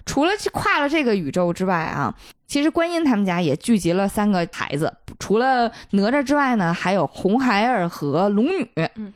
[0.05, 2.13] 除了去跨了这个宇宙之外啊，
[2.47, 8.69] 其实观音他们家也聚集了三个孩子，除了哪吒之外呢，还有红孩儿和龙女。
[8.75, 9.13] 嗯，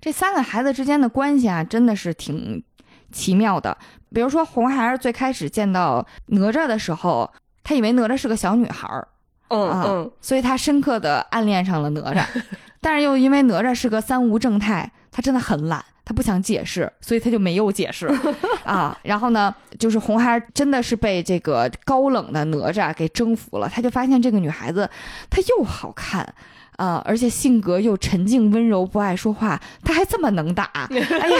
[0.00, 2.62] 这三个孩子之间的关系啊，真的是挺
[3.10, 3.76] 奇妙的。
[4.12, 7.30] 比如说红孩儿最开始见到哪吒的时候，
[7.64, 9.08] 他以为哪吒是个小女孩儿，
[9.48, 12.24] 嗯啊嗯，所以他深刻的暗恋上了哪吒，
[12.80, 18.06] 但是又因为哪吒是个三无正太，他真的很懒，他不想解释，所以他就没有解释
[18.64, 18.96] 啊。
[19.02, 24.88] 然后呢，就是红孩儿真的是被这个高冷的哪吒给征服了，他就发现这个女孩子
[25.28, 26.34] 她又好看。
[26.76, 31.36] 啊、而且性格又沉静温柔，不爱说话，她还这么能打， 哎呀，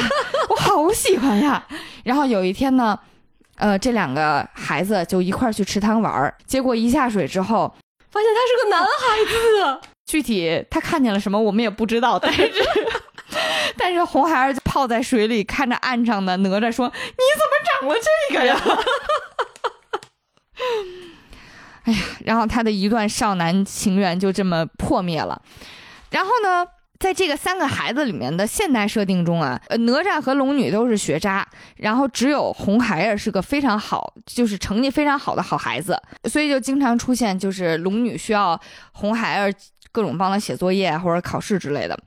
[0.48, 1.62] 我好喜欢呀！
[2.04, 2.98] 然后有一天呢，
[3.56, 7.70] 呃，这两个孩子就一块儿去池塘玩儿，结果一下水之后，
[8.10, 12.50] 发现他是个男孩子， 具体他看见了什么我们也不知道，但是
[13.76, 17.94] 但是红孩儿就泡在水里，看着岸上的哪吒说：“你怎么长了
[18.30, 18.60] 这个呀？”
[21.84, 25.40] 哎呀，然后他的一段少男情缘就这么破灭了。
[26.10, 26.66] 然后呢，
[26.98, 31.46] 在这个三个孩子里面的现代设定中啊，哪吒和龙女都是学渣，
[31.76, 38.60] 然后只有红孩儿是个非常好，就是成绩非常好的好孩子，所以就经常出现就是龙女需要
[38.92, 39.52] 红孩儿
[39.96, 41.98] 各种帮他写作业或者考试之类的。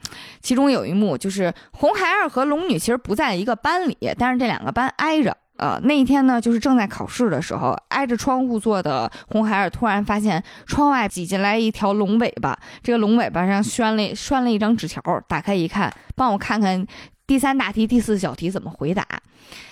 [0.42, 5.36] 其中有一幕就是红孩儿和龙女其实不在一个班里，但是这两个班挨着。
[5.58, 16.86] 呃，那一天呢，就是正在考试的时候，挨着窗户坐的红孩儿突然发现窗外挤进来一条龙尾巴，这个龙尾巴上拴了拴了一张纸条，打开一看，帮我看看
[17.26, 19.04] 第三大题、第四小题怎么回答。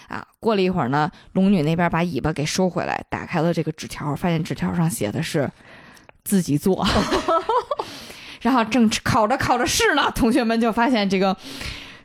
[0.09, 5.49] 啊，过了一会儿呢，龙女那边把尾巴给收回来，打开了这个纸条，发现纸条上写的是
[6.25, 6.85] 自己做。
[8.41, 11.35] 然后正考着考着试呢，同学们就发现这个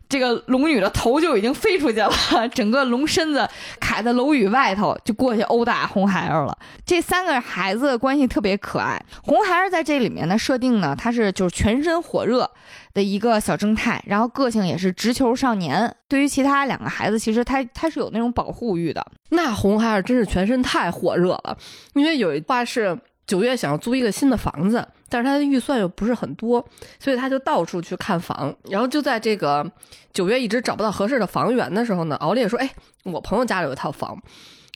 [0.08, 2.10] 这个龙女的头就已经飞出去了，
[2.52, 3.48] 整个龙身子
[3.80, 6.56] 卡在楼宇外头，就过去殴打红孩儿了。
[6.84, 9.02] 这三个孩子的关系特别可爱。
[9.22, 12.50] 红孩儿在这里面的设定呢，他是就是全身火热
[12.92, 15.94] 的一个小正太，然后个性也是直球少年。
[16.08, 19.02] 对于其他两个孩子，其实他他是有那种保护欲的。
[19.30, 21.56] 那红孩儿真是全身太火热了，
[21.94, 22.98] 因为有一话是
[23.32, 26.62] 九月想要租一个新的房子，但是他的预算又不是很多，
[27.00, 28.54] 所以他就到处去看房。
[28.68, 29.66] 然后就在这个
[30.12, 32.70] 九月一直找不到合适的房源的时候呢，敖烈说：“哎，
[33.04, 34.22] 我朋友家里有一套房，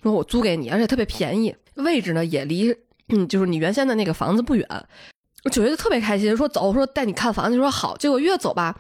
[0.03, 2.75] 说我租给你，而且特别便宜，位置呢也离
[3.29, 4.67] 就是你原先的那个房子不远。”
[5.53, 7.95] 九月就特别开心，说：“走，说带你看房。”就说好。
[7.99, 8.75] 结果越走吧，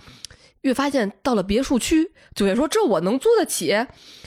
[0.62, 2.12] 越发现到了别墅区。
[2.34, 3.76] 九月说：“这我能租得起。”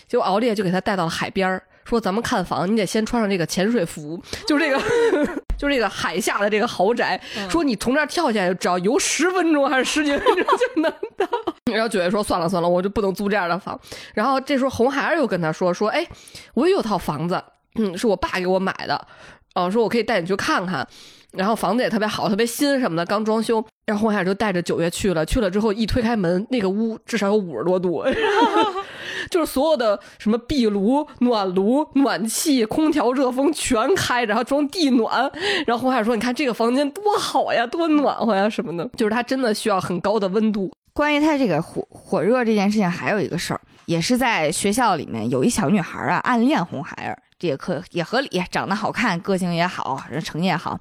[0.08, 4.80] 结果敖烈就给他带到了海边儿，说：“咱们看房，你得先穿上这个潜水服，就是这个，
[5.58, 7.20] 就是这个海下的这个豪宅。
[7.50, 11.28] 说你从这儿跳下来，只要游十分钟还是十几分钟就能到。
[11.74, 13.80] ”然后九月说：“算了算了，我就不能租这样的房。”
[14.14, 16.08] 然后这时候红孩儿又跟他说：“说，哎，
[16.54, 17.44] 我也有套房子，
[17.76, 19.08] 嗯，是我爸给我买的，
[19.56, 20.88] 哦、说我可以带你去看看。”
[21.32, 23.64] 然后房子也特别好，特别新什么的，刚装修。
[23.86, 28.04] 然后红孩儿就带着九月去了，去了之后一推开门，那个屋至少有五十多度，
[29.30, 35.32] 就是所有的什么壁炉、暖炉、暖气、空调、热风全开，然后装地暖。
[35.66, 40.72] 然后红孩儿说：“你看这个房间多好呀，多暖和呀，什么的。”就是它真的需要很高的温度。
[40.94, 50.78] 关于他这个火火热这件事情，还有一个事儿，也是在学校里面有一小女孩啊暗恋红孩儿，这也可也合理，长得好看，个性也好，人成绩也好。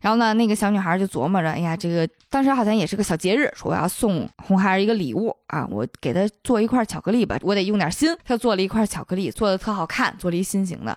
[0.00, 8.16] 然后呢，那个小女孩就琢磨着，哎呀，这个当时好像也是个小节日，说我要送红孩儿一个礼物啊，我给她做一块巧克力吧，我得用点心。
[8.24, 10.96] 她做了一块巧克力，做的特好看，做了一心形的，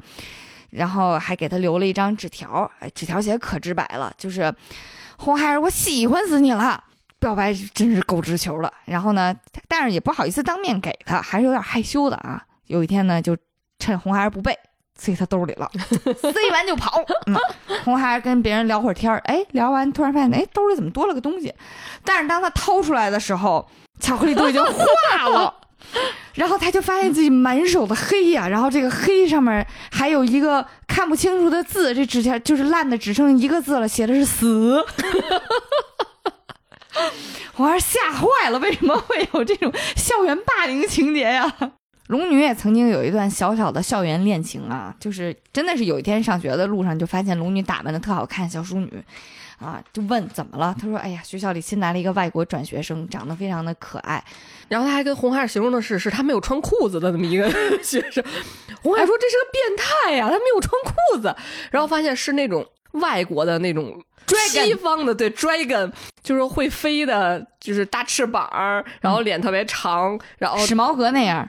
[0.69, 4.53] 然后还给她留了一张纸条，哎，纸条写可直白了，就是
[5.17, 6.83] 红孩儿，我喜欢死你了。
[7.19, 9.33] 表白真是够直球的，然后呢，
[9.69, 12.43] 但是也不好意思当面给他，还是有点害羞的啊。
[12.67, 13.37] 有一天呢，就
[13.79, 14.53] 趁红孩儿不备，
[14.99, 15.69] 塞他兜里了，
[16.21, 17.03] 塞完就跑。
[17.27, 17.35] 嗯，
[17.83, 21.53] 红孩儿跟别人聊会儿天儿，哎，聊完突然发现，哎，兜里怎么多了个东西？
[22.05, 23.67] 但是当他掏出来的时候，
[23.99, 25.53] 巧克力都已经化了。
[26.35, 34.83] 然后他就发现自己满手的黑呀、然后这个黑上面还有一个看不清楚的字，这纸条就是烂的只剩一个字了，写的是死。
[37.57, 41.53] 我还是吓坏了，为什么会有这种校园霸凌情节呀？
[42.13, 49.03] 龙女也曾经有一段小小的校园恋情啊，就是真的是有一天上学的路上，就发现龙女打扮的特好看，小淑女，
[49.57, 50.75] 啊，就问怎么了？
[50.79, 54.23] 她说：“哎呀，学校里新来了一个外国转学生，长得非常的可爱。
[54.67, 57.49] 然后他还跟红孩儿形容的是，是他没有穿裤子的那么一个
[57.81, 58.23] 学生。
[58.83, 61.35] 红孩儿说这是个变态呀、他没有穿裤子，
[61.71, 65.91] 然后发现是那种外国的那种 Dragon 西方的对 dragon，
[66.21, 71.47] 就是会飞的，就是大翅膀儿，然后脸特别长，然后史矛革那样，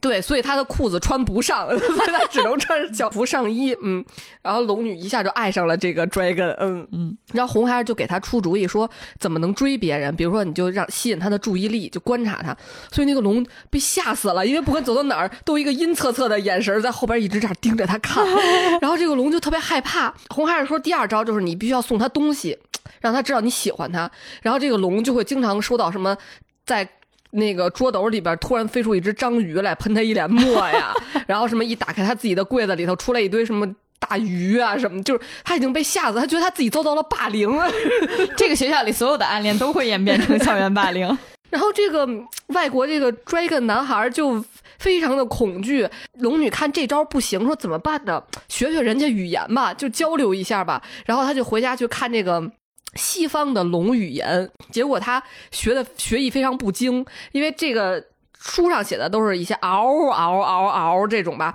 [0.00, 3.76] 对，所以他的裤子穿不上， 所以他只能穿小服上衣。
[3.82, 4.04] 嗯，
[4.42, 6.54] 然后龙女一下就爱上了这个 dragon。
[6.58, 10.14] 嗯嗯，然后红孩儿就给他出主意说，怎么能追别人？
[10.14, 12.56] 比如说，你就让吸引他的注意力，就观察他。
[12.92, 18.26] 所以那个龙被吓死了，因为不管走到哪儿都有一个阴恻恻的眼神在后边一直这样盯着他看。
[18.80, 20.14] 然后这个龙就特别害怕。
[20.30, 22.58] 红孩儿说，第二招就是你必须要送他东西，
[23.00, 24.10] 让他知道你喜欢他。
[24.42, 26.16] 然后这个龙就会经常收到什么
[26.64, 26.88] 在。
[27.32, 30.92] 那个桌斗里边突然飞出一只章鱼来喷他一脸墨呀，
[31.26, 33.66] 然后什么一打开他自己的柜子里头出来一堆什么
[33.98, 37.50] 大鱼啊什么，就是他已经被吓死，他觉得他自己遭到了霸凌。
[38.36, 41.06] 这个学校里所有的暗恋都会演变成校园霸凌。
[41.50, 44.44] 然后这个嗯外国这个 dragon 男孩就
[44.78, 45.88] 非常的恐惧，
[46.18, 48.22] 龙女看这招不行，说怎么办呢？
[48.48, 50.82] 学学人家语言吧，就交流一下吧。
[51.06, 52.50] 然后他就回家去看这个。
[52.96, 58.02] 西方的龙语言，结果他学的学艺非常不精，因为这个
[58.38, 61.54] 书上写的都是一些嗷嗷嗷嗷这种吧，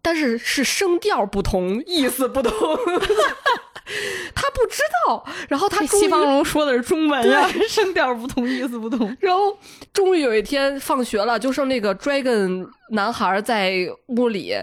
[0.00, 2.52] 但是是声调不同，意思不同，
[4.34, 5.24] 他不知道。
[5.48, 9.16] 然后他西方龙说的是中文呀，声调不同，意思不同。
[9.20, 9.56] 然后
[9.92, 13.72] 终于有一天放学了，就剩那个 dragon 男孩在
[14.08, 14.56] 屋里，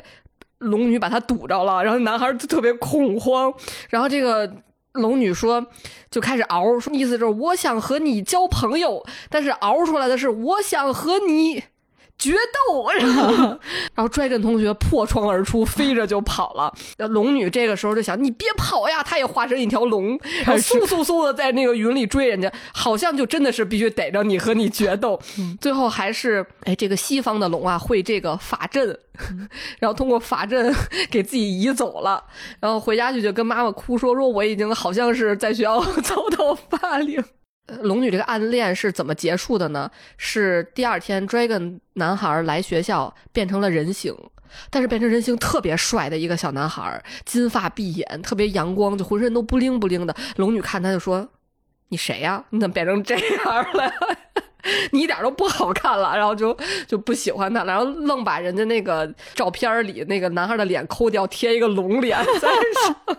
[0.59, 3.53] 龙女把他堵着了，然后男孩就特别恐慌，
[3.89, 4.51] 然后这个。
[4.97, 5.65] 龙女说，
[6.09, 11.63] 就开始熬，意思就是我想和你交朋友，但是熬出来的是我想和你
[12.17, 12.89] 决斗。
[12.91, 13.31] 然后，
[13.95, 16.73] 然后 dragon 同学破窗而出，飞着就跑了。
[16.97, 19.03] 那龙女这个时候就想，你别跑呀！
[19.03, 25.19] 她也化身一条龙，然后嗖嗖嗖的在那个云里追人家，好像就真的是必须逮着你和你决斗。
[25.61, 28.97] 最后还是，哎，这个西方的龙啊会这个法阵。
[29.79, 30.71] 然后通过法阵
[31.09, 32.23] 给自己移走了，
[32.59, 37.23] 然后回家去就跟妈妈哭说：“说我已经好像是在学校 遭到霸凌。”
[37.81, 39.89] 龙女这个暗恋是怎么结束的呢？
[40.17, 44.15] 是第二天 Dragon 男孩来学校变成了人形，
[44.69, 50.15] 但是变成人形特别帅的一个小男孩，金发碧眼，特别阳光，就浑身都不灵不灵的。
[50.37, 51.27] 龙女看他就说
[51.89, 52.43] ：“你谁呀？
[52.51, 53.91] 你怎么变成这样了？”
[54.91, 56.57] 你一点都不好看了，然后就
[56.87, 62.49] 就不喜欢他了，然后愣把人家那个照片里那个男孩的脸抠掉，贴一个龙脸在
[62.85, 63.17] 上。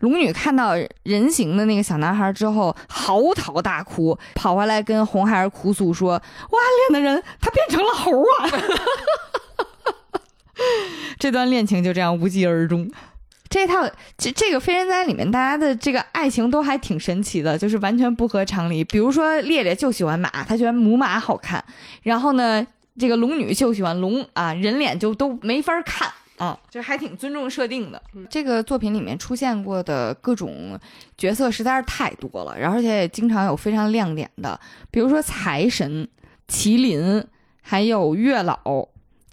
[0.00, 6.12] 龙女看到人形的那个小男孩之后，嚎啕大哭，跑回来跟红孩儿哭诉说
[6.50, 8.50] ：“我暗恋的人他变成了猴啊！”
[11.18, 12.90] 这段恋情就这样无疾而终。
[13.50, 13.88] 这套
[14.18, 18.82] 这这个《非人哉》里面，大家的这个爱情都还挺神奇的，就是完全不合常理。
[18.82, 21.64] 比如说，烈烈就喜欢马，他觉得母马好看。
[22.02, 22.66] 然后呢，
[22.98, 28.02] 这个龙女就喜欢龙啊，人脸就都没法看啊，就还挺尊重设定的。
[28.28, 30.78] 这个作品里面出现过的各种
[31.16, 34.58] 角色实在是太多了，然后而且也经常有非常亮点的，
[34.90, 36.08] 比如说财神、
[36.48, 37.24] 麒麟，
[37.62, 38.58] 还有月老。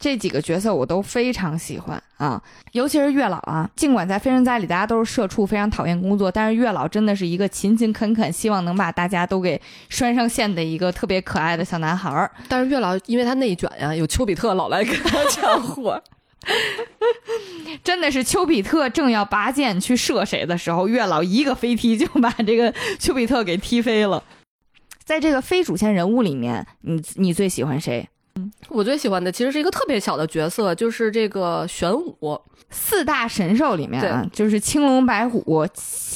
[0.03, 2.41] 这几个角色我都非常喜欢啊，
[2.71, 3.69] 尤其是月老啊。
[3.75, 12.31] 尽管在《非人哉》里大家都是社畜，非常讨厌工作，但是月老真的是一个勤勤恳恳，希望能把大家都给拴上线的一个特别可爱的小男孩儿。
[12.47, 16.01] 但是月老因为他内卷呀，有丘比特老来跟他抢活。
[17.83, 24.23] 真的是丘比特正要拔剑去射谁的时候，月老一个飞踢就把这个丘比特给踢飞了。
[25.03, 28.07] 在这个非主线人物里面，你你最喜欢谁？
[28.35, 32.39] 嗯我最喜欢的其实是一个特别小的角色，就是这个玄武
[32.69, 35.67] 四大神兽里面啊，就是青龙、白虎、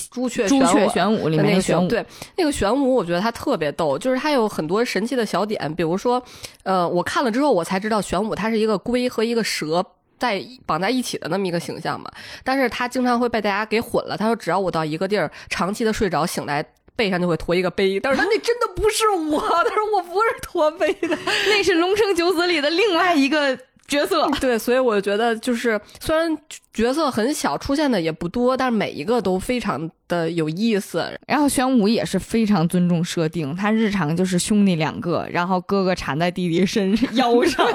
[0.10, 1.90] 朱雀、朱雀、玄玄武里面那个的玄武。
[1.90, 2.06] 对，
[2.38, 6.24] 那个玄武，我觉得他特别逗，就是他有很多神奇的小点，比如说，
[6.64, 9.86] 呃，我看了之后我才知道玄武它是一个龟和一个蛇。
[10.18, 12.10] 在绑在一起的那么一个形象嘛，
[12.44, 14.16] 但是他经常会被大家给混了。
[14.16, 16.66] 他说，只要我到一个地儿长期的睡着，醒来
[16.96, 21.10] 背上就会驮一个杯，但是他那真的不是我，他说我不是驼背的。
[21.50, 24.30] 那是《龙生九子》里的另外一个角色。
[24.40, 26.36] 对，所以我觉得就是虽然
[26.74, 31.04] 角色很小，出现的也不多，但是每一个都非常的有意思。
[31.28, 37.68] 然后玄武也是非常尊重设定，他日常就是兄弟两个，然后哥哥缠在弟弟身 腰上。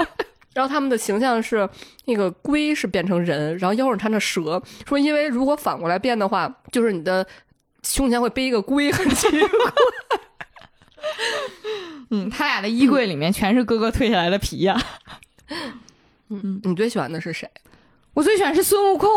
[0.54, 1.68] 然后他们的形象是
[2.06, 4.60] 那个龟是变成人，然后腰上缠着蛇。
[4.86, 7.24] 说因为如果反过来变的话，就是你的
[7.82, 9.48] 胸前会背一个龟，很奇怪。
[12.10, 14.76] 嗯，他俩的衣柜里面全是哥哥褪下来的皮呀、
[16.28, 17.48] 嗯，你最喜欢的是谁？
[18.12, 19.08] 我最喜欢是孙悟空，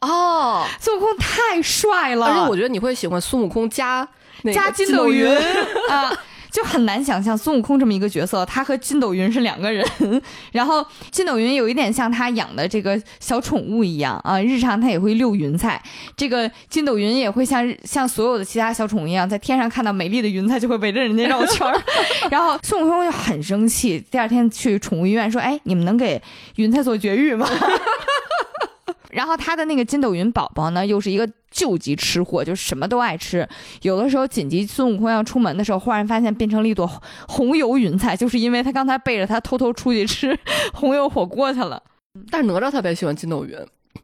[0.00, 4.08] 哦，孙悟空太帅了，而且我觉得你会喜欢孙悟空加
[4.42, 5.28] 那个加筋斗斗云
[5.90, 6.12] 啊。
[6.50, 9.86] 就很难想象孙悟空这么一个角色，他和筋斗云是两个人。
[10.52, 15.82] 然后筋斗云有一点像他养的这个小宠物一样啊，日常他也会遛云彩。
[16.16, 21.80] 这个筋斗云也会像像所有的其他小宠物一样，在天上看到美丽的云彩就会围着人家绕圈儿。
[22.30, 26.20] 然后孙悟空就很生气，第二天去宠物医院说：“哎，你们能给
[26.56, 27.48] 云彩做绝育吗？”
[29.10, 33.48] 然后他的那个筋斗云宝宝呢，又是一个救急吃货，就什么都爱吃。
[33.82, 36.86] 有的时候紧急孙悟空要出门的时候，忽然发现变成了一朵
[37.26, 40.38] 红油云彩，就是因为他刚才背着他偷偷出去吃
[40.74, 41.82] 红油火锅去了。
[42.30, 43.56] 但是哪吒特别喜欢筋斗云，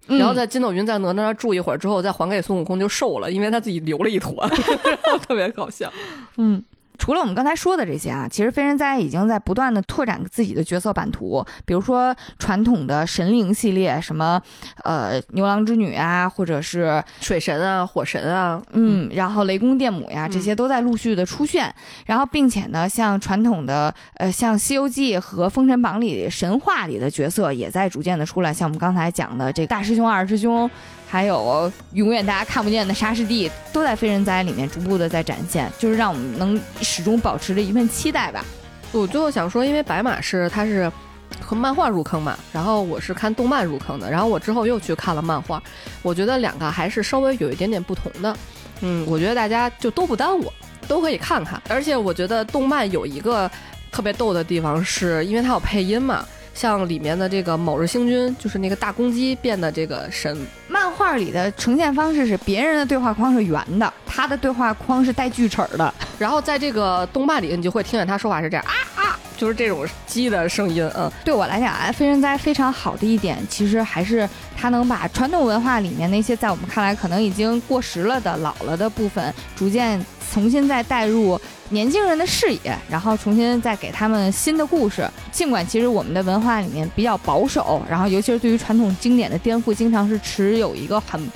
[0.09, 4.49] 嗯然后在筋斗云在哪吒那儿住一会儿之后，再还给孙悟空就瘦了，因为他自己留了一坨，
[5.27, 5.93] 特别搞笑。
[6.37, 6.63] 嗯。
[6.99, 14.41] 除了我们刚才说的这些啊，其实飞人哉已经在不断的拓展自己的角色版图，比如说传统的神灵系列，什么
[14.85, 21.75] 呃牛郎织女啊，或者是水神啊，火神啊，嗯，然后雷公电母呀，嗯这些都在陆续的出现。
[22.07, 28.53] 然后，并且呢，像传统的呃，像《西游记》和《封神榜》里神话里的角色也在逐渐的出来。
[28.53, 30.71] 像我们刚才讲的这个大师兄、二师兄，
[31.15, 38.45] 还有永远大家看不见的沙师弟，都在非人哉里面逐步的在展现，就是让我们能始终保持着一份期待吧。
[38.91, 40.91] 我最后想说，因为白马是他是
[41.41, 45.63] 和漫画入坑嘛，然后我是看动漫入坑的，然后我之后又去看了漫画，
[46.03, 48.37] 我觉得两个还是稍微有一点点不同的。
[48.81, 50.53] 嗯，我觉得大家就都不耽误，
[50.89, 51.63] 都可以看看。
[51.69, 53.49] 而且我觉得动漫有一个
[53.93, 56.27] 特别逗的地方，是因为它有配音嘛。
[56.55, 65.93] 像里面的这个某日星君，就是那个大公鸡变的这个神，漫画里的呈现方式是别人的对话框是圆的，他的对话框是带锯齿儿的。
[66.19, 80.01] 然后在这个动漫里，你就会听见他说话是这样啊啊，就是这种鸡的声音，嗯，对我来讲啊，飞人哉非常好的一点，其实还是它能把传统文化里面那些在我们看来可能已经过时了的、老了的部分，逐渐
[80.35, 85.09] 重新再带入年轻人的视野，然后重新再给他们新的故事。
[85.31, 91.31] 尽管其实我们的文化里面比较保守，然后尤其是对于传统经典的颠覆，经常是持有一个很。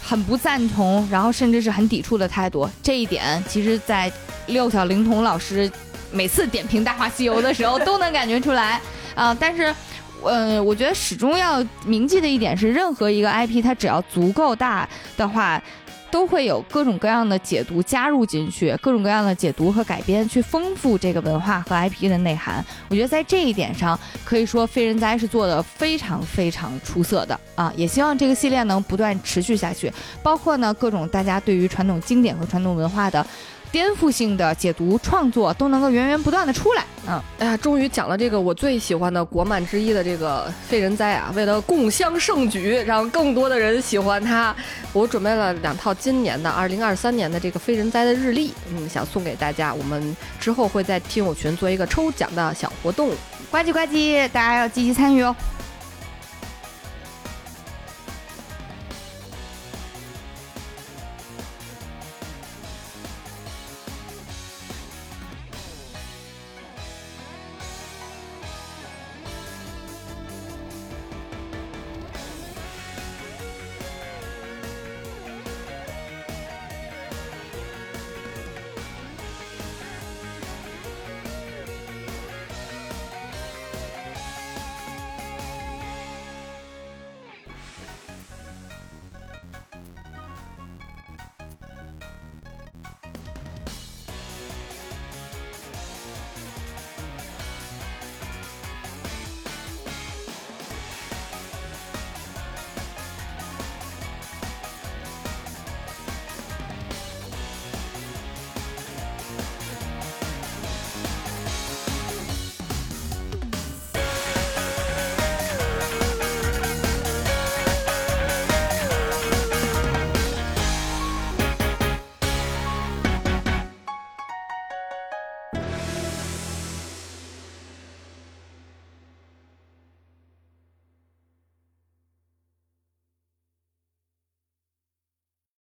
[0.00, 2.66] 很不赞同，然后甚至是很抵触的态度。
[2.82, 4.10] 这一点，其实，在
[4.46, 5.70] 六小龄童老师
[6.10, 8.80] 每次点评《大话西游》的时候，都能感觉出来
[9.14, 9.74] 啊、但是，
[10.22, 14.88] 呃，我觉得始终要铭记的一点是，任何一个 IP，它只要足够大
[15.18, 15.62] 的话。
[16.10, 22.64] 都会有各种各样的解读加入进去，各种各样的解读和改编，去丰富这个文化和 IP 的内涵。
[22.88, 27.72] 我觉得在这一点上，可以说非人哉是做的非常非常出色的啊！
[27.76, 33.24] 也希望这个系列能不断持续下去，包括呢各种大家对于传统经典和传统文化的
[33.70, 36.84] 颠覆性的解读创作都能够源源不断的出来。
[37.06, 41.32] 嗯，哎呀，终于讲了这个我最喜欢的国漫之一的这个废人哉啊！
[41.34, 44.54] 为了共襄盛举，让更多的人喜欢它，
[44.92, 49.72] 我准备了两套今年的二零二三年的这个废人哉的日历，嗯，想送给大家。
[49.72, 53.10] 我们之后会在听友群做一个抽奖的小活动。
[53.50, 55.34] 呱唧呱唧，大家要积极参与哦。